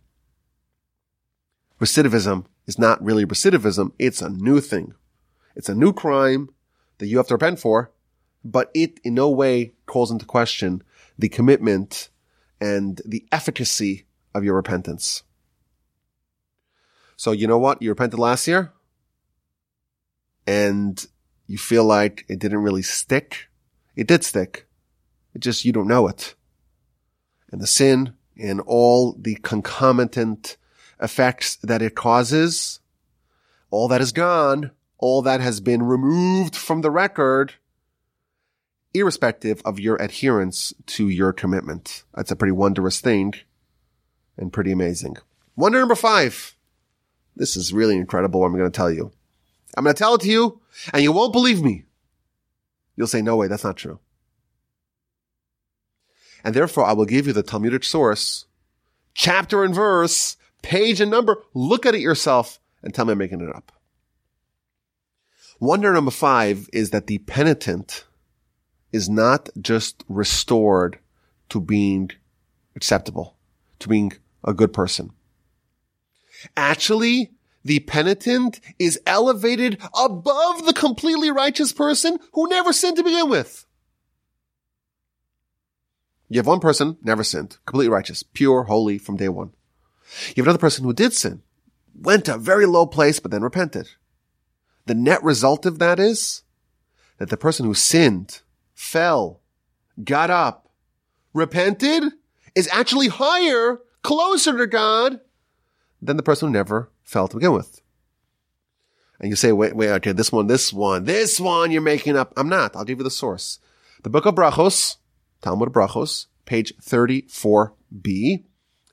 Recidivism 1.80 2.46
is 2.68 2.78
not 2.78 3.02
really 3.02 3.26
recidivism. 3.26 3.94
It's 3.98 4.22
a 4.22 4.30
new 4.30 4.60
thing. 4.60 4.96
It's 5.56 5.70
a 5.70 5.76
new 5.76 5.94
crime 5.94 6.50
that 6.98 7.08
you 7.08 7.16
have 7.16 7.28
to 7.28 7.36
repent 7.36 7.58
for, 7.58 7.94
but 8.44 8.70
it 8.74 9.00
in 9.06 9.14
no 9.14 9.30
way 9.30 9.76
calls 9.86 10.12
into 10.12 10.26
question 10.26 10.84
the 11.18 11.30
commitment 11.30 12.10
and 12.60 13.02
the 13.06 13.26
efficacy 13.32 14.08
of 14.34 14.44
your 14.44 14.56
repentance. 14.56 15.24
So 17.16 17.32
you 17.32 17.48
know 17.48 17.58
what? 17.58 17.82
You 17.82 17.88
repented 17.88 18.20
last 18.20 18.46
year 18.46 18.74
and 20.46 21.06
you 21.48 21.58
feel 21.58 21.86
like 21.86 22.26
it 22.28 22.40
didn't 22.40 22.60
really 22.60 22.82
stick. 22.82 23.48
It 23.96 24.06
did 24.06 24.26
stick. 24.26 24.68
It 25.34 25.40
just, 25.40 25.64
you 25.64 25.72
don't 25.72 25.88
know 25.88 26.10
it 26.10 26.36
and 27.56 27.62
the 27.62 27.68
sin 27.68 28.14
and 28.38 28.60
all 28.66 29.14
the 29.14 29.36
concomitant 29.36 30.58
effects 31.02 31.56
that 31.64 31.82
it 31.82 31.96
causes, 31.96 32.82
all 33.70 33.88
that 33.88 34.02
is 34.02 34.12
gone, 34.12 34.72
all 34.98 35.22
that 35.22 35.40
has 35.40 35.62
been 35.62 35.82
removed 35.82 36.54
from 36.54 36.82
the 36.82 36.92
record, 36.92 37.54
irrespective 38.94 39.62
of 39.64 39.80
your 39.80 39.96
adherence 40.02 40.74
to 40.86 41.08
your 41.08 41.32
commitment. 41.32 42.04
That's 42.14 42.30
a 42.30 42.36
pretty 42.36 42.52
wondrous 42.52 43.00
thing 43.00 43.36
and 44.36 44.52
pretty 44.52 44.74
amazing. 44.74 45.16
Wonder 45.56 45.80
number 45.80 45.96
five. 45.96 46.58
This 47.38 47.56
is 47.56 47.72
really 47.72 47.96
incredible 47.96 48.42
what 48.42 48.48
I'm 48.48 48.58
going 48.58 48.70
to 48.70 48.76
tell 48.76 48.92
you. 48.92 49.14
I'm 49.78 49.86
going 49.86 49.96
to 49.96 49.98
tell 49.98 50.16
it 50.16 50.22
to 50.22 50.30
you 50.30 50.60
and 50.92 51.02
you 51.02 51.14
won't 51.14 51.32
believe 51.32 51.64
me. 51.64 51.86
You'll 52.98 53.08
say, 53.08 53.22
no 53.22 53.38
way, 53.38 53.48
that's 53.48 53.64
not 53.64 53.78
true 53.78 54.02
and 56.46 56.54
therefore 56.54 56.86
I 56.86 56.94
will 56.94 57.06
give 57.06 57.26
you 57.26 57.34
the 57.34 57.44
Talmudic 57.44 57.84
source, 57.84 58.46
chapter 59.16 59.64
and 59.64 59.74
verse, 59.74 60.38
page 60.62 61.02
and 61.02 61.10
number. 61.10 61.44
Look 61.56 61.88
at 61.88 61.96
it 61.96 62.02
yourself 62.02 62.60
and 62.84 62.94
tell 62.94 63.04
me 63.04 63.14
I'm 63.14 63.18
making 63.18 63.42
it 63.42 63.54
up. 63.54 63.72
Wonder 65.60 65.92
number 65.92 66.12
five 66.12 66.70
is 66.72 66.92
that 66.92 67.08
the 67.08 67.18
penitent 67.18 68.06
is 68.92 69.10
not 69.10 69.50
just 69.60 70.04
restored 70.08 71.00
to 71.50 71.60
being 71.60 72.12
acceptable 72.76 73.36
to 73.80 73.90
being 73.90 74.14
a 74.44 74.54
good 74.54 74.72
person. 74.72 75.12
Actually, 76.56 77.32
the 77.64 77.80
penitent 77.80 78.60
is 78.78 79.00
elevated 79.08 79.82
above 80.00 80.66
the 80.66 80.74
completely 80.74 81.32
righteous 81.32 81.74
person 81.74 82.20
who 82.34 82.48
never 82.48 82.72
sinned 82.72 82.98
to 82.98 83.04
begin 83.04 83.30
with. 83.30 83.65
You 86.30 86.40
have 86.40 86.48
one 86.48 86.60
person, 86.60 86.98
never 87.04 87.24
sinned, 87.24 87.58
completely 87.66 87.92
righteous, 87.94 88.24
pure, 88.24 88.64
holy 88.64 88.98
from 88.98 89.18
day 89.18 89.30
one. 89.30 89.52
You 90.30 90.42
have 90.42 90.48
another 90.48 90.58
person 90.58 90.84
who 90.84 90.94
did 90.94 91.14
sin, 91.14 91.42
went 92.00 92.26
to 92.26 92.36
a 92.36 92.40
very 92.40 92.66
low 92.66 92.86
place, 92.86 93.20
but 93.20 93.32
then 93.32 93.44
repented. 93.44 93.90
The 94.86 94.96
net 94.96 95.24
result 95.24 95.66
of 95.66 95.80
that 95.80 96.00
is 96.00 96.44
that 97.18 97.30
the 97.30 97.38
person 97.38 97.66
who 97.66 97.74
sinned, 97.74 98.42
fell, 98.74 99.42
got 100.04 100.30
up, 100.30 100.70
repented, 101.34 102.04
is 102.56 102.70
actually 102.72 103.08
higher, 103.08 103.80
closer 104.02 104.58
to 104.58 104.68
God 104.68 105.20
than 106.02 106.18
the 106.18 106.24
person 106.24 106.48
who 106.48 106.54
never 106.54 106.92
fell 107.04 107.28
to 107.28 107.38
begin 107.38 107.54
with. 107.54 107.82
And 109.20 109.30
you 109.30 109.36
say, 109.36 109.52
wait, 109.52 109.76
wait, 109.76 109.90
okay, 109.92 110.12
this 110.12 110.32
one, 110.32 110.48
this 110.48 110.74
one, 110.74 111.06
this 111.06 111.40
one 111.40 111.72
you're 111.72 111.82
making 111.82 112.18
up. 112.18 112.34
I'm 112.36 112.50
not. 112.50 112.76
I'll 112.76 112.84
give 112.84 112.98
you 112.98 113.04
the 113.04 113.12
source. 113.12 113.60
The 114.04 114.10
book 114.10 114.26
of 114.26 114.36
Brachos, 114.36 114.98
Talmud 115.46 115.70
Brachos, 115.70 116.26
page 116.46 116.74
34b. 116.78 118.46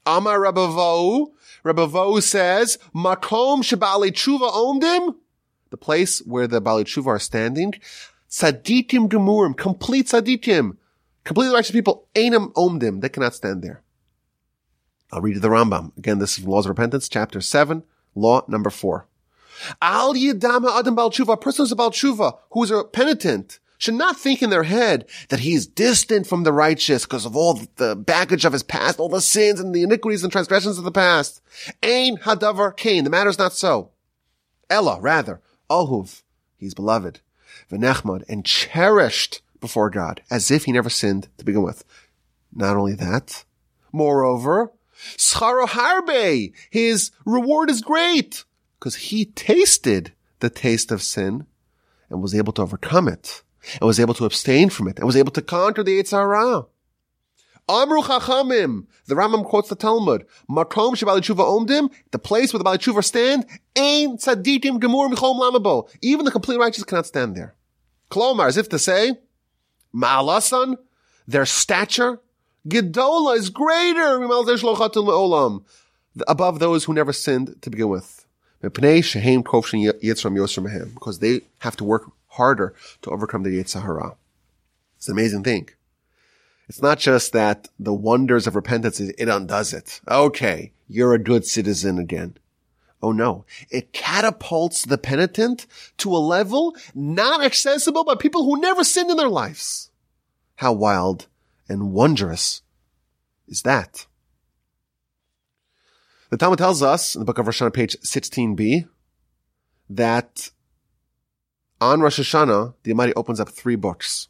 Amar 0.05 0.39
Rabavo, 0.39 1.29
Rabavo 1.65 2.23
says, 2.23 2.79
Makom 2.95 3.63
Shabali 3.63 4.11
Tshuva 4.11 4.53
Omdim, 4.53 5.15
the 5.71 5.79
place 5.79 6.19
where 6.27 6.47
the 6.47 6.61
Bali 6.61 6.85
Tshuva 6.85 7.07
are 7.07 7.19
standing, 7.19 7.73
Tzadikim 8.29 9.09
Gemurim, 9.09 9.57
complete 9.57 10.09
Tzadikim, 10.09 10.77
completely 11.25 11.55
righteous 11.55 11.71
people, 11.71 12.07
Einam 12.15 12.53
Omdim, 12.53 13.01
they 13.01 13.09
cannot 13.09 13.35
stand 13.35 13.63
there. 13.63 13.81
I'll 15.11 15.23
read 15.23 15.41
the 15.41 15.49
Rambam. 15.49 15.97
Again, 15.97 16.19
this 16.19 16.39
is 16.39 16.45
Laws 16.45 16.67
of 16.67 16.71
Repentance, 16.71 17.09
chapter 17.09 17.41
7, 17.41 17.83
law 18.15 18.45
number 18.47 18.69
4. 18.69 19.07
Al 19.81 20.13
Yidama 20.13 20.79
Adam 20.79 20.97
Bal 20.97 21.11
Tshuva, 21.11 21.33
a 21.33 21.37
person 21.39 21.63
who's 21.63 21.73
a 21.73 21.77
Bal 21.77 21.93
Tshuva, 21.93 22.37
who 22.51 22.63
is 22.63 22.71
a 22.71 22.85
penitent, 22.85 23.59
should 23.83 23.95
not 23.95 24.17
think 24.17 24.43
in 24.43 24.51
their 24.51 24.63
head 24.63 25.05
that 25.29 25.41
he's 25.41 25.67
distant 25.67 26.25
from 26.25 26.45
the 26.45 26.53
righteous 26.53 27.05
because 27.05 27.27
of 27.27 27.35
all 27.35 27.61
the 27.77 27.97
baggage 27.97 28.45
of 28.45 28.53
his 28.53 28.63
past, 28.63 29.01
all 29.01 29.09
the 29.09 29.21
sins 29.21 29.59
and 29.59 29.75
the 29.75 29.83
iniquities 29.83 30.23
and 30.23 30.31
transgressions 30.31 30.79
of 30.79 30.85
the 30.85 30.93
past. 30.93 31.43
Ain 31.83 32.17
hadavar 32.19 32.77
kain. 32.77 33.03
The 33.03 33.11
matter 33.11 33.29
is 33.29 33.41
not 33.41 33.55
so. 33.55 33.91
Ella, 34.71 35.01
rather, 35.01 35.41
Ohuv, 35.69 36.23
he's 36.57 36.75
beloved, 36.75 37.23
Venechmad, 37.69 38.23
and 38.29 38.45
cherished 38.45 39.43
before 39.61 39.91
God, 39.91 40.23
as 40.31 40.53
if 40.53 40.67
he 40.67 40.71
never 40.71 40.89
sinned 40.89 41.27
to 41.39 41.45
begin 41.45 41.63
with. 41.63 41.83
Not 42.55 42.77
only 42.77 42.95
that, 42.95 43.45
moreover, 43.91 44.71
scharo 45.17 45.67
harbe, 45.67 46.53
his 46.71 47.11
reward 47.27 47.69
is 47.69 47.81
great, 47.81 48.45
because 48.79 48.95
he 48.95 49.25
tasted 49.25 50.13
the 50.39 50.51
taste 50.51 50.93
of 50.93 51.03
sin 51.03 51.47
and 52.09 52.23
was 52.23 52.33
able 52.33 52.53
to 52.53 52.63
overcome 52.63 53.09
it 53.09 53.43
and 53.75 53.87
was 53.87 54.01
able 54.01 54.15
to 54.15 54.25
abstain 54.25 54.71
from 54.71 54.89
it 54.89 54.99
and 54.99 55.07
was 55.07 55.17
able 55.17 55.33
to 55.33 55.43
conquer 55.43 55.83
the 55.83 56.01
Yetzer 56.01 56.13
Hara. 56.13 56.67
Amru 57.69 58.03
Chachamim. 58.03 58.87
The 59.07 59.15
Rambam 59.15 59.45
quotes 59.45 59.69
the 59.69 59.77
Talmud. 59.77 60.27
Makom 60.51 60.95
Shabali 60.95 61.21
Tshuva 61.21 61.67
Omdim, 61.67 61.91
the 62.11 62.19
place 62.19 62.53
where 62.53 62.59
the 62.59 62.65
Bali 62.65 62.79
Tshuva 62.79 63.05
stand, 63.05 63.47
Ein 63.77 64.17
Tzadikim 64.17 64.81
Gemur 64.81 65.09
Michom 65.09 65.41
Lamabo. 65.41 65.89
Even 66.03 66.25
the 66.25 66.31
complete 66.31 66.59
righteous 66.59 66.85
cannot 66.85 67.07
stand 67.07 67.37
there. 67.37 67.55
Klomar, 68.11 68.47
as 68.47 68.57
if 68.57 68.69
to 68.69 68.79
say, 68.79 69.15
Ma'alasan, 69.95 70.77
their 71.27 71.47
stature, 71.47 72.21
Gedola 72.69 73.37
is 73.37 73.51
greater, 73.51 74.23
above 76.29 76.59
those 76.59 76.85
who 76.85 76.95
never 76.95 77.13
sinned 77.13 77.61
to 77.63 77.71
begin 77.71 77.89
with. 77.89 78.27
Because 78.61 79.19
they 81.19 81.41
have 81.59 81.77
to 81.77 81.85
work 81.85 82.13
harder 82.33 82.75
to 83.03 83.11
overcome 83.11 83.43
the 83.43 83.51
Yetzer 83.51 84.17
It's 84.97 85.09
an 85.09 85.13
amazing 85.13 85.45
thing. 85.45 85.69
It's 86.69 86.83
not 86.83 86.99
just 86.99 87.33
that 87.33 87.69
the 87.79 87.93
wonders 87.93 88.47
of 88.47 88.57
repentance, 88.57 89.01
it 89.01 89.29
undoes 89.29 89.73
it. 89.73 90.01
Okay, 90.09 90.73
you're 90.89 91.15
a 91.15 91.19
good 91.19 91.45
citizen 91.45 91.99
again. 91.99 92.37
Oh 93.03 93.13
no, 93.13 93.45
it 93.69 93.93
catapults 93.93 94.85
the 94.85 94.97
penitent 94.97 95.67
to 95.99 96.15
a 96.15 96.19
level 96.19 96.75
not 96.95 97.45
accessible 97.45 98.05
by 98.05 98.15
people 98.15 98.45
who 98.45 98.61
never 98.61 98.85
sinned 98.85 99.11
in 99.11 99.17
their 99.17 99.29
lives. 99.29 99.91
How 100.57 100.73
wild 100.73 101.27
and 101.69 101.93
wondrous 101.93 102.63
is 103.49 103.63
that? 103.63 104.07
The 106.31 106.39
Talmud 106.39 106.59
tells 106.59 106.83
us 106.83 107.15
in 107.15 107.21
the 107.21 107.27
book 107.27 107.39
of 107.39 107.47
Rosh 107.47 107.61
Hashanah, 107.61 107.75
page 107.75 107.97
16b, 108.01 108.89
that 109.91 110.51
on 111.83 112.01
Rosh 112.01 112.21
Hashanah, 112.21 112.75
the 112.85 112.93
Almighty 112.93 113.13
opens 113.15 113.41
up 113.41 113.49
three 113.49 113.77
books. 113.77 114.29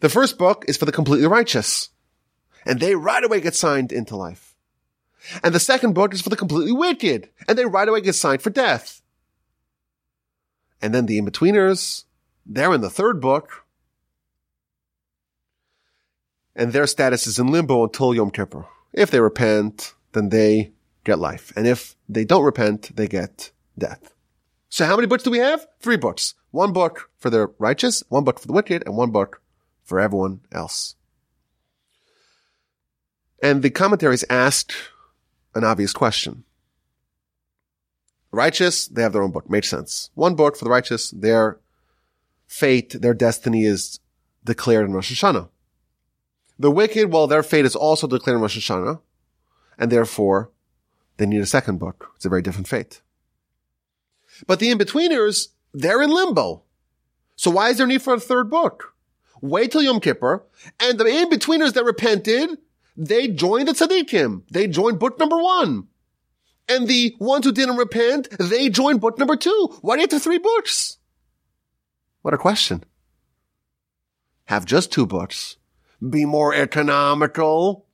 The 0.00 0.08
first 0.08 0.38
book 0.38 0.64
is 0.66 0.76
for 0.76 0.86
the 0.86 0.92
completely 0.92 1.26
righteous, 1.26 1.90
and 2.64 2.80
they 2.80 2.94
right 2.94 3.22
away 3.22 3.40
get 3.40 3.54
signed 3.54 3.92
into 3.92 4.16
life. 4.16 4.54
And 5.42 5.54
the 5.54 5.60
second 5.60 5.94
book 5.94 6.14
is 6.14 6.22
for 6.22 6.30
the 6.30 6.36
completely 6.36 6.72
wicked, 6.72 7.28
and 7.46 7.58
they 7.58 7.66
right 7.66 7.88
away 7.88 8.00
get 8.00 8.14
signed 8.14 8.40
for 8.40 8.50
death. 8.50 9.02
And 10.80 10.94
then 10.94 11.06
the 11.06 11.18
in-betweeners, 11.18 12.04
they're 12.46 12.72
in 12.72 12.80
the 12.80 12.90
third 12.90 13.20
book, 13.20 13.64
and 16.54 16.72
their 16.72 16.86
status 16.86 17.26
is 17.26 17.38
in 17.38 17.48
limbo 17.48 17.84
until 17.84 18.14
Yom 18.14 18.30
Kippur. 18.30 18.66
If 18.92 19.10
they 19.10 19.20
repent, 19.20 19.94
then 20.12 20.30
they 20.30 20.72
get 21.04 21.18
life. 21.18 21.52
And 21.56 21.66
if 21.66 21.96
they 22.08 22.24
don't 22.24 22.44
repent, 22.44 22.96
they 22.96 23.06
get 23.06 23.50
death. 23.76 24.14
So 24.68 24.84
how 24.84 24.96
many 24.96 25.06
books 25.06 25.22
do 25.22 25.30
we 25.30 25.38
have? 25.38 25.66
Three 25.80 25.96
books. 25.96 26.34
One 26.50 26.72
book 26.72 27.10
for 27.18 27.30
the 27.30 27.52
righteous, 27.58 28.02
one 28.08 28.24
book 28.24 28.38
for 28.38 28.46
the 28.46 28.52
wicked, 28.52 28.82
and 28.86 28.96
one 28.96 29.10
book 29.10 29.40
for 29.82 29.98
everyone 29.98 30.40
else. 30.52 30.94
And 33.42 33.62
the 33.62 33.70
commentaries 33.70 34.24
asked 34.28 34.74
an 35.54 35.64
obvious 35.64 35.92
question. 35.92 36.44
Righteous, 38.30 38.86
they 38.86 39.02
have 39.02 39.12
their 39.12 39.22
own 39.22 39.30
book. 39.30 39.48
Makes 39.48 39.70
sense. 39.70 40.10
One 40.14 40.34
book 40.34 40.56
for 40.56 40.64
the 40.64 40.70
righteous, 40.70 41.10
their 41.10 41.58
fate, 42.46 43.00
their 43.00 43.14
destiny 43.14 43.64
is 43.64 44.00
declared 44.44 44.86
in 44.86 44.92
Rosh 44.92 45.12
Hashanah. 45.12 45.48
The 46.58 46.70
wicked, 46.70 47.12
well, 47.12 47.26
their 47.26 47.42
fate 47.42 47.64
is 47.64 47.76
also 47.76 48.06
declared 48.06 48.36
in 48.36 48.42
Rosh 48.42 48.58
Hashanah, 48.58 49.00
and 49.78 49.92
therefore 49.92 50.50
they 51.16 51.26
need 51.26 51.40
a 51.40 51.46
second 51.46 51.78
book. 51.78 52.10
It's 52.16 52.26
a 52.26 52.28
very 52.28 52.42
different 52.42 52.68
fate. 52.68 53.00
But 54.46 54.58
the 54.60 54.70
in-betweeners, 54.70 55.48
they're 55.74 56.02
in 56.02 56.10
limbo. 56.10 56.62
So 57.36 57.50
why 57.50 57.70
is 57.70 57.78
there 57.78 57.86
need 57.86 58.02
for 58.02 58.14
a 58.14 58.20
third 58.20 58.50
book? 58.50 58.94
Wait 59.40 59.70
till 59.70 59.82
Yom 59.82 60.00
Kippur, 60.00 60.44
and 60.80 60.98
the 60.98 61.06
in-betweeners 61.06 61.74
that 61.74 61.84
repented, 61.84 62.58
they 62.96 63.28
joined 63.28 63.68
the 63.68 63.72
tzaddikim. 63.72 64.42
They 64.50 64.66
joined 64.66 64.98
book 64.98 65.18
number 65.18 65.38
one. 65.38 65.86
And 66.68 66.88
the 66.88 67.14
ones 67.18 67.46
who 67.46 67.52
didn't 67.52 67.76
repent, 67.76 68.28
they 68.38 68.68
joined 68.68 69.00
book 69.00 69.18
number 69.18 69.36
two. 69.36 69.78
Why 69.80 69.96
do 69.96 70.02
you 70.02 70.08
have 70.10 70.22
three 70.22 70.38
books? 70.38 70.98
What 72.22 72.34
a 72.34 72.38
question. 72.38 72.84
Have 74.46 74.64
just 74.64 74.92
two 74.92 75.06
books. 75.06 75.56
Be 76.06 76.24
more 76.24 76.52
economical. 76.52 77.86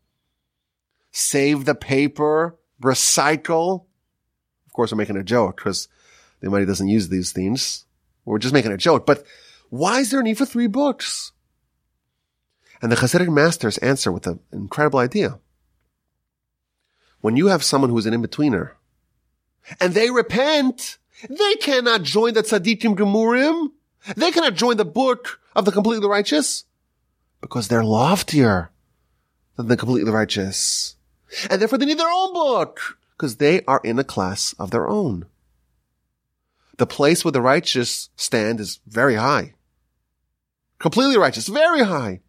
Save 1.13 1.67
the 1.67 1.75
paper. 1.75 2.57
Recycle. 2.83 3.85
Of 4.67 4.73
course, 4.73 4.91
I'm 4.91 4.99
making 4.99 5.17
a 5.17 5.23
joke 5.23 5.57
because 5.57 5.89
the 6.45 6.51
Almighty 6.51 6.67
doesn't 6.67 6.89
use 6.89 7.09
these 7.09 7.33
themes. 7.33 7.87
We're 8.27 8.39
just 8.39 8.53
making 8.53 8.73
a 8.73 8.77
joke. 8.77 9.07
But 9.07 9.25
why 9.71 10.01
is 10.01 10.11
there 10.11 10.21
a 10.21 10.23
need 10.23 10.37
for 10.37 10.45
three 10.45 10.67
books? 10.67 11.33
And 12.83 12.93
the 12.93 12.97
Hasidic 12.97 13.33
masters 13.33 13.79
answer 13.79 14.13
with 14.13 14.27
an 14.27 14.41
incredible 14.53 14.99
idea. 14.99 15.39
When 17.23 17.37
you 17.37 17.47
have 17.47 17.65
someone 17.65 17.89
who's 17.89 18.05
an 18.05 18.13
in-betweener, 18.13 18.73
and 19.81 19.95
they 19.95 20.11
repent, 20.11 20.99
they 21.31 21.55
cannot 21.55 22.03
join 22.03 22.35
the 22.35 22.43
tzaddikim 22.43 22.95
gemurim. 22.95 23.71
They 24.15 24.31
cannot 24.31 24.53
join 24.53 24.77
the 24.77 24.85
book 24.85 25.41
of 25.57 25.65
the 25.65 25.73
completely 25.73 26.07
righteous 26.07 26.65
because 27.41 27.69
they're 27.69 27.83
loftier 27.83 28.71
than 29.57 29.69
the 29.69 29.79
completely 29.79 30.13
righteous. 30.13 30.97
And 31.49 31.59
therefore 31.59 31.79
they 31.79 31.87
need 31.87 31.99
their 31.99 32.07
own 32.07 32.35
book 32.35 32.99
because 33.17 33.37
they 33.37 33.65
are 33.65 33.81
in 33.83 33.99
a 33.99 34.05
class 34.05 34.55
of 34.59 34.73
their 34.73 34.87
own. 34.87 35.25
The 36.77 36.87
place 36.87 37.25
where 37.25 37.33
the 37.33 37.41
righteous 37.41 38.11
stand 38.17 38.61
is 38.61 38.81
very 38.87 39.15
high. 39.15 39.55
Completely 40.79 41.17
righteous, 41.17 41.49
very 41.49 41.83
high. 41.83 42.21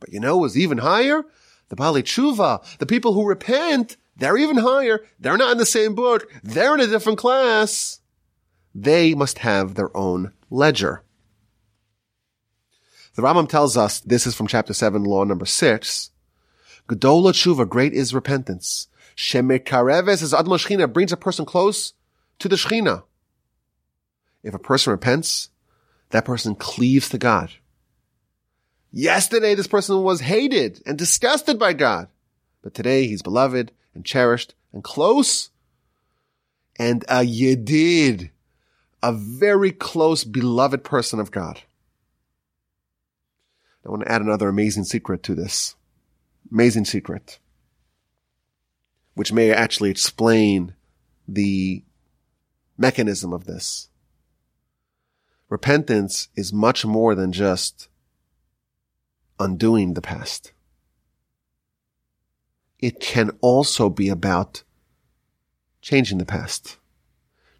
But 0.00 0.12
you 0.12 0.20
know 0.20 0.38
who's 0.38 0.58
even 0.58 0.78
higher? 0.78 1.24
The 1.68 1.76
Bali 1.76 2.02
Tshuva, 2.02 2.78
the 2.78 2.86
people 2.86 3.12
who 3.12 3.26
repent, 3.26 3.96
they're 4.16 4.36
even 4.36 4.58
higher. 4.58 5.00
They're 5.20 5.36
not 5.36 5.52
in 5.52 5.58
the 5.58 5.66
same 5.66 5.94
book. 5.94 6.30
They're 6.42 6.74
in 6.74 6.80
a 6.80 6.86
different 6.86 7.18
class. 7.18 8.00
They 8.74 9.14
must 9.14 9.38
have 9.38 9.74
their 9.74 9.96
own 9.96 10.32
ledger. 10.50 11.02
The 13.14 13.22
Rambam 13.22 13.48
tells 13.48 13.76
us, 13.76 14.00
this 14.00 14.26
is 14.26 14.34
from 14.34 14.46
chapter 14.46 14.72
7, 14.72 15.02
law 15.02 15.24
number 15.24 15.46
6, 15.46 16.10
Gedola 16.88 17.32
tshuva, 17.32 17.68
great 17.68 17.92
is 17.92 18.14
repentance. 18.14 18.88
Shemekareves 19.16 20.22
as 20.22 20.32
Adma 20.32 20.56
Shechina 20.56 20.90
brings 20.92 21.12
a 21.12 21.16
person 21.16 21.44
close 21.44 21.94
to 22.38 22.48
the 22.48 22.56
Shechina. 22.56 23.02
If 24.48 24.54
a 24.54 24.58
person 24.58 24.92
repents, 24.92 25.50
that 26.08 26.24
person 26.24 26.54
cleaves 26.54 27.10
to 27.10 27.18
God. 27.18 27.50
Yesterday, 28.90 29.54
this 29.54 29.66
person 29.66 30.02
was 30.02 30.22
hated 30.22 30.80
and 30.86 30.96
disgusted 30.96 31.58
by 31.58 31.74
God, 31.74 32.08
but 32.62 32.72
today 32.72 33.06
he's 33.06 33.20
beloved 33.20 33.72
and 33.94 34.06
cherished 34.06 34.54
and 34.72 34.82
close 34.82 35.50
and 36.78 37.04
a 37.08 37.16
yedid, 37.16 38.30
a 39.02 39.12
very 39.12 39.70
close, 39.70 40.24
beloved 40.24 40.82
person 40.82 41.20
of 41.20 41.30
God. 41.30 41.60
I 43.84 43.90
want 43.90 44.04
to 44.04 44.10
add 44.10 44.22
another 44.22 44.48
amazing 44.48 44.84
secret 44.84 45.22
to 45.24 45.34
this. 45.34 45.76
Amazing 46.50 46.86
secret. 46.86 47.38
Which 49.12 49.30
may 49.30 49.52
actually 49.52 49.90
explain 49.90 50.74
the 51.26 51.84
mechanism 52.78 53.34
of 53.34 53.44
this. 53.44 53.90
Repentance 55.48 56.28
is 56.34 56.52
much 56.52 56.84
more 56.84 57.14
than 57.14 57.32
just 57.32 57.88
undoing 59.38 59.94
the 59.94 60.02
past. 60.02 60.52
It 62.78 63.00
can 63.00 63.30
also 63.40 63.88
be 63.88 64.08
about 64.08 64.62
changing 65.80 66.18
the 66.18 66.26
past, 66.26 66.76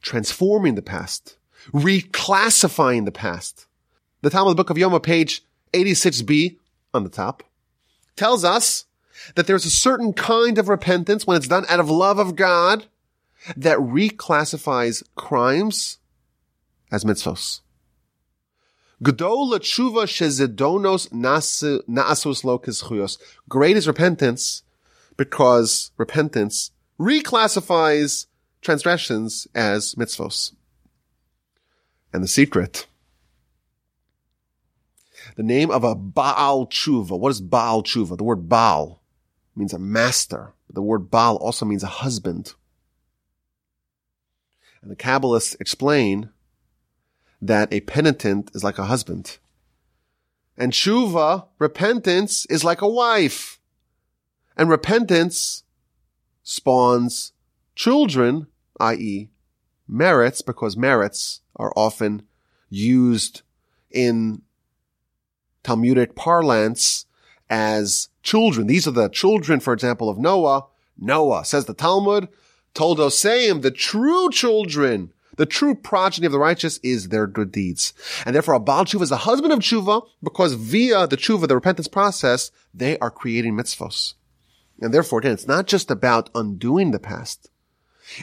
transforming 0.02 0.74
the 0.74 0.82
past, 0.82 1.38
reclassifying 1.72 3.04
the 3.04 3.12
past. 3.12 3.66
The 4.20 4.30
Talmud 4.30 4.56
Book 4.56 4.70
of 4.70 4.76
Yoma, 4.76 5.02
page 5.02 5.42
86b 5.72 6.56
on 6.92 7.04
the 7.04 7.10
top, 7.10 7.42
tells 8.16 8.44
us 8.44 8.84
that 9.34 9.46
there's 9.46 9.64
a 9.64 9.70
certain 9.70 10.12
kind 10.12 10.58
of 10.58 10.68
repentance 10.68 11.26
when 11.26 11.36
it's 11.36 11.48
done 11.48 11.64
out 11.68 11.80
of 11.80 11.90
love 11.90 12.18
of 12.18 12.36
God 12.36 12.86
that 13.56 13.78
reclassifies 13.78 15.02
crimes 15.14 15.98
as 16.90 17.04
mitzvos. 17.04 17.60
Gedol 19.02 19.52
tshuva 19.60 20.06
shezedonos 20.06 21.10
naasos 21.12 22.44
lo 22.44 22.58
kizchuyos. 22.58 23.18
Great 23.48 23.76
is 23.76 23.86
repentance 23.86 24.62
because 25.16 25.92
repentance 25.96 26.72
reclassifies 26.98 28.26
transgressions 28.60 29.46
as 29.54 29.94
mitzvos. 29.94 30.52
And 32.12 32.24
the 32.24 32.28
secret. 32.28 32.86
The 35.36 35.42
name 35.44 35.70
of 35.70 35.84
a 35.84 35.94
Baal 35.94 36.66
tshuva. 36.66 37.16
What 37.18 37.30
is 37.30 37.40
Baal 37.40 37.84
tshuva? 37.84 38.16
The 38.16 38.24
word 38.24 38.48
Baal 38.48 39.00
means 39.54 39.72
a 39.72 39.78
master. 39.78 40.54
The 40.68 40.82
word 40.82 41.10
Baal 41.10 41.36
also 41.36 41.64
means 41.64 41.84
a 41.84 41.88
husband. 41.88 42.54
And 44.82 44.90
the 44.90 44.96
Kabbalists 44.96 45.60
explain 45.60 46.30
that 47.40 47.72
a 47.72 47.80
penitent 47.80 48.50
is 48.54 48.64
like 48.64 48.78
a 48.78 48.86
husband. 48.86 49.38
And 50.56 50.72
tshuva, 50.72 51.46
repentance, 51.58 52.46
is 52.46 52.64
like 52.64 52.82
a 52.82 52.88
wife. 52.88 53.60
And 54.56 54.68
repentance 54.68 55.62
spawns 56.42 57.32
children, 57.76 58.48
i.e. 58.80 59.30
merits, 59.86 60.42
because 60.42 60.76
merits 60.76 61.42
are 61.54 61.72
often 61.76 62.22
used 62.68 63.42
in 63.90 64.42
Talmudic 65.62 66.16
parlance 66.16 67.06
as 67.48 68.08
children. 68.22 68.66
These 68.66 68.88
are 68.88 68.92
the 68.92 69.08
children, 69.08 69.60
for 69.60 69.72
example, 69.72 70.08
of 70.08 70.18
Noah. 70.18 70.66
Noah, 70.98 71.44
says 71.44 71.66
the 71.66 71.74
Talmud, 71.74 72.28
told 72.74 72.98
Oseim, 72.98 73.62
the 73.62 73.70
true 73.70 74.30
children 74.30 75.12
the 75.38 75.46
true 75.46 75.74
progeny 75.74 76.26
of 76.26 76.32
the 76.32 76.38
righteous 76.38 76.78
is 76.82 77.08
their 77.08 77.26
good 77.26 77.50
deeds. 77.50 77.94
And 78.26 78.34
therefore 78.34 78.54
a 78.54 78.60
Baal 78.60 78.84
Tshuva 78.84 79.02
is 79.02 79.12
a 79.12 79.16
husband 79.16 79.52
of 79.52 79.60
Tshuva 79.60 80.06
because 80.22 80.52
via 80.52 81.06
the 81.06 81.16
Tshuva, 81.16 81.48
the 81.48 81.54
repentance 81.54 81.88
process, 81.88 82.50
they 82.74 82.98
are 82.98 83.10
creating 83.10 83.54
mitzvos. 83.54 84.14
And 84.80 84.92
therefore, 84.92 85.20
again, 85.20 85.32
it's 85.32 85.48
not 85.48 85.66
just 85.66 85.90
about 85.90 86.28
undoing 86.34 86.90
the 86.90 86.98
past 86.98 87.50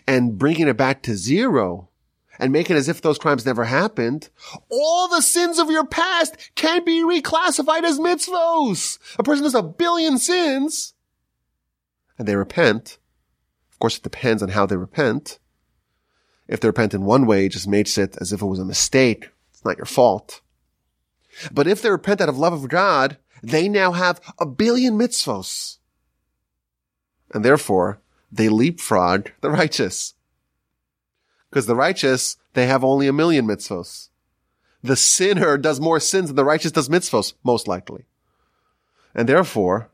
and 0.07 0.37
bringing 0.37 0.67
it 0.67 0.77
back 0.77 1.01
to 1.03 1.15
zero 1.15 1.89
and 2.37 2.51
making 2.51 2.75
it 2.75 2.79
as 2.79 2.89
if 2.89 3.01
those 3.01 3.17
crimes 3.17 3.45
never 3.45 3.63
happened. 3.63 4.29
All 4.69 5.07
the 5.07 5.21
sins 5.21 5.57
of 5.57 5.69
your 5.69 5.85
past 5.85 6.51
can 6.55 6.83
be 6.83 7.01
reclassified 7.03 7.83
as 7.83 7.99
mitzvos. 7.99 8.99
A 9.17 9.23
person 9.23 9.43
does 9.43 9.55
a 9.55 9.63
billion 9.63 10.17
sins 10.17 10.93
and 12.17 12.27
they 12.27 12.35
repent. 12.35 12.97
Of 13.71 13.79
course, 13.79 13.97
it 13.97 14.03
depends 14.03 14.43
on 14.43 14.49
how 14.49 14.65
they 14.65 14.77
repent. 14.77 15.39
If 16.47 16.59
they 16.59 16.67
repent 16.67 16.93
in 16.93 17.05
one 17.05 17.25
way, 17.25 17.45
it 17.45 17.53
just 17.53 17.67
makes 17.67 17.97
it 17.97 18.17
as 18.21 18.31
if 18.31 18.41
it 18.41 18.45
was 18.45 18.59
a 18.59 18.65
mistake. 18.65 19.29
It's 19.51 19.65
not 19.65 19.77
your 19.77 19.85
fault. 19.85 20.41
But 21.51 21.67
if 21.67 21.81
they 21.81 21.89
repent 21.89 22.21
out 22.21 22.29
of 22.29 22.37
love 22.37 22.53
of 22.53 22.69
God, 22.69 23.17
they 23.41 23.67
now 23.67 23.91
have 23.91 24.21
a 24.39 24.45
billion 24.45 24.97
mitzvos. 24.97 25.77
And 27.33 27.43
therefore, 27.43 27.99
they 28.31 28.49
leapfrog 28.49 29.29
the 29.41 29.49
righteous. 29.49 30.13
Because 31.49 31.65
the 31.65 31.75
righteous, 31.75 32.37
they 32.53 32.67
have 32.67 32.83
only 32.83 33.07
a 33.07 33.13
million 33.13 33.45
mitzvos. 33.47 34.09
The 34.83 34.95
sinner 34.95 35.57
does 35.57 35.79
more 35.79 35.99
sins 35.99 36.27
than 36.27 36.35
the 36.35 36.45
righteous 36.45 36.71
does 36.71 36.89
mitzvos, 36.89 37.33
most 37.43 37.67
likely. 37.67 38.05
And 39.15 39.27
therefore, 39.27 39.89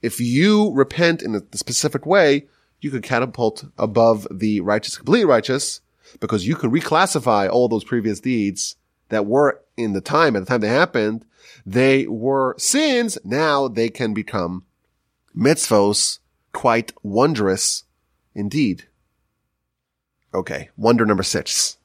if 0.00 0.20
you 0.20 0.72
repent 0.72 1.22
in 1.22 1.34
a 1.34 1.42
specific 1.56 2.06
way, 2.06 2.46
you 2.80 2.90
could 2.90 3.02
catapult 3.02 3.64
above 3.76 4.26
the 4.30 4.60
righteous, 4.60 4.96
completely 4.96 5.24
righteous, 5.24 5.80
because 6.20 6.46
you 6.46 6.56
could 6.56 6.70
reclassify 6.70 7.48
all 7.48 7.68
those 7.68 7.84
previous 7.84 8.20
deeds 8.20 8.76
that 9.08 9.26
were 9.26 9.60
in 9.76 9.92
the 9.92 10.00
time, 10.00 10.36
at 10.36 10.40
the 10.40 10.46
time 10.46 10.60
they 10.60 10.68
happened, 10.68 11.24
they 11.64 12.06
were 12.06 12.54
sins. 12.58 13.18
Now 13.24 13.68
they 13.68 13.88
can 13.88 14.14
become 14.14 14.64
mitzvos, 15.36 16.18
quite 16.52 16.92
wondrous 17.02 17.84
indeed. 18.34 18.84
Okay. 20.32 20.70
Wonder 20.76 21.06
number 21.06 21.22
six. 21.22 21.78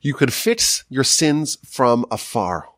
You 0.00 0.14
could 0.14 0.32
fix 0.32 0.84
your 0.88 1.04
sins 1.04 1.58
from 1.64 2.04
afar. 2.10 2.68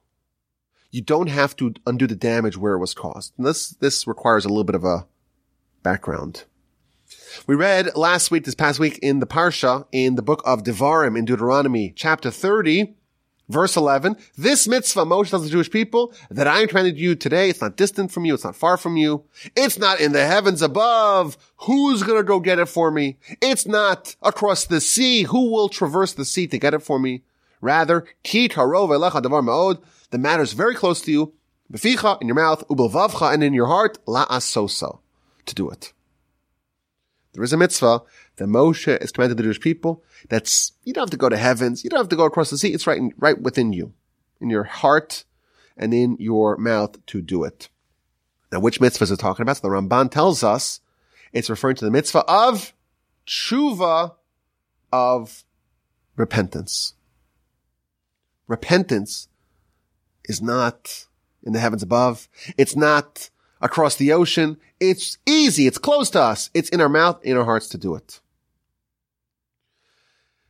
You 0.91 1.03
don't 1.03 1.29
have 1.29 1.57
to 1.57 1.75
undo 1.87 2.07
the 2.07 2.15
damage 2.15 2.57
where 2.57 2.75
it 2.75 2.79
was 2.79 2.95
caused. 2.95 3.33
And 3.37 3.47
this, 3.47 3.71
this 3.71 4.07
requires 4.07 4.45
a 4.45 4.49
little 4.49 4.65
bit 4.65 4.77
of 4.77 4.85
a 4.85 5.07
background. 5.83 6.45
We 7.47 7.55
read 7.55 7.95
last 7.97 8.31
week, 8.31 8.45
this 8.45 8.55
past 8.55 8.79
week 8.79 8.99
in 9.03 9.21
the 9.21 9.27
Parsha, 9.27 9.87
in 9.93 10.15
the 10.15 10.23
book 10.23 10.43
of 10.45 10.63
Devarim 10.63 11.19
in 11.19 11.25
Deuteronomy, 11.25 11.93
chapter 11.95 12.31
30, 12.31 12.95
verse 13.49 13.77
11. 13.77 14.17
This 14.37 14.67
mitzvah, 14.67 15.05
Moshe 15.05 15.31
tells 15.31 15.45
the 15.45 15.51
Jewish 15.51 15.71
people, 15.71 16.15
that 16.31 16.47
I 16.47 16.61
am 16.61 16.69
commanded 16.69 16.99
you 16.99 17.15
today, 17.15 17.51
it's 17.51 17.61
not 17.61 17.77
distant 17.77 18.13
from 18.13 18.25
you, 18.25 18.35
it's 18.35 18.45
not 18.45 18.57
far 18.57 18.77
from 18.77 18.97
you. 18.97 19.25
It's 19.57 19.79
not 19.79 20.01
in 20.01 20.13
the 20.13 20.27
heavens 20.27 20.63
above. 20.63 21.37
Who's 21.59 22.03
gonna 22.03 22.23
go 22.23 22.41
get 22.41 22.59
it 22.59 22.67
for 22.67 22.91
me? 22.91 23.19
It's 23.43 23.67
not 23.67 24.17
across 24.23 24.65
the 24.65 24.81
sea. 24.81 25.25
Who 25.25 25.51
will 25.51 25.69
traverse 25.69 26.13
the 26.13 26.25
sea 26.25 26.47
to 26.47 26.59
get 26.59 26.75
it 26.75 26.83
for 26.83 26.99
me? 26.99 27.23
Rather, 27.61 28.05
ki 28.23 28.49
karov 28.49 28.89
elecha 28.89 29.23
davar 29.23 29.45
ma'od. 29.45 29.83
The 30.11 30.19
matter 30.19 30.43
is 30.43 30.53
very 30.53 30.75
close 30.75 31.01
to 31.03 31.13
you. 31.13 31.33
Beficha, 31.73 32.21
in 32.21 32.29
your 32.29 32.37
mouth, 32.37 32.67
ubelvavcha, 32.69 33.33
and 33.33 33.43
in 33.43 33.55
your 33.55 33.67
heart, 33.67 33.99
la'asoso, 34.07 35.01
to 35.47 35.55
do 35.55 35.69
it. 35.71 35.93
There 37.35 37.45
is 37.45 37.53
a 37.53 37.57
mitzvah 37.57 38.03
that 38.37 38.47
Moshe 38.47 38.97
is 39.03 39.13
commanded 39.13 39.37
to 39.37 39.43
the 39.43 39.47
Jewish 39.49 39.61
people. 39.61 40.03
That's, 40.29 40.73
you 40.85 40.93
don't 40.93 41.03
have 41.03 41.11
to 41.11 41.17
go 41.17 41.29
to 41.29 41.37
heavens. 41.37 41.85
You 41.85 41.91
don't 41.91 41.99
have 41.99 42.09
to 42.09 42.17
go 42.17 42.25
across 42.25 42.51
the 42.51 42.59
sea. 42.59 42.73
It's 42.73 42.87
right, 42.87 42.99
in, 42.99 43.13
right 43.19 43.41
within 43.41 43.73
you, 43.73 43.93
in 44.41 44.51
your 44.51 44.65
heart 44.65 45.25
and 45.77 45.93
in 45.93 46.17
your 46.19 46.57
mouth 46.57 47.05
to 47.07 47.21
do 47.21 47.45
it. 47.45 47.69
Now, 48.53 48.61
which 48.61 48.81
mitzvah 48.81 49.05
is 49.05 49.11
it 49.11 49.19
talking 49.19 49.43
about? 49.43 49.57
So 49.57 49.69
the 49.69 49.75
Ramban 49.75 50.11
tells 50.11 50.45
us 50.45 50.81
it's 51.33 51.51
referring 51.51 51.77
to 51.77 51.85
the 51.85 51.91
mitzvah 51.91 52.25
of 52.29 52.73
tshuva 53.27 54.15
of 54.93 55.45
repentance. 56.17 56.95
Repentance 58.47 59.29
is 60.25 60.41
not 60.41 61.07
in 61.43 61.53
the 61.53 61.59
heavens 61.59 61.83
above. 61.83 62.29
It's 62.57 62.77
not 62.77 63.31
across 63.65 63.97
the 63.97 64.13
ocean. 64.13 64.59
It's 64.79 65.17
easy. 65.27 65.67
It's 65.67 65.79
close 65.79 66.11
to 66.11 66.21
us. 66.21 66.51
It's 66.55 66.69
in 66.69 66.81
our 66.81 66.89
mouth, 66.89 67.19
in 67.25 67.37
our 67.37 67.45
hearts 67.45 67.69
to 67.71 67.79
do 67.79 67.97
it. 67.97 68.21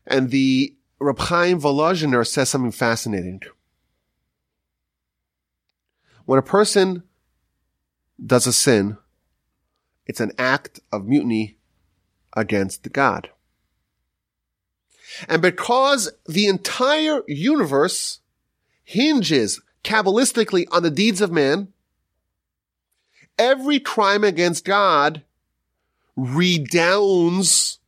And 0.06 0.30
the 0.30 0.74
Reb 0.98 1.18
Chaim 1.18 1.60
Volozhiner 1.60 2.26
says 2.26 2.50
something 2.50 2.72
fascinating. 2.72 3.40
When 6.26 6.38
a 6.38 6.42
person 6.42 7.04
does 8.24 8.46
a 8.46 8.52
sin, 8.52 8.98
it's 10.06 10.20
an 10.20 10.32
act 10.36 10.80
of 10.92 11.06
mutiny 11.06 11.56
against 12.36 12.92
God. 12.92 13.30
And 15.28 15.40
because 15.40 16.10
the 16.26 16.48
entire 16.48 17.22
universe 17.28 18.20
hinges 18.82 19.60
Kabbalistically 19.84 20.66
on 20.72 20.82
the 20.82 20.90
deeds 20.90 21.20
of 21.20 21.30
man, 21.30 21.68
every 23.38 23.80
crime 23.80 24.24
against 24.24 24.64
God 24.64 25.22
redounds 26.16 27.78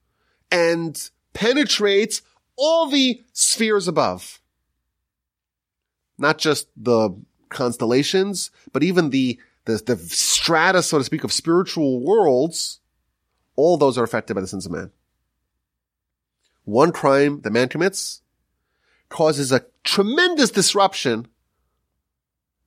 and 0.50 1.10
penetrates 1.32 2.22
all 2.56 2.88
the 2.88 3.22
spheres 3.32 3.88
above. 3.88 4.40
Not 6.18 6.38
just 6.38 6.68
the 6.76 7.10
constellations, 7.48 8.50
but 8.72 8.82
even 8.82 9.10
the, 9.10 9.38
the, 9.66 9.76
the 9.84 9.96
strata, 9.96 10.82
so 10.82 10.98
to 10.98 11.04
speak, 11.04 11.24
of 11.24 11.32
spiritual 11.32 12.00
worlds. 12.00 12.80
All 13.54 13.76
those 13.76 13.98
are 13.98 14.04
affected 14.04 14.34
by 14.34 14.40
the 14.40 14.46
sins 14.46 14.66
of 14.66 14.72
man. 14.72 14.90
One 16.64 16.90
crime 16.90 17.42
that 17.42 17.52
man 17.52 17.68
commits 17.68 18.22
causes 19.08 19.52
a 19.52 19.64
tremendous 19.84 20.50
disruption 20.50 21.28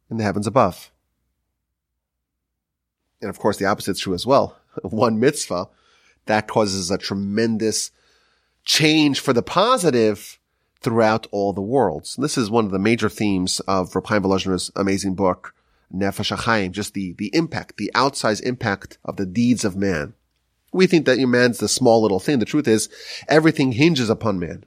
in 0.09 0.17
the 0.17 0.23
heavens 0.23 0.47
above. 0.47 0.91
And 3.21 3.29
of 3.29 3.39
course, 3.39 3.57
the 3.57 3.65
opposite 3.65 3.91
is 3.91 3.99
true 3.99 4.13
as 4.13 4.25
well. 4.25 4.57
One 4.81 5.19
mitzvah 5.19 5.67
that 6.25 6.47
causes 6.47 6.91
a 6.91 6.97
tremendous 6.97 7.91
change 8.63 9.19
for 9.19 9.33
the 9.33 9.41
positive 9.41 10.39
throughout 10.81 11.27
all 11.31 11.53
the 11.53 11.61
worlds. 11.61 12.15
This 12.17 12.37
is 12.37 12.49
one 12.49 12.65
of 12.65 12.71
the 12.71 12.79
major 12.79 13.09
themes 13.09 13.59
of 13.61 13.93
Reb 13.95 14.07
Chaim 14.07 14.23
Volozhiner's 14.23 14.71
amazing 14.75 15.15
book, 15.15 15.53
Nefesh 15.93 16.35
HaChaim, 16.35 16.71
just 16.71 16.93
the, 16.93 17.13
the 17.13 17.31
impact, 17.33 17.77
the 17.77 17.91
outsized 17.95 18.43
impact 18.43 18.97
of 19.03 19.17
the 19.17 19.25
deeds 19.25 19.65
of 19.65 19.75
man. 19.75 20.13
We 20.71 20.87
think 20.87 21.05
that 21.05 21.17
man's 21.19 21.57
the 21.57 21.67
small 21.67 22.01
little 22.01 22.19
thing. 22.19 22.39
The 22.39 22.45
truth 22.45 22.67
is, 22.67 22.89
everything 23.27 23.73
hinges 23.73 24.09
upon 24.09 24.39
man. 24.39 24.63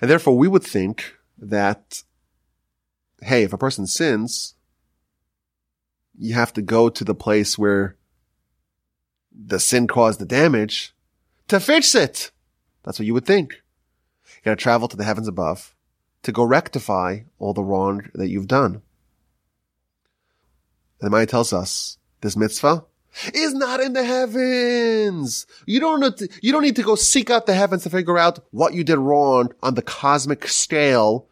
And 0.00 0.10
therefore 0.10 0.36
we 0.36 0.48
would 0.48 0.64
think 0.64 1.14
that, 1.38 2.02
hey, 3.22 3.44
if 3.44 3.52
a 3.52 3.58
person 3.58 3.86
sins, 3.86 4.54
you 6.20 6.34
have 6.34 6.52
to 6.52 6.62
go 6.62 6.90
to 6.90 7.02
the 7.02 7.14
place 7.14 7.58
where 7.58 7.96
the 9.32 9.58
sin 9.58 9.86
caused 9.86 10.20
the 10.20 10.26
damage 10.26 10.94
to 11.48 11.58
fix 11.58 11.94
it. 11.94 12.30
That's 12.84 12.98
what 12.98 13.06
you 13.06 13.14
would 13.14 13.24
think. 13.24 13.54
You 13.54 14.42
gotta 14.44 14.56
travel 14.56 14.86
to 14.88 14.96
the 14.96 15.04
heavens 15.04 15.28
above 15.28 15.74
to 16.22 16.32
go 16.32 16.44
rectify 16.44 17.20
all 17.38 17.54
the 17.54 17.64
wrong 17.64 18.10
that 18.14 18.28
you've 18.28 18.48
done. 18.48 18.82
And 21.00 21.06
the 21.06 21.10
Maya 21.10 21.24
tells 21.24 21.54
us 21.54 21.96
this 22.20 22.36
mitzvah 22.36 22.84
is 23.32 23.54
not 23.54 23.80
in 23.80 23.94
the 23.94 24.04
heavens. 24.04 25.46
You 25.64 25.80
don't 25.80 26.18
to, 26.18 26.28
you 26.42 26.52
don't 26.52 26.62
need 26.62 26.76
to 26.76 26.82
go 26.82 26.96
seek 26.96 27.30
out 27.30 27.46
the 27.46 27.54
heavens 27.54 27.84
to 27.84 27.90
figure 27.90 28.18
out 28.18 28.40
what 28.50 28.74
you 28.74 28.84
did 28.84 28.98
wrong 28.98 29.54
on 29.62 29.74
the 29.74 29.82
cosmic 29.82 30.46
scale 30.48 31.26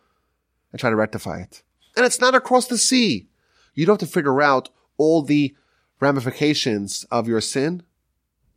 and 0.72 0.80
try 0.80 0.88
to 0.88 0.96
rectify 0.96 1.40
it. 1.40 1.62
And 1.94 2.06
it's 2.06 2.20
not 2.20 2.34
across 2.34 2.68
the 2.68 2.78
sea. 2.78 3.28
You 3.74 3.84
don't 3.84 4.00
have 4.00 4.08
to 4.08 4.12
figure 4.12 4.40
out 4.40 4.70
all 4.98 5.22
the 5.22 5.54
ramifications 6.00 7.04
of 7.10 7.26
your 7.26 7.40
sin 7.40 7.82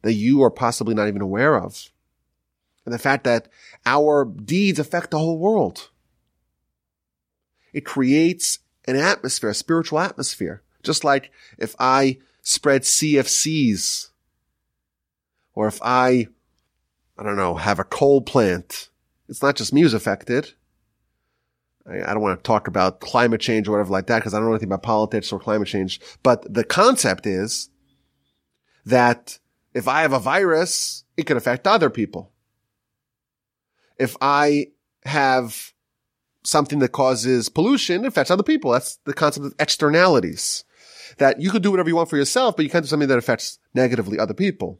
that 0.01 0.13
you 0.13 0.43
are 0.43 0.51
possibly 0.51 0.93
not 0.93 1.07
even 1.07 1.21
aware 1.21 1.57
of. 1.57 1.89
And 2.85 2.93
the 2.93 2.99
fact 2.99 3.23
that 3.23 3.47
our 3.85 4.25
deeds 4.25 4.79
affect 4.79 5.11
the 5.11 5.19
whole 5.19 5.37
world. 5.37 5.89
It 7.73 7.85
creates 7.85 8.59
an 8.85 8.95
atmosphere, 8.95 9.51
a 9.51 9.55
spiritual 9.55 9.99
atmosphere. 9.99 10.63
Just 10.83 11.03
like 11.03 11.31
if 11.57 11.75
I 11.79 12.17
spread 12.41 12.81
CFCs. 12.81 14.09
Or 15.53 15.67
if 15.67 15.79
I, 15.83 16.27
I 17.17 17.23
don't 17.23 17.35
know, 17.35 17.55
have 17.55 17.79
a 17.79 17.83
coal 17.83 18.21
plant, 18.21 18.89
it's 19.29 19.41
not 19.41 19.55
just 19.55 19.73
me 19.73 19.81
who's 19.81 19.93
affected. 19.93 20.53
I, 21.89 22.13
don't 22.13 22.21
want 22.21 22.39
to 22.39 22.43
talk 22.43 22.67
about 22.67 22.99
climate 22.99 23.41
change 23.41 23.67
or 23.67 23.71
whatever 23.71 23.91
like 23.91 24.07
that 24.07 24.19
because 24.19 24.33
I 24.33 24.37
don't 24.37 24.45
know 24.45 24.53
anything 24.53 24.69
about 24.69 24.83
politics 24.83 25.31
or 25.31 25.39
climate 25.39 25.67
change. 25.67 25.99
But 26.23 26.53
the 26.53 26.63
concept 26.63 27.25
is 27.25 27.69
that 28.85 29.39
if 29.73 29.87
I 29.87 30.01
have 30.01 30.13
a 30.13 30.19
virus, 30.19 31.03
it 31.17 31.25
can 31.25 31.37
affect 31.37 31.67
other 31.67 31.89
people. 31.89 32.31
If 33.97 34.15
I 34.21 34.67
have 35.05 35.73
something 36.43 36.79
that 36.79 36.91
causes 36.91 37.49
pollution, 37.49 38.03
it 38.03 38.07
affects 38.07 38.31
other 38.31 38.43
people. 38.43 38.71
That's 38.71 38.97
the 39.05 39.13
concept 39.13 39.45
of 39.45 39.55
externalities 39.59 40.63
that 41.17 41.41
you 41.41 41.51
could 41.51 41.63
do 41.63 41.71
whatever 41.71 41.89
you 41.89 41.95
want 41.95 42.09
for 42.09 42.17
yourself, 42.17 42.55
but 42.55 42.63
you 42.63 42.71
can't 42.71 42.83
do 42.83 42.89
something 42.89 43.09
that 43.09 43.17
affects 43.17 43.59
negatively 43.73 44.17
other 44.17 44.33
people. 44.33 44.79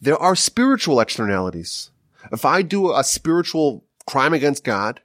There 0.00 0.18
are 0.18 0.36
spiritual 0.36 1.00
externalities. 1.00 1.90
If 2.32 2.44
I 2.44 2.62
do 2.62 2.92
a 2.92 3.04
spiritual 3.04 3.84
crime 4.06 4.34
against 4.34 4.64
God, 4.64 5.00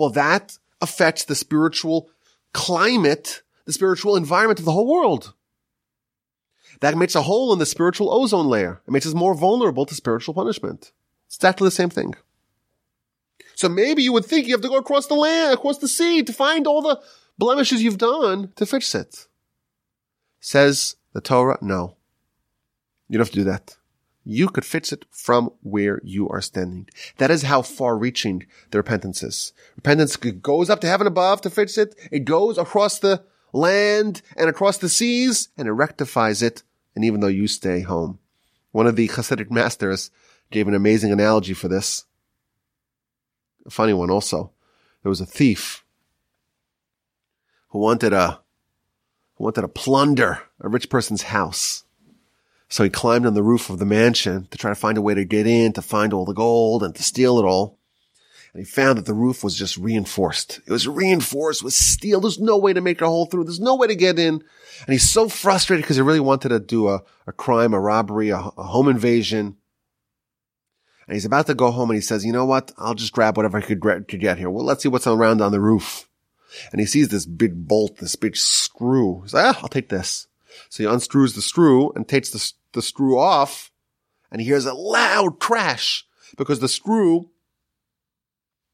well, 0.00 0.08
that 0.08 0.56
affects 0.80 1.26
the 1.26 1.34
spiritual 1.34 2.08
climate, 2.54 3.42
the 3.66 3.72
spiritual 3.74 4.16
environment 4.16 4.58
of 4.58 4.64
the 4.64 4.72
whole 4.72 4.86
world. 4.86 5.34
That 6.80 6.96
makes 6.96 7.14
a 7.14 7.20
hole 7.20 7.52
in 7.52 7.58
the 7.58 7.66
spiritual 7.66 8.10
ozone 8.10 8.46
layer. 8.46 8.80
It 8.88 8.92
makes 8.92 9.04
us 9.04 9.12
more 9.12 9.34
vulnerable 9.34 9.84
to 9.84 9.94
spiritual 9.94 10.32
punishment. 10.32 10.92
It's 11.26 11.36
exactly 11.36 11.66
the 11.66 11.70
same 11.70 11.90
thing. 11.90 12.14
So 13.56 13.68
maybe 13.68 14.02
you 14.02 14.14
would 14.14 14.24
think 14.24 14.46
you 14.46 14.54
have 14.54 14.62
to 14.62 14.68
go 14.68 14.78
across 14.78 15.06
the 15.06 15.14
land, 15.14 15.52
across 15.52 15.76
the 15.76 15.86
sea 15.86 16.22
to 16.22 16.32
find 16.32 16.66
all 16.66 16.80
the 16.80 16.98
blemishes 17.36 17.82
you've 17.82 17.98
done 17.98 18.52
to 18.56 18.64
fix 18.64 18.94
it. 18.94 19.26
Says 20.40 20.96
the 21.12 21.20
Torah, 21.20 21.58
no. 21.60 21.98
You 23.10 23.18
don't 23.18 23.26
have 23.26 23.34
to 23.34 23.40
do 23.40 23.44
that. 23.44 23.76
You 24.24 24.48
could 24.48 24.64
fix 24.64 24.92
it 24.92 25.06
from 25.10 25.50
where 25.62 26.00
you 26.04 26.28
are 26.28 26.42
standing. 26.42 26.88
That 27.16 27.30
is 27.30 27.42
how 27.42 27.62
far 27.62 27.96
reaching 27.96 28.46
the 28.70 28.78
repentance 28.78 29.22
is. 29.22 29.52
Repentance 29.76 30.16
goes 30.16 30.68
up 30.68 30.80
to 30.82 30.86
heaven 30.86 31.06
above 31.06 31.40
to 31.42 31.50
fix 31.50 31.78
it. 31.78 31.94
It 32.12 32.24
goes 32.24 32.58
across 32.58 32.98
the 32.98 33.24
land 33.52 34.22
and 34.36 34.48
across 34.48 34.78
the 34.78 34.88
seas 34.88 35.48
and 35.56 35.66
it 35.66 35.72
rectifies 35.72 36.42
it. 36.42 36.62
And 36.94 37.04
even 37.04 37.20
though 37.20 37.28
you 37.28 37.48
stay 37.48 37.80
home, 37.80 38.18
one 38.72 38.86
of 38.86 38.96
the 38.96 39.08
Hasidic 39.08 39.50
masters 39.50 40.10
gave 40.50 40.68
an 40.68 40.74
amazing 40.74 41.12
analogy 41.12 41.54
for 41.54 41.68
this. 41.68 42.04
A 43.66 43.70
funny 43.70 43.92
one 43.92 44.10
also. 44.10 44.52
There 45.02 45.10
was 45.10 45.20
a 45.20 45.26
thief 45.26 45.84
who 47.68 47.78
wanted 47.78 48.12
a, 48.12 48.40
who 49.36 49.44
wanted 49.44 49.62
to 49.62 49.68
plunder 49.68 50.42
a 50.60 50.68
rich 50.68 50.90
person's 50.90 51.22
house. 51.22 51.84
So 52.70 52.84
he 52.84 52.90
climbed 52.90 53.26
on 53.26 53.34
the 53.34 53.42
roof 53.42 53.68
of 53.68 53.78
the 53.78 53.84
mansion 53.84 54.46
to 54.50 54.58
try 54.58 54.70
to 54.70 54.76
find 54.76 54.96
a 54.96 55.02
way 55.02 55.14
to 55.14 55.24
get 55.24 55.46
in, 55.46 55.72
to 55.74 55.82
find 55.82 56.12
all 56.12 56.24
the 56.24 56.32
gold 56.32 56.82
and 56.82 56.94
to 56.94 57.02
steal 57.02 57.38
it 57.38 57.44
all. 57.44 57.78
And 58.52 58.60
he 58.60 58.64
found 58.64 58.98
that 58.98 59.06
the 59.06 59.14
roof 59.14 59.44
was 59.44 59.56
just 59.56 59.76
reinforced. 59.76 60.60
It 60.66 60.72
was 60.72 60.88
reinforced 60.88 61.62
with 61.62 61.72
steel. 61.72 62.20
There's 62.20 62.40
no 62.40 62.56
way 62.56 62.72
to 62.72 62.80
make 62.80 63.00
a 63.00 63.06
hole 63.06 63.26
through. 63.26 63.44
There's 63.44 63.60
no 63.60 63.76
way 63.76 63.86
to 63.86 63.94
get 63.94 64.18
in. 64.18 64.34
And 64.34 64.92
he's 64.92 65.08
so 65.08 65.28
frustrated 65.28 65.84
because 65.84 65.96
he 65.96 66.02
really 66.02 66.20
wanted 66.20 66.48
to 66.48 66.58
do 66.58 66.88
a, 66.88 67.02
a 67.26 67.32
crime, 67.32 67.74
a 67.74 67.80
robbery, 67.80 68.30
a, 68.30 68.38
a 68.38 68.62
home 68.62 68.88
invasion. 68.88 69.56
And 71.06 71.14
he's 71.14 71.24
about 71.24 71.46
to 71.46 71.54
go 71.54 71.70
home 71.70 71.90
and 71.90 71.96
he 71.96 72.00
says, 72.00 72.24
you 72.24 72.32
know 72.32 72.46
what? 72.46 72.72
I'll 72.78 72.94
just 72.94 73.12
grab 73.12 73.36
whatever 73.36 73.58
I 73.58 73.62
could, 73.62 73.80
could 73.80 74.20
get 74.20 74.38
here. 74.38 74.50
Well, 74.50 74.64
let's 74.64 74.82
see 74.82 74.88
what's 74.88 75.06
around 75.06 75.40
on 75.40 75.52
the 75.52 75.60
roof 75.60 76.08
and 76.72 76.80
he 76.80 76.86
sees 76.86 77.08
this 77.08 77.26
big 77.26 77.66
bolt, 77.66 77.98
this 77.98 78.16
big 78.16 78.36
screw. 78.36 79.22
He's 79.22 79.34
like, 79.34 79.56
ah, 79.56 79.60
I'll 79.62 79.68
take 79.68 79.88
this. 79.88 80.26
So 80.68 80.82
he 80.82 80.88
unscrews 80.88 81.34
the 81.34 81.42
screw 81.42 81.92
and 81.92 82.06
takes 82.06 82.30
the, 82.30 82.52
the 82.72 82.82
screw 82.82 83.18
off 83.18 83.70
and 84.30 84.40
he 84.40 84.46
hears 84.46 84.66
a 84.66 84.74
loud 84.74 85.40
crash 85.40 86.06
because 86.36 86.60
the 86.60 86.68
screw 86.68 87.30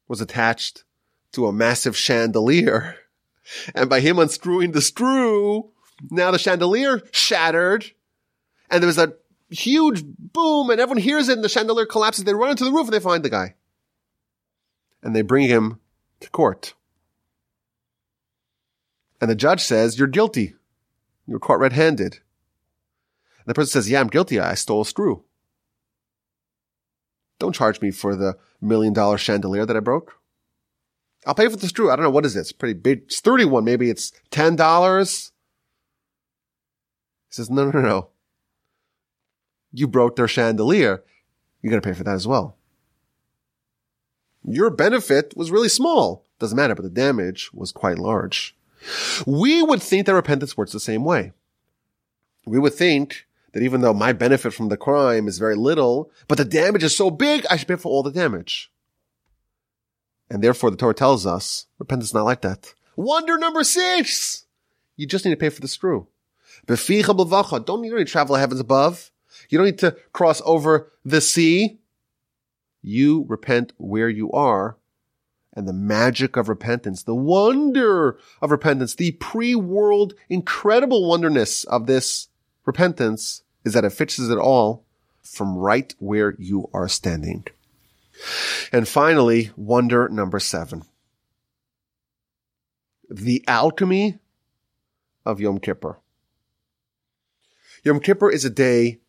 was 0.07 0.21
attached 0.21 0.83
to 1.33 1.47
a 1.47 1.53
massive 1.53 1.97
chandelier. 1.97 2.95
And 3.73 3.89
by 3.89 4.01
him 4.01 4.19
unscrewing 4.19 4.73
the 4.73 4.81
screw, 4.81 5.71
now 6.11 6.31
the 6.31 6.37
chandelier 6.37 7.01
shattered 7.13 7.93
and 8.69 8.83
there 8.83 8.87
was 8.87 8.97
a 8.97 9.13
huge 9.49 10.03
boom 10.03 10.69
and 10.69 10.81
everyone 10.81 11.01
hears 11.01 11.29
it 11.29 11.35
and 11.35 11.43
the 11.45 11.47
chandelier 11.47 11.85
collapses. 11.85 12.25
They 12.25 12.33
run 12.33 12.49
into 12.49 12.65
the 12.65 12.73
roof 12.73 12.87
and 12.87 12.93
they 12.93 12.99
find 12.99 13.23
the 13.23 13.29
guy. 13.29 13.55
And 15.01 15.15
they 15.15 15.21
bring 15.21 15.47
him 15.47 15.79
to 16.19 16.29
court. 16.29 16.73
And 19.21 19.29
the 19.29 19.35
judge 19.35 19.61
says, 19.61 19.97
you're 19.97 20.09
guilty. 20.09 20.55
You're 21.25 21.39
caught 21.39 21.59
red-handed. 21.59 22.13
And 22.13 22.21
the 23.47 23.53
person 23.53 23.71
says, 23.71 23.89
yeah, 23.89 24.01
I'm 24.01 24.07
guilty. 24.07 24.39
I 24.39 24.53
stole 24.55 24.81
a 24.81 24.85
screw. 24.85 25.23
Don't 27.39 27.55
charge 27.55 27.81
me 27.81 27.91
for 27.91 28.15
the 28.15 28.37
million 28.61 28.93
dollar 28.93 29.17
chandelier 29.17 29.65
that 29.65 29.77
I 29.77 29.79
broke. 29.79 30.19
I'll 31.25 31.33
pay 31.33 31.47
for 31.47 31.55
the 31.55 31.67
screw. 31.67 31.89
I 31.89 31.95
don't 31.95 32.03
know. 32.03 32.09
What 32.09 32.25
is? 32.25 32.35
It's 32.35 32.51
pretty 32.51 32.73
big. 32.73 33.03
It's 33.05 33.21
31. 33.21 33.63
Maybe 33.63 33.89
it's 33.89 34.11
$10. 34.31 35.31
He 37.29 37.33
says, 37.33 37.49
no, 37.49 37.71
no, 37.71 37.81
no. 37.81 38.09
You 39.71 39.87
broke 39.87 40.17
their 40.17 40.27
chandelier. 40.27 41.03
You 41.61 41.69
got 41.69 41.77
to 41.77 41.81
pay 41.81 41.93
for 41.93 42.03
that 42.03 42.15
as 42.15 42.27
well. 42.27 42.57
Your 44.43 44.69
benefit 44.69 45.33
was 45.35 45.51
really 45.51 45.69
small. 45.69 46.25
Doesn't 46.39 46.55
matter, 46.55 46.75
but 46.75 46.83
the 46.83 46.89
damage 46.89 47.49
was 47.53 47.71
quite 47.71 47.97
large. 47.97 48.55
We 49.25 49.61
would 49.61 49.81
think 49.81 50.05
that 50.05 50.13
repentance 50.13 50.57
works 50.57 50.71
the 50.71 50.79
same 50.79 51.03
way. 51.03 51.31
We 52.45 52.59
would 52.59 52.73
think 52.73 53.26
that 53.53 53.63
even 53.63 53.81
though 53.81 53.93
my 53.93 54.13
benefit 54.13 54.53
from 54.53 54.69
the 54.69 54.77
crime 54.77 55.27
is 55.27 55.39
very 55.39 55.55
little, 55.55 56.11
but 56.27 56.37
the 56.37 56.45
damage 56.45 56.83
is 56.83 56.95
so 56.95 57.09
big, 57.09 57.45
I 57.49 57.57
should 57.57 57.67
pay 57.67 57.75
for 57.75 57.89
all 57.89 58.03
the 58.03 58.11
damage. 58.11 58.71
And 60.29 60.43
therefore 60.43 60.69
the 60.69 60.77
Torah 60.77 60.93
tells 60.93 61.25
us 61.25 61.67
repentance 61.79 62.09
is 62.09 62.13
not 62.13 62.25
like 62.25 62.41
that. 62.41 62.73
Wonder 62.95 63.37
number 63.37 63.63
six. 63.63 64.45
You 64.95 65.07
just 65.07 65.23
need 65.23 65.31
to 65.31 65.37
pay 65.37 65.49
for 65.49 65.61
the 65.61 65.67
screw. 65.67 66.07
Don't 66.65 66.89
need 66.89 67.89
to 67.89 68.05
travel 68.05 68.33
the 68.33 68.39
heavens 68.39 68.59
above. 68.59 69.11
You 69.49 69.57
don't 69.57 69.67
need 69.67 69.79
to 69.79 69.95
cross 70.11 70.41
over 70.43 70.91
the 71.05 71.21
sea. 71.21 71.79
You 72.81 73.25
repent 73.29 73.73
where 73.77 74.09
you 74.09 74.31
are. 74.31 74.77
And 75.53 75.67
the 75.67 75.73
magic 75.73 76.35
of 76.35 76.49
repentance, 76.49 77.03
the 77.03 77.15
wonder 77.15 78.19
of 78.41 78.51
repentance, 78.51 78.95
the 78.95 79.13
pre-world 79.13 80.13
incredible 80.29 81.07
wonderness 81.09 81.63
of 81.63 81.87
this 81.87 82.27
repentance 82.67 83.43
is 83.65 83.73
that 83.73 83.85
it 83.85 83.93
fixes 83.93 84.29
it 84.29 84.37
all 84.37 84.85
from 85.23 85.57
right 85.57 85.95
where 85.97 86.35
you 86.37 86.69
are 86.73 86.87
standing. 86.87 87.45
And 88.71 88.87
finally, 88.87 89.51
wonder 89.55 90.07
number 90.09 90.39
seven. 90.39 90.83
The 93.09 93.43
alchemy 93.47 94.19
of 95.25 95.39
Yom 95.39 95.59
Kippur. 95.59 95.97
Yom 97.83 97.99
Kippur 97.99 98.29
is 98.29 98.43
a 98.43 98.49
day 98.49 98.99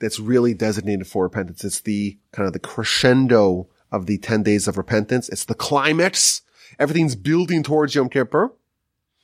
that's 0.00 0.18
really 0.18 0.54
designated 0.54 1.06
for 1.06 1.24
repentance. 1.24 1.64
It's 1.64 1.80
the 1.80 2.18
kind 2.32 2.46
of 2.46 2.52
the 2.52 2.58
crescendo 2.58 3.68
of 3.92 4.06
the 4.06 4.18
10 4.18 4.42
days 4.42 4.66
of 4.66 4.78
repentance. 4.78 5.28
It's 5.28 5.44
the 5.44 5.54
climax. 5.54 6.42
Everything's 6.78 7.16
building 7.16 7.62
towards 7.62 7.94
Yom 7.94 8.08
Kippur. 8.08 8.52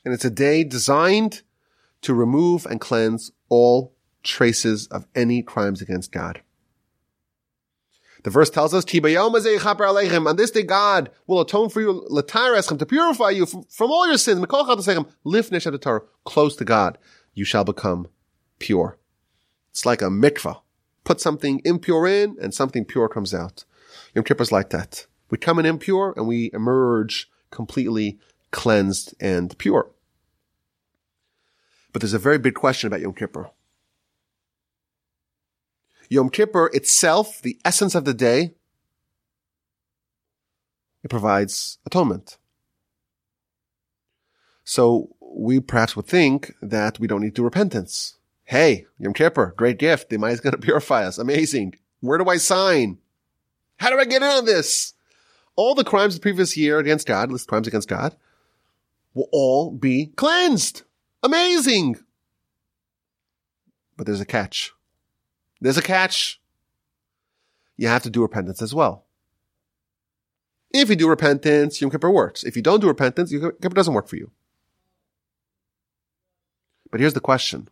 And 0.04 0.14
it's 0.14 0.24
a 0.24 0.30
day 0.30 0.64
designed 0.64 1.42
to 2.02 2.14
remove 2.14 2.66
and 2.66 2.80
cleanse 2.80 3.32
all 3.50 3.94
traces 4.22 4.86
of 4.86 5.06
any 5.14 5.42
crimes 5.42 5.82
against 5.82 6.12
God. 6.12 6.40
The 8.22 8.30
verse 8.30 8.50
tells 8.50 8.74
us, 8.74 8.84
on 8.84 10.36
this 10.36 10.50
day 10.50 10.62
God 10.62 11.10
will 11.26 11.40
atone 11.40 11.68
for 11.70 11.80
you, 11.80 12.06
to 12.10 12.86
purify 12.86 13.30
you 13.30 13.46
from, 13.46 13.64
from 13.64 13.90
all 13.90 14.06
your 14.06 14.18
sins, 14.18 14.44
close 16.24 16.56
to 16.56 16.64
God, 16.64 16.98
you 17.34 17.44
shall 17.44 17.64
become 17.64 18.08
pure. 18.58 18.98
It's 19.70 19.86
like 19.86 20.02
a 20.02 20.06
mikvah. 20.06 20.60
Put 21.04 21.20
something 21.20 21.62
impure 21.64 22.06
in 22.06 22.36
and 22.40 22.52
something 22.52 22.84
pure 22.84 23.08
comes 23.08 23.32
out. 23.32 23.64
Yom 24.14 24.24
Kippur 24.24 24.42
is 24.42 24.52
like 24.52 24.70
that. 24.70 25.06
We 25.30 25.38
come 25.38 25.58
in 25.58 25.66
impure 25.66 26.12
and 26.16 26.26
we 26.26 26.50
emerge 26.52 27.30
completely 27.50 28.18
cleansed 28.50 29.14
and 29.20 29.56
pure. 29.58 29.90
But 31.92 32.02
there's 32.02 32.14
a 32.14 32.18
very 32.18 32.38
big 32.38 32.54
question 32.54 32.86
about 32.86 33.00
Yom 33.00 33.14
Kippur. 33.14 33.50
Yom 36.08 36.28
Kippur 36.28 36.70
itself, 36.72 37.40
the 37.40 37.58
essence 37.64 37.94
of 37.94 38.04
the 38.04 38.14
day, 38.14 38.54
it 41.02 41.08
provides 41.08 41.78
atonement. 41.86 42.36
So 44.64 45.14
we 45.20 45.60
perhaps 45.60 45.96
would 45.96 46.06
think 46.06 46.52
that 46.60 46.98
we 46.98 47.06
don't 47.06 47.22
need 47.22 47.36
to 47.36 47.42
repentance. 47.42 48.18
Hey, 48.44 48.86
Yom 48.98 49.14
Kippur, 49.14 49.54
great 49.56 49.78
gift. 49.78 50.10
The 50.10 50.16
Almighty 50.16 50.34
is 50.34 50.40
going 50.40 50.52
to 50.56 50.58
purify 50.58 51.06
us. 51.06 51.18
Amazing. 51.18 51.76
Where 52.00 52.18
do 52.18 52.28
I 52.28 52.36
sign? 52.36 52.98
How 53.76 53.90
do 53.90 53.98
I 53.98 54.04
get 54.04 54.22
in 54.22 54.28
on 54.28 54.44
this? 54.44 54.94
All 55.56 55.74
the 55.74 55.84
crimes 55.84 56.14
of 56.14 56.20
the 56.20 56.22
previous 56.22 56.56
year 56.56 56.78
against 56.78 57.06
God, 57.06 57.30
list 57.30 57.48
crimes 57.48 57.66
against 57.66 57.88
God, 57.88 58.16
will 59.14 59.28
all 59.32 59.70
be 59.70 60.06
cleansed. 60.16 60.82
Amazing. 61.22 61.98
But 63.96 64.06
there's 64.06 64.20
a 64.20 64.26
catch. 64.26 64.72
There's 65.60 65.76
a 65.76 65.82
catch. 65.82 66.40
You 67.76 67.88
have 67.88 68.02
to 68.02 68.10
do 68.10 68.22
repentance 68.22 68.62
as 68.62 68.74
well. 68.74 69.04
If 70.72 70.88
you 70.88 70.96
do 70.96 71.08
repentance, 71.08 71.80
Yom 71.80 71.90
Kippur 71.90 72.10
works. 72.10 72.44
If 72.44 72.56
you 72.56 72.62
don't 72.62 72.80
do 72.80 72.86
repentance, 72.86 73.32
Yom 73.32 73.52
Kippur 73.60 73.74
doesn't 73.74 73.94
work 73.94 74.08
for 74.08 74.16
you. 74.16 74.30
But 76.90 77.00
here's 77.00 77.14
the 77.14 77.20
question. 77.20 77.68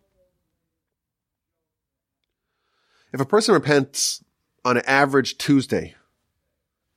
If 3.13 3.21
a 3.21 3.25
person 3.25 3.55
repents 3.55 4.23
on 4.65 4.77
an 4.77 4.85
average 4.87 5.39
Tuesday 5.39 5.95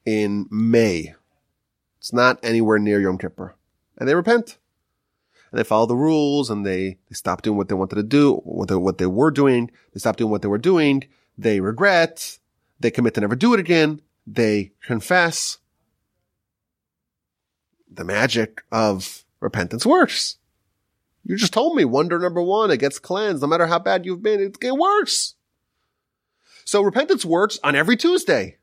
in 0.05 0.47
May, 0.51 1.15
it's 1.99 2.11
not 2.11 2.39
anywhere 2.43 2.79
near 2.79 2.99
Yom 2.99 3.17
Kippur, 3.17 3.55
and 3.97 4.09
they 4.09 4.15
repent, 4.15 4.57
and 5.51 5.59
they 5.59 5.63
follow 5.63 5.85
the 5.85 5.95
rules 5.95 6.49
and 6.49 6.65
they, 6.65 6.97
they 7.09 7.13
stop 7.13 7.41
doing 7.41 7.57
what 7.57 7.67
they 7.67 7.75
wanted 7.75 7.95
to 7.95 8.03
do, 8.03 8.35
what 8.37 8.69
they, 8.69 8.75
what 8.75 8.97
they 8.97 9.05
were 9.05 9.31
doing. 9.31 9.69
They 9.93 9.99
stop 9.99 10.15
doing 10.15 10.31
what 10.31 10.41
they 10.41 10.47
were 10.47 10.57
doing. 10.57 11.03
They 11.37 11.59
regret. 11.59 12.39
They 12.79 12.91
commit 12.91 13.15
to 13.15 13.21
never 13.21 13.35
do 13.35 13.53
it 13.53 13.59
again. 13.59 14.01
They 14.25 14.71
confess. 14.85 15.57
The 17.91 18.05
magic 18.05 18.63
of 18.71 19.25
repentance 19.41 19.85
works. 19.85 20.37
You 21.25 21.35
just 21.35 21.53
told 21.53 21.75
me 21.75 21.83
wonder 21.85 22.17
number 22.17 22.41
one, 22.41 22.71
it 22.71 22.77
gets 22.77 22.97
cleansed. 22.97 23.41
No 23.41 23.47
matter 23.47 23.67
how 23.67 23.79
bad 23.79 24.05
you've 24.05 24.23
been, 24.23 24.39
it 24.39 24.59
gets 24.59 24.75
worse. 24.75 25.35
So 26.63 26.81
repentance 26.81 27.25
works 27.25 27.59
on 27.63 27.75
every 27.75 27.97
Tuesday 27.97 28.57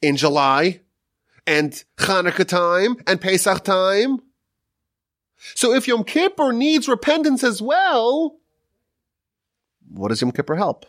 in 0.00 0.16
July 0.16 0.80
and 1.46 1.72
Hanukkah 1.98 2.46
time 2.46 2.96
and 3.06 3.20
Pesach 3.20 3.64
time 3.64 4.20
so 5.54 5.72
if 5.72 5.88
Yom 5.88 6.04
Kippur 6.04 6.52
needs 6.52 6.88
repentance 6.88 7.42
as 7.42 7.62
well, 7.62 8.36
what 9.88 10.08
does 10.08 10.20
Yom 10.20 10.32
Kippur 10.32 10.56
help? 10.56 10.86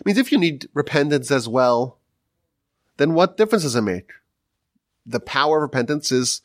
It 0.00 0.06
means 0.06 0.18
if 0.18 0.32
you 0.32 0.38
need 0.38 0.68
repentance 0.74 1.30
as 1.30 1.48
well, 1.48 1.98
then 2.96 3.14
what 3.14 3.36
difference 3.36 3.62
does 3.62 3.76
it 3.76 3.82
make? 3.82 4.10
The 5.06 5.20
power 5.20 5.58
of 5.58 5.62
repentance 5.62 6.10
is 6.10 6.42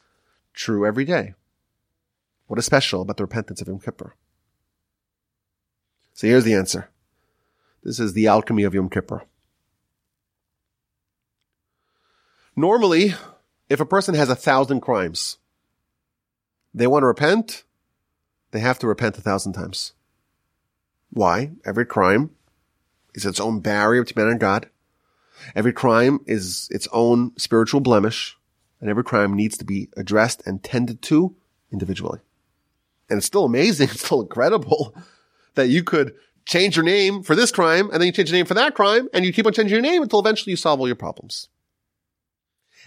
true 0.53 0.85
every 0.85 1.05
day. 1.05 1.33
What 2.47 2.59
is 2.59 2.65
special 2.65 3.01
about 3.01 3.17
the 3.17 3.23
repentance 3.23 3.61
of 3.61 3.67
Yom 3.67 3.79
Kippur? 3.79 4.15
So 6.13 6.27
here's 6.27 6.43
the 6.43 6.53
answer. 6.53 6.89
This 7.83 7.99
is 7.99 8.13
the 8.13 8.27
alchemy 8.27 8.63
of 8.63 8.73
Yom 8.73 8.89
Kippur. 8.89 9.23
Normally, 12.55 13.13
if 13.69 13.79
a 13.79 13.85
person 13.85 14.15
has 14.15 14.29
a 14.29 14.35
thousand 14.35 14.81
crimes, 14.81 15.37
they 16.73 16.87
want 16.87 17.03
to 17.03 17.07
repent, 17.07 17.63
they 18.51 18.59
have 18.59 18.79
to 18.79 18.87
repent 18.87 19.17
a 19.17 19.21
thousand 19.21 19.53
times. 19.53 19.93
Why? 21.11 21.51
Every 21.65 21.85
crime 21.85 22.31
is 23.15 23.25
its 23.25 23.39
own 23.39 23.59
barrier 23.59 24.03
to 24.03 24.13
man 24.17 24.27
and 24.27 24.39
God. 24.39 24.69
Every 25.55 25.73
crime 25.73 26.19
is 26.25 26.67
its 26.71 26.87
own 26.91 27.31
spiritual 27.37 27.79
blemish, 27.79 28.37
and 28.79 28.89
every 28.89 29.03
crime 29.03 29.33
needs 29.33 29.57
to 29.57 29.65
be 29.65 29.89
addressed 29.97 30.45
and 30.45 30.63
tended 30.63 31.01
to 31.03 31.35
individually. 31.71 32.19
And 33.09 33.17
it's 33.17 33.25
still 33.25 33.45
amazing, 33.45 33.89
it's 33.91 34.05
still 34.05 34.21
incredible 34.21 34.95
that 35.55 35.69
you 35.69 35.83
could 35.83 36.13
change 36.45 36.75
your 36.75 36.85
name 36.85 37.23
for 37.23 37.35
this 37.35 37.51
crime, 37.51 37.89
and 37.91 38.01
then 38.01 38.07
you 38.07 38.11
change 38.11 38.29
your 38.29 38.37
name 38.37 38.45
for 38.45 38.53
that 38.55 38.75
crime, 38.75 39.07
and 39.13 39.25
you 39.25 39.33
keep 39.33 39.45
on 39.45 39.53
changing 39.53 39.73
your 39.73 39.81
name 39.81 40.01
until 40.01 40.19
eventually 40.19 40.51
you 40.51 40.57
solve 40.57 40.79
all 40.79 40.87
your 40.87 40.95
problems. 40.95 41.47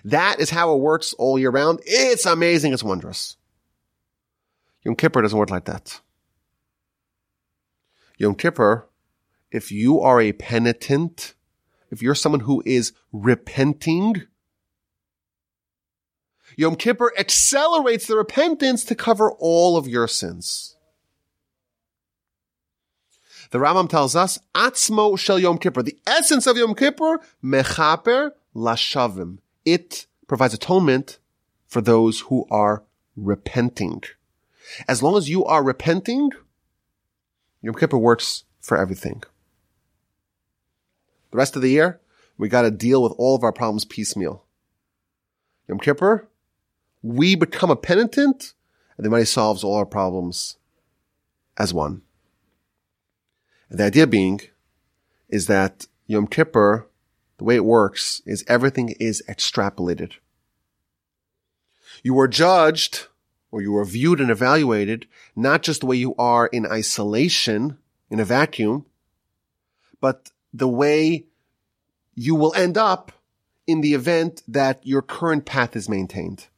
That 0.04 0.40
is 0.40 0.50
how 0.50 0.74
it 0.74 0.80
works 0.80 1.12
all 1.14 1.38
year 1.38 1.50
round. 1.50 1.80
It's 1.84 2.26
amazing. 2.26 2.72
It's 2.72 2.82
wondrous. 2.82 3.36
Yom 4.84 4.96
Kippur 4.96 5.22
doesn't 5.22 5.38
work 5.38 5.50
like 5.50 5.64
that. 5.66 6.00
Yom 8.18 8.34
Kippur, 8.34 8.88
if 9.50 9.70
you 9.70 10.00
are 10.00 10.20
a 10.20 10.32
penitent, 10.32 11.34
if 11.90 12.02
you're 12.02 12.14
someone 12.14 12.40
who 12.40 12.62
is 12.66 12.92
repenting, 13.12 14.26
Yom 16.56 16.76
Kippur 16.76 17.12
accelerates 17.18 18.06
the 18.06 18.16
repentance 18.16 18.84
to 18.84 18.94
cover 18.94 19.32
all 19.32 19.76
of 19.76 19.88
your 19.88 20.08
sins. 20.08 20.76
The 23.50 23.58
Rambam 23.58 23.88
tells 23.88 24.16
us, 24.16 24.38
Atzmo 24.54 25.18
shel 25.18 25.38
Yom 25.38 25.58
Kippur, 25.58 25.82
the 25.82 25.98
essence 26.06 26.46
of 26.46 26.56
Yom 26.56 26.74
Kippur, 26.74 27.20
mechaper 27.44 28.32
lashavim. 28.54 29.38
It 29.64 30.06
provides 30.26 30.54
atonement 30.54 31.18
for 31.66 31.80
those 31.82 32.20
who 32.20 32.46
are 32.50 32.84
repenting. 33.14 34.02
As 34.88 35.02
long 35.02 35.16
as 35.16 35.28
you 35.28 35.44
are 35.44 35.62
repenting, 35.62 36.30
Yom 37.60 37.74
Kippur 37.74 37.98
works 37.98 38.44
for 38.60 38.76
everything. 38.76 39.22
The 41.30 41.36
rest 41.36 41.56
of 41.56 41.62
the 41.62 41.70
year, 41.70 42.00
we 42.36 42.48
got 42.48 42.62
to 42.62 42.70
deal 42.70 43.02
with 43.02 43.12
all 43.18 43.34
of 43.34 43.42
our 43.42 43.52
problems 43.52 43.84
piecemeal. 43.84 44.44
Yom 45.68 45.78
Kippur, 45.78 46.28
we 47.02 47.34
become 47.34 47.70
a 47.70 47.76
penitent, 47.76 48.54
and 48.96 49.04
the 49.04 49.10
money 49.10 49.24
solves 49.24 49.64
all 49.64 49.76
our 49.76 49.86
problems 49.86 50.56
as 51.56 51.72
one. 51.72 52.02
And 53.70 53.78
the 53.78 53.84
idea 53.84 54.06
being 54.06 54.40
is 55.28 55.46
that 55.46 55.86
Yom 56.06 56.26
Kippur, 56.26 56.88
the 57.38 57.44
way 57.44 57.56
it 57.56 57.64
works 57.64 58.20
is 58.26 58.44
everything 58.46 58.90
is 59.00 59.22
extrapolated. 59.28 60.14
You 62.02 62.18
are 62.18 62.28
judged 62.28 63.06
or 63.52 63.62
you 63.62 63.76
are 63.76 63.84
viewed 63.84 64.20
and 64.20 64.30
evaluated 64.30 65.06
not 65.36 65.62
just 65.62 65.80
the 65.80 65.86
way 65.86 65.96
you 65.96 66.16
are 66.16 66.46
in 66.46 66.66
isolation, 66.66 67.78
in 68.10 68.18
a 68.18 68.24
vacuum, 68.24 68.86
but 70.00 70.30
the 70.52 70.66
way 70.66 71.26
you 72.14 72.34
will 72.34 72.54
end 72.54 72.76
up 72.76 73.12
in 73.66 73.82
the 73.82 73.94
event 73.94 74.42
that 74.48 74.84
your 74.84 75.02
current 75.02 75.44
path 75.44 75.76
is 75.76 75.88
maintained. 75.88 76.48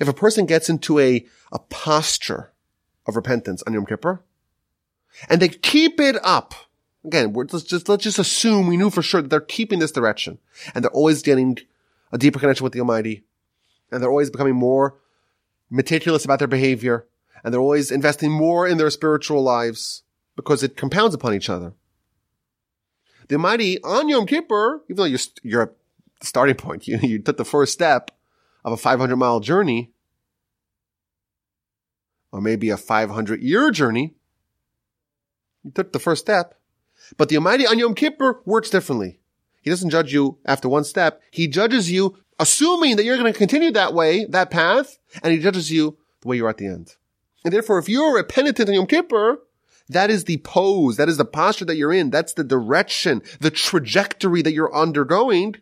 If 0.00 0.08
a 0.08 0.14
person 0.14 0.46
gets 0.46 0.68
into 0.68 0.98
a, 0.98 1.24
a 1.52 1.58
posture 1.58 2.50
of 3.06 3.14
repentance 3.14 3.62
on 3.66 3.74
Yom 3.74 3.86
Kippur, 3.86 4.22
and 5.28 5.40
they 5.40 5.48
keep 5.48 6.00
it 6.00 6.16
up, 6.24 6.54
again, 7.04 7.32
let's 7.34 7.62
just, 7.62 7.88
let's 7.88 8.02
just 8.02 8.18
assume 8.18 8.66
we 8.66 8.78
knew 8.78 8.90
for 8.90 9.02
sure 9.02 9.20
that 9.20 9.28
they're 9.28 9.40
keeping 9.40 9.78
this 9.78 9.92
direction, 9.92 10.38
and 10.74 10.82
they're 10.82 10.90
always 10.90 11.22
getting 11.22 11.58
a 12.12 12.18
deeper 12.18 12.38
connection 12.38 12.64
with 12.64 12.72
the 12.72 12.80
Almighty, 12.80 13.24
and 13.90 14.02
they're 14.02 14.10
always 14.10 14.30
becoming 14.30 14.54
more 14.54 14.96
meticulous 15.70 16.24
about 16.24 16.38
their 16.38 16.48
behavior, 16.48 17.06
and 17.42 17.52
they're 17.52 17.60
always 17.60 17.90
investing 17.90 18.30
more 18.30 18.66
in 18.66 18.78
their 18.78 18.90
spiritual 18.90 19.42
lives, 19.42 20.02
because 20.36 20.62
it 20.62 20.76
compounds 20.76 21.14
upon 21.14 21.34
each 21.34 21.48
other. 21.48 21.74
The 23.28 23.36
Almighty 23.36 23.82
on 23.82 24.08
Yom 24.08 24.26
Kippur, 24.26 24.82
even 24.88 24.96
though 24.96 25.04
you're, 25.04 25.18
you're 25.42 25.62
at 25.62 25.72
the 26.20 26.26
starting 26.26 26.56
point, 26.56 26.86
you, 26.88 26.98
you 27.02 27.18
took 27.18 27.36
the 27.36 27.44
first 27.44 27.72
step 27.72 28.10
of 28.64 28.72
a 28.72 28.76
500 28.76 29.16
mile 29.16 29.40
journey, 29.40 29.92
or 32.32 32.40
maybe 32.40 32.70
a 32.70 32.76
500 32.76 33.40
year 33.42 33.70
journey, 33.70 34.14
you 35.62 35.70
took 35.70 35.92
the 35.92 35.98
first 35.98 36.22
step. 36.22 36.58
But 37.16 37.28
the 37.28 37.36
Almighty 37.36 37.66
on 37.66 37.78
Yom 37.78 37.94
Kippur 37.94 38.40
works 38.44 38.70
differently. 38.70 39.18
He 39.60 39.70
doesn't 39.70 39.90
judge 39.90 40.12
you 40.12 40.38
after 40.44 40.68
one 40.68 40.84
step. 40.84 41.22
He 41.30 41.48
judges 41.48 41.90
you 41.90 42.18
assuming 42.38 42.96
that 42.96 43.04
you're 43.04 43.16
going 43.16 43.32
to 43.32 43.38
continue 43.38 43.70
that 43.72 43.94
way, 43.94 44.24
that 44.26 44.50
path, 44.50 44.98
and 45.22 45.32
he 45.32 45.38
judges 45.38 45.70
you 45.70 45.98
the 46.20 46.28
way 46.28 46.36
you 46.36 46.46
are 46.46 46.50
at 46.50 46.58
the 46.58 46.66
end. 46.66 46.96
And 47.44 47.52
therefore, 47.52 47.78
if 47.78 47.88
you're 47.88 48.18
a 48.18 48.24
penitent 48.24 48.68
on 48.68 48.74
Yom 48.74 48.86
Kippur, 48.86 49.38
that 49.88 50.10
is 50.10 50.24
the 50.24 50.38
pose. 50.38 50.96
That 50.96 51.08
is 51.08 51.18
the 51.18 51.24
posture 51.24 51.66
that 51.66 51.76
you're 51.76 51.92
in. 51.92 52.10
That's 52.10 52.32
the 52.32 52.44
direction, 52.44 53.22
the 53.40 53.50
trajectory 53.50 54.42
that 54.42 54.54
you're 54.54 54.74
undergoing. 54.74 55.56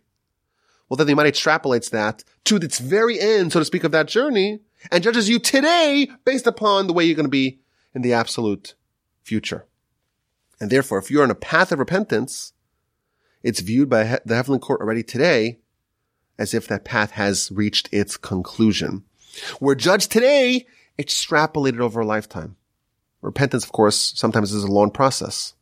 Well, 0.89 0.97
then 0.97 1.07
the 1.07 1.13
Almighty 1.15 1.33
extrapolates 1.33 1.91
that 1.91 2.23
to 2.45 2.57
its 2.57 2.79
very 2.79 3.19
end, 3.19 3.53
so 3.53 3.59
to 3.59 3.65
speak, 3.65 3.85
of 3.85 3.93
that 3.93 4.09
journey 4.09 4.61
and 4.91 5.03
judges 5.03 5.29
you 5.29 5.39
today 5.39 6.09
based 6.25 6.47
upon 6.47 6.87
the 6.87 6.93
way 6.93 7.05
you're 7.05 7.17
going 7.17 7.25
to 7.25 7.31
be 7.31 7.61
in 7.95 8.03
the 8.03 8.13
absolute 8.13 8.75
future. 9.23 9.67
And 10.61 10.71
therefore, 10.71 10.99
if 10.99 11.11
you're 11.11 11.23
on 11.23 11.31
a 11.31 11.37
path 11.37 11.73
of 11.73 11.79
repentance, 11.79 12.53
it's 13.43 13.61
viewed 13.61 13.89
by 13.89 14.21
the 14.25 14.35
heavenly 14.37 14.61
court 14.61 14.81
already 14.81 15.03
today 15.03 15.59
as 16.43 16.53
if 16.55 16.67
that 16.67 16.85
path 16.85 17.13
has 17.13 17.53
reached 17.53 17.89
its 17.93 18.17
conclusion. 18.17 19.05
We're 19.61 19.77
judged 19.77 20.11
today, 20.11 20.67
extrapolated 20.99 21.79
over 21.79 22.01
a 22.01 22.07
lifetime. 22.07 22.57
Repentance, 23.21 23.65
of 23.65 23.71
course, 23.71 24.13
sometimes 24.17 24.53
is 24.53 24.65
a 24.65 24.67
long 24.67 24.91
process. 24.91 25.55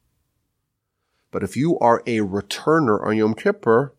But 1.30 1.42
if 1.42 1.54
you 1.54 1.78
are 1.80 2.02
a 2.06 2.20
returner 2.20 3.06
on 3.06 3.18
Yom 3.18 3.34
Kippur, 3.34 3.94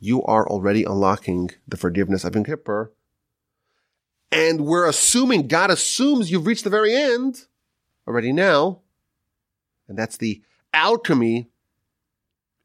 you 0.00 0.20
are 0.24 0.48
already 0.48 0.82
unlocking 0.82 1.50
the 1.68 1.76
forgiveness 1.76 2.24
of 2.24 2.34
Yom 2.34 2.44
Kippur. 2.44 2.92
And 4.32 4.66
we're 4.66 4.88
assuming, 4.88 5.46
God 5.46 5.70
assumes 5.70 6.32
you've 6.32 6.46
reached 6.46 6.64
the 6.64 6.70
very 6.70 6.92
end 6.92 7.46
already 8.08 8.32
now. 8.32 8.80
And 9.86 9.96
that's 9.96 10.16
the 10.16 10.42
alchemy 10.74 11.50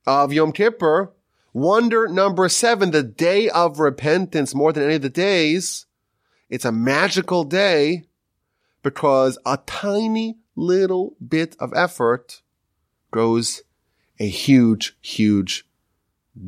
of 0.07 0.33
Yom 0.33 0.51
Kippur. 0.51 1.13
Wonder 1.53 2.07
number 2.07 2.47
seven, 2.47 2.91
the 2.91 3.03
day 3.03 3.49
of 3.49 3.79
repentance 3.79 4.55
more 4.55 4.71
than 4.71 4.83
any 4.83 4.95
of 4.95 5.01
the 5.01 5.09
days. 5.09 5.85
It's 6.49 6.65
a 6.65 6.71
magical 6.71 7.43
day 7.43 8.03
because 8.83 9.37
a 9.45 9.59
tiny 9.65 10.37
little 10.55 11.15
bit 11.25 11.55
of 11.59 11.73
effort 11.73 12.41
goes 13.11 13.63
a 14.19 14.27
huge, 14.27 14.95
huge 15.01 15.65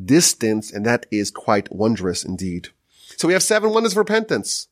distance. 0.04 0.72
And 0.72 0.86
that 0.86 1.06
is 1.10 1.30
quite 1.30 1.72
wondrous 1.72 2.24
indeed. 2.24 2.68
So 3.16 3.28
we 3.28 3.34
have 3.34 3.42
seven 3.42 3.72
wonders 3.72 3.92
of 3.92 3.98
repentance. 3.98 4.68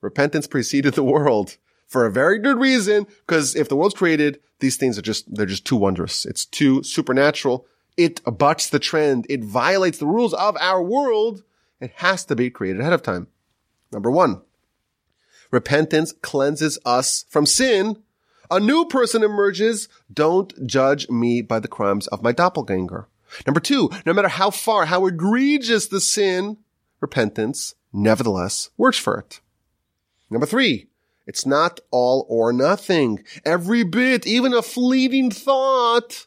Repentance 0.00 0.46
preceded 0.46 0.94
the 0.94 1.04
world 1.04 1.56
for 1.86 2.04
a 2.04 2.12
very 2.12 2.38
good 2.38 2.58
reason. 2.58 3.06
Because 3.26 3.54
if 3.54 3.68
the 3.68 3.76
world's 3.76 3.94
created, 3.94 4.40
these 4.58 4.76
things 4.76 4.98
are 4.98 5.02
just, 5.02 5.32
they're 5.32 5.46
just 5.46 5.64
too 5.64 5.76
wondrous. 5.76 6.24
It's 6.24 6.44
too 6.44 6.82
supernatural. 6.82 7.66
It 7.96 8.20
abuts 8.26 8.68
the 8.68 8.78
trend. 8.78 9.26
It 9.28 9.42
violates 9.42 9.98
the 9.98 10.06
rules 10.06 10.34
of 10.34 10.56
our 10.60 10.82
world. 10.82 11.42
It 11.80 11.92
has 11.96 12.24
to 12.26 12.36
be 12.36 12.50
created 12.50 12.80
ahead 12.80 12.92
of 12.92 13.02
time. 13.02 13.28
Number 13.92 14.10
one, 14.10 14.42
repentance 15.50 16.12
cleanses 16.12 16.78
us 16.84 17.24
from 17.28 17.46
sin. 17.46 18.02
A 18.50 18.60
new 18.60 18.84
person 18.84 19.22
emerges. 19.22 19.88
Don't 20.12 20.66
judge 20.66 21.08
me 21.08 21.42
by 21.42 21.58
the 21.60 21.68
crimes 21.68 22.06
of 22.08 22.22
my 22.22 22.32
doppelganger. 22.32 23.08
Number 23.46 23.60
two, 23.60 23.90
no 24.04 24.12
matter 24.12 24.28
how 24.28 24.50
far, 24.50 24.86
how 24.86 25.06
egregious 25.06 25.86
the 25.86 26.00
sin, 26.00 26.58
repentance 27.00 27.74
nevertheless 27.92 28.70
works 28.76 28.98
for 28.98 29.18
it. 29.18 29.40
Number 30.30 30.46
three, 30.46 30.88
it's 31.26 31.44
not 31.44 31.80
all 31.90 32.24
or 32.28 32.52
nothing. 32.52 33.24
Every 33.44 33.82
bit, 33.82 34.26
even 34.26 34.54
a 34.54 34.62
fleeting 34.62 35.30
thought, 35.30 36.26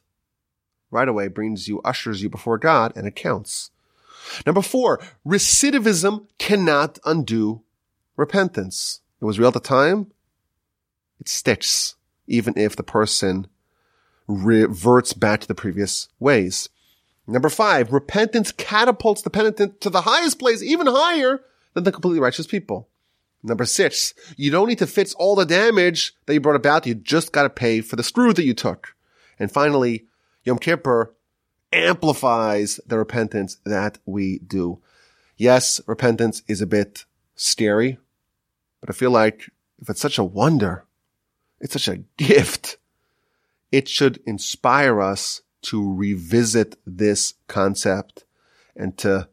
right 0.92 1.08
away 1.08 1.28
brings 1.28 1.68
you, 1.68 1.82
ushers 1.84 2.22
you 2.22 2.30
before 2.30 2.58
God 2.58 2.94
and 2.96 3.08
it 3.08 3.16
counts. 3.16 3.72
Number 4.46 4.62
four, 4.62 5.00
recidivism 5.26 6.28
cannot 6.38 7.00
undo 7.06 7.62
repentance. 8.16 9.02
It 9.22 9.26
was 9.26 9.40
real 9.40 9.50
at 9.50 9.54
the 9.54 9.60
time. 9.60 10.12
It 11.20 11.28
sticks, 11.28 11.96
even 12.28 12.58
if 12.58 12.76
the 12.76 12.84
person 12.84 13.48
reverts 14.28 15.14
back 15.14 15.42
to 15.42 15.48
the 15.48 15.56
previous 15.56 16.08
ways. 16.20 16.70
Number 17.28 17.50
five, 17.50 17.92
repentance 17.92 18.52
catapults 18.52 19.22
the 19.22 19.30
penitent 19.30 19.82
to 19.82 19.90
the 19.90 20.02
highest 20.02 20.40
place, 20.40 20.64
even 20.64 20.88
higher 20.88 21.42
than 21.74 21.84
the 21.84 21.92
completely 21.92 22.20
righteous 22.20 22.48
people. 22.48 22.88
Number 23.44 23.66
six, 23.66 24.14
you 24.36 24.52
don't 24.52 24.68
need 24.68 24.80
to 24.80 24.88
fix 24.88 25.14
all 25.14 25.36
the 25.36 25.46
damage 25.46 26.14
that 26.26 26.34
you 26.34 26.42
brought 26.42 26.56
about. 26.56 26.86
You 26.86 26.96
just 26.96 27.32
got 27.32 27.44
to 27.44 27.50
pay 27.50 27.82
for 27.82 27.96
the 27.96 28.04
screw 28.04 28.34
that 28.34 28.44
you 28.44 28.54
took. 28.54 28.96
And 29.38 29.52
finally, 29.52 30.06
Yom 30.44 30.60
Kippur 30.60 31.14
amplifies 31.72 32.80
the 32.86 32.98
repentance 32.98 33.58
that 33.66 34.00
we 34.06 34.40
do. 34.40 34.82
Yes, 35.38 35.82
repentance 35.88 36.42
is 36.48 36.62
a 36.62 36.68
bit 36.68 37.06
scary, 37.36 37.98
but 38.82 38.90
I 38.90 38.94
feel 38.94 39.12
like 39.12 39.50
if 39.80 39.90
it's 39.90 40.02
such 40.02 40.18
a 40.18 40.24
wonder, 40.24 40.86
it's 41.60 41.74
such 41.74 41.88
a 41.88 41.98
gift, 42.18 42.78
it 43.72 43.88
should 43.88 44.20
inspire 44.26 45.02
us 45.02 45.42
to 45.62 45.94
revisit 45.94 46.78
this 46.86 47.36
concept 47.48 48.26
and 48.76 48.98
to 48.98 49.30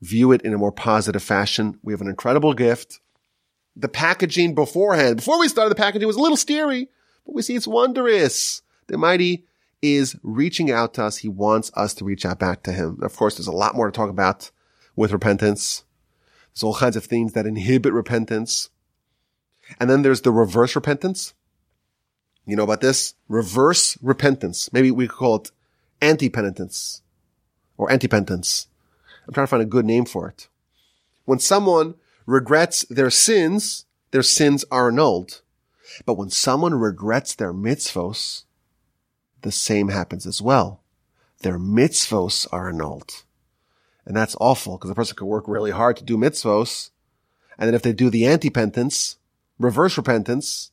view 0.00 0.32
it 0.32 0.42
in 0.42 0.54
a 0.54 0.58
more 0.58 0.72
positive 0.72 1.22
fashion. 1.22 1.78
We 1.82 1.92
have 1.92 2.00
an 2.00 2.08
incredible 2.08 2.54
gift 2.54 3.00
the 3.74 3.88
packaging 3.88 4.54
beforehand. 4.54 5.16
Before 5.16 5.40
we 5.40 5.48
started, 5.48 5.70
the 5.70 5.76
packaging 5.76 6.06
was 6.06 6.16
a 6.16 6.20
little 6.20 6.36
scary, 6.36 6.88
but 7.24 7.34
we 7.34 7.42
see 7.42 7.54
it's 7.54 7.66
wondrous. 7.66 8.62
The 8.86 8.94
Almighty 8.94 9.46
is 9.82 10.16
reaching 10.22 10.70
out 10.70 10.94
to 10.94 11.04
us. 11.04 11.18
He 11.18 11.28
wants 11.28 11.70
us 11.74 11.92
to 11.94 12.04
reach 12.04 12.24
out 12.24 12.38
back 12.38 12.62
to 12.62 12.72
Him. 12.72 12.98
Of 13.02 13.16
course, 13.16 13.36
there's 13.36 13.48
a 13.48 13.52
lot 13.52 13.74
more 13.74 13.90
to 13.90 13.92
talk 13.92 14.08
about 14.08 14.50
with 14.96 15.12
repentance. 15.12 15.84
There's 16.54 16.62
all 16.62 16.74
kinds 16.74 16.96
of 16.96 17.04
things 17.04 17.32
that 17.32 17.46
inhibit 17.46 17.92
repentance. 17.92 18.70
And 19.80 19.90
then 19.90 20.02
there's 20.02 20.22
the 20.22 20.30
reverse 20.30 20.76
repentance. 20.76 21.34
You 22.46 22.56
know 22.56 22.64
about 22.64 22.80
this? 22.80 23.14
Reverse 23.28 23.98
repentance. 24.02 24.72
Maybe 24.72 24.90
we 24.90 25.08
could 25.08 25.16
call 25.16 25.36
it 25.36 25.50
anti-penitence 26.00 27.02
or 27.76 27.90
anti-penitence. 27.90 28.68
I'm 29.26 29.34
trying 29.34 29.46
to 29.46 29.50
find 29.50 29.62
a 29.62 29.66
good 29.66 29.86
name 29.86 30.04
for 30.04 30.28
it. 30.28 30.48
When 31.24 31.38
someone 31.38 31.94
regrets 32.26 32.84
their 32.90 33.10
sins, 33.10 33.86
their 34.10 34.22
sins 34.22 34.64
are 34.70 34.88
annulled. 34.88 35.40
But 36.04 36.14
when 36.14 36.30
someone 36.30 36.74
regrets 36.74 37.34
their 37.34 37.52
mitzvos, 37.52 38.44
the 39.42 39.52
same 39.52 39.88
happens 39.88 40.26
as 40.26 40.40
well. 40.40 40.80
Their 41.40 41.58
mitzvos 41.58 42.46
are 42.52 42.68
annulled. 42.68 43.24
And 44.04 44.16
that's 44.16 44.36
awful 44.40 44.78
because 44.78 44.90
a 44.90 44.94
person 44.94 45.16
could 45.16 45.26
work 45.26 45.44
really 45.46 45.70
hard 45.70 45.96
to 45.96 46.04
do 46.04 46.16
mitzvos. 46.16 46.90
And 47.58 47.68
then 47.68 47.74
if 47.74 47.82
they 47.82 47.92
do 47.92 48.10
the 48.10 48.26
anti-penitence, 48.26 49.16
reverse 49.58 49.96
repentance, 49.96 50.70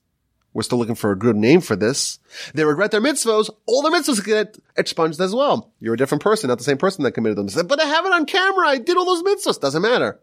we're 0.54 0.64
still 0.64 0.80
looking 0.80 0.96
for 0.96 1.12
a 1.12 1.18
good 1.18 1.36
name 1.36 1.62
for 1.62 1.76
this. 1.76 2.18
They 2.56 2.64
regret 2.64 2.90
their 2.90 3.02
mitzvos. 3.02 3.52
All 3.68 3.84
their 3.84 3.92
mitzvos 3.92 4.26
get 4.26 4.58
expunged 4.76 5.22
as 5.22 5.36
well. 5.36 5.72
You're 5.80 5.94
a 5.94 5.98
different 5.98 6.24
person, 6.24 6.48
not 6.48 6.58
the 6.58 6.64
same 6.64 6.78
person 6.78 7.04
that 7.04 7.12
committed 7.12 7.38
them. 7.38 7.68
But 7.68 7.80
I 7.80 7.86
have 7.86 8.06
it 8.06 8.14
on 8.14 8.26
camera. 8.26 8.68
I 8.68 8.80
did 8.80 8.98
all 8.98 9.06
those 9.06 9.24
mitzvos. 9.24 9.60
Doesn't 9.60 9.82
matter. 9.82 10.20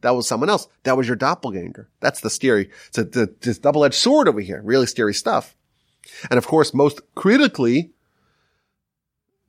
That 0.00 0.16
was 0.16 0.26
someone 0.26 0.50
else. 0.50 0.66
That 0.82 0.96
was 0.96 1.06
your 1.06 1.16
doppelganger. 1.16 1.88
That's 2.00 2.20
the 2.20 2.30
scary. 2.30 2.70
It's 2.88 2.98
a, 2.98 3.04
this 3.04 3.58
double-edged 3.58 3.94
sword 3.94 4.28
over 4.28 4.40
here. 4.40 4.60
Really 4.64 4.86
scary 4.86 5.14
stuff. 5.14 5.54
And 6.30 6.38
of 6.38 6.46
course, 6.46 6.74
most 6.74 7.00
critically, 7.14 7.92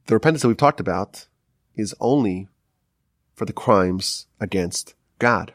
the 0.07 0.15
repentance 0.15 0.41
that 0.41 0.47
we've 0.47 0.57
talked 0.57 0.79
about 0.79 1.27
is 1.75 1.95
only 1.99 2.47
for 3.33 3.45
the 3.45 3.53
crimes 3.53 4.27
against 4.39 4.93
God. 5.19 5.53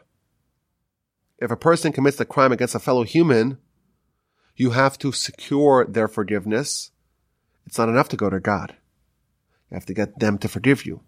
If 1.39 1.51
a 1.51 1.55
person 1.55 1.91
commits 1.91 2.19
a 2.19 2.25
crime 2.25 2.51
against 2.51 2.75
a 2.75 2.79
fellow 2.79 3.03
human, 3.03 3.59
you 4.55 4.71
have 4.71 4.97
to 4.99 5.11
secure 5.11 5.85
their 5.85 6.07
forgiveness. 6.07 6.91
It's 7.65 7.77
not 7.77 7.89
enough 7.89 8.09
to 8.09 8.17
go 8.17 8.29
to 8.29 8.39
God. 8.39 8.75
You 9.69 9.75
have 9.75 9.85
to 9.85 9.93
get 9.93 10.19
them 10.19 10.37
to 10.39 10.47
forgive 10.47 10.85
you. 10.85 11.01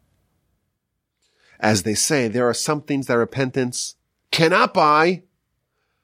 As 1.59 1.83
they 1.83 1.95
say, 1.95 2.27
there 2.27 2.47
are 2.47 2.53
some 2.53 2.81
things 2.81 3.07
that 3.07 3.17
repentance 3.17 3.95
cannot 4.31 4.73
buy, 4.73 5.23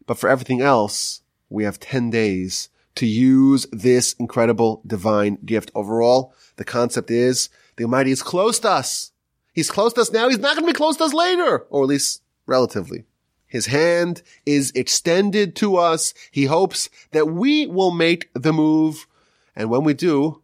But 0.07 0.19
for 0.19 0.29
everything 0.29 0.61
else, 0.61 1.21
we 1.49 1.63
have 1.63 1.79
10 1.79 2.09
days 2.09 2.69
to 2.95 3.05
use 3.05 3.67
this 3.71 4.13
incredible 4.13 4.81
divine 4.85 5.37
gift. 5.45 5.71
Overall, 5.75 6.33
the 6.55 6.65
concept 6.65 7.11
is 7.11 7.49
the 7.75 7.83
Almighty 7.83 8.11
is 8.11 8.23
close 8.23 8.59
to 8.59 8.69
us. 8.69 9.11
He's 9.53 9.71
close 9.71 9.93
to 9.93 10.01
us 10.01 10.11
now. 10.11 10.27
He's 10.27 10.39
not 10.39 10.55
going 10.55 10.65
to 10.65 10.73
be 10.73 10.77
close 10.77 10.97
to 10.97 11.05
us 11.05 11.13
later, 11.13 11.59
or 11.69 11.83
at 11.83 11.89
least 11.89 12.21
relatively. 12.45 13.05
His 13.47 13.67
hand 13.67 14.21
is 14.45 14.71
extended 14.75 15.55
to 15.57 15.77
us. 15.77 16.13
He 16.31 16.45
hopes 16.45 16.89
that 17.11 17.27
we 17.27 17.67
will 17.67 17.91
make 17.91 18.29
the 18.33 18.51
move. 18.51 19.07
And 19.55 19.69
when 19.69 19.83
we 19.83 19.93
do, 19.93 20.41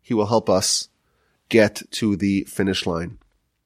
he 0.00 0.14
will 0.14 0.26
help 0.26 0.50
us 0.50 0.88
get 1.48 1.82
to 1.92 2.16
the 2.16 2.44
finish 2.44 2.86
line. 2.86 3.18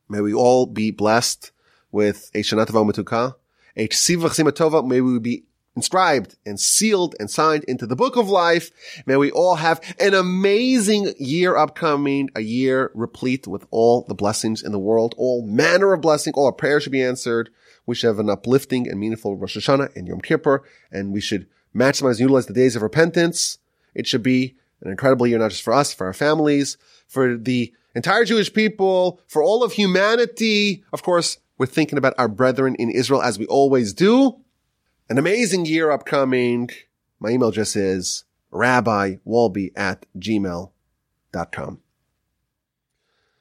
May 0.08 0.20
we 0.20 0.34
all 0.34 0.66
be 0.66 0.90
blessed 0.90 1.52
with 1.90 2.30
a 2.34 2.40
Shana 2.40 2.66
Tova 2.66 3.34
a 3.76 3.88
Ksiva 3.88 4.22
Vachasima 4.22 4.52
Tova. 4.52 4.86
May 4.86 5.00
we 5.00 5.18
be 5.18 5.44
inscribed 5.76 6.36
and 6.44 6.58
sealed 6.58 7.14
and 7.20 7.30
signed 7.30 7.62
into 7.64 7.86
the 7.86 7.94
book 7.94 8.16
of 8.16 8.28
life. 8.28 8.70
May 9.06 9.16
we 9.16 9.30
all 9.30 9.56
have 9.56 9.80
an 10.00 10.14
amazing 10.14 11.12
year 11.18 11.56
upcoming, 11.56 12.30
a 12.34 12.40
year 12.40 12.90
replete 12.94 13.46
with 13.46 13.66
all 13.70 14.02
the 14.08 14.14
blessings 14.14 14.62
in 14.62 14.72
the 14.72 14.78
world, 14.78 15.14
all 15.18 15.46
manner 15.46 15.92
of 15.92 16.00
blessing. 16.00 16.32
All 16.34 16.46
our 16.46 16.52
prayers 16.52 16.82
should 16.82 16.92
be 16.92 17.02
answered. 17.02 17.50
We 17.84 17.94
should 17.94 18.08
have 18.08 18.18
an 18.18 18.30
uplifting 18.30 18.88
and 18.88 18.98
meaningful 18.98 19.36
Rosh 19.36 19.56
Hashanah 19.56 19.94
and 19.94 20.08
Yom 20.08 20.20
Kippur, 20.20 20.64
and 20.90 21.12
we 21.12 21.20
should 21.20 21.46
maximize 21.74 22.12
and 22.12 22.20
utilize 22.20 22.46
the 22.46 22.54
days 22.54 22.74
of 22.74 22.82
repentance. 22.82 23.58
It 23.94 24.06
should 24.06 24.22
be 24.22 24.56
an 24.80 24.90
incredible 24.90 25.26
year, 25.26 25.38
not 25.38 25.50
just 25.50 25.62
for 25.62 25.72
us, 25.72 25.92
for 25.92 26.06
our 26.06 26.12
families, 26.12 26.78
for 27.06 27.36
the 27.36 27.72
entire 27.94 28.24
Jewish 28.24 28.52
people, 28.52 29.20
for 29.26 29.42
all 29.42 29.62
of 29.62 29.72
humanity. 29.72 30.84
Of 30.92 31.02
course, 31.02 31.38
we're 31.58 31.66
thinking 31.66 31.98
about 31.98 32.14
our 32.18 32.28
brethren 32.28 32.74
in 32.76 32.90
Israel 32.90 33.22
as 33.22 33.38
we 33.38 33.46
always 33.46 33.92
do. 33.92 34.40
An 35.08 35.18
amazing 35.18 35.66
year 35.66 35.92
upcoming. 35.92 36.68
My 37.20 37.30
email 37.30 37.50
address 37.50 37.76
is 37.76 38.24
rabbiwolbe 38.52 39.70
at 39.76 40.04
gmail.com. 40.18 41.80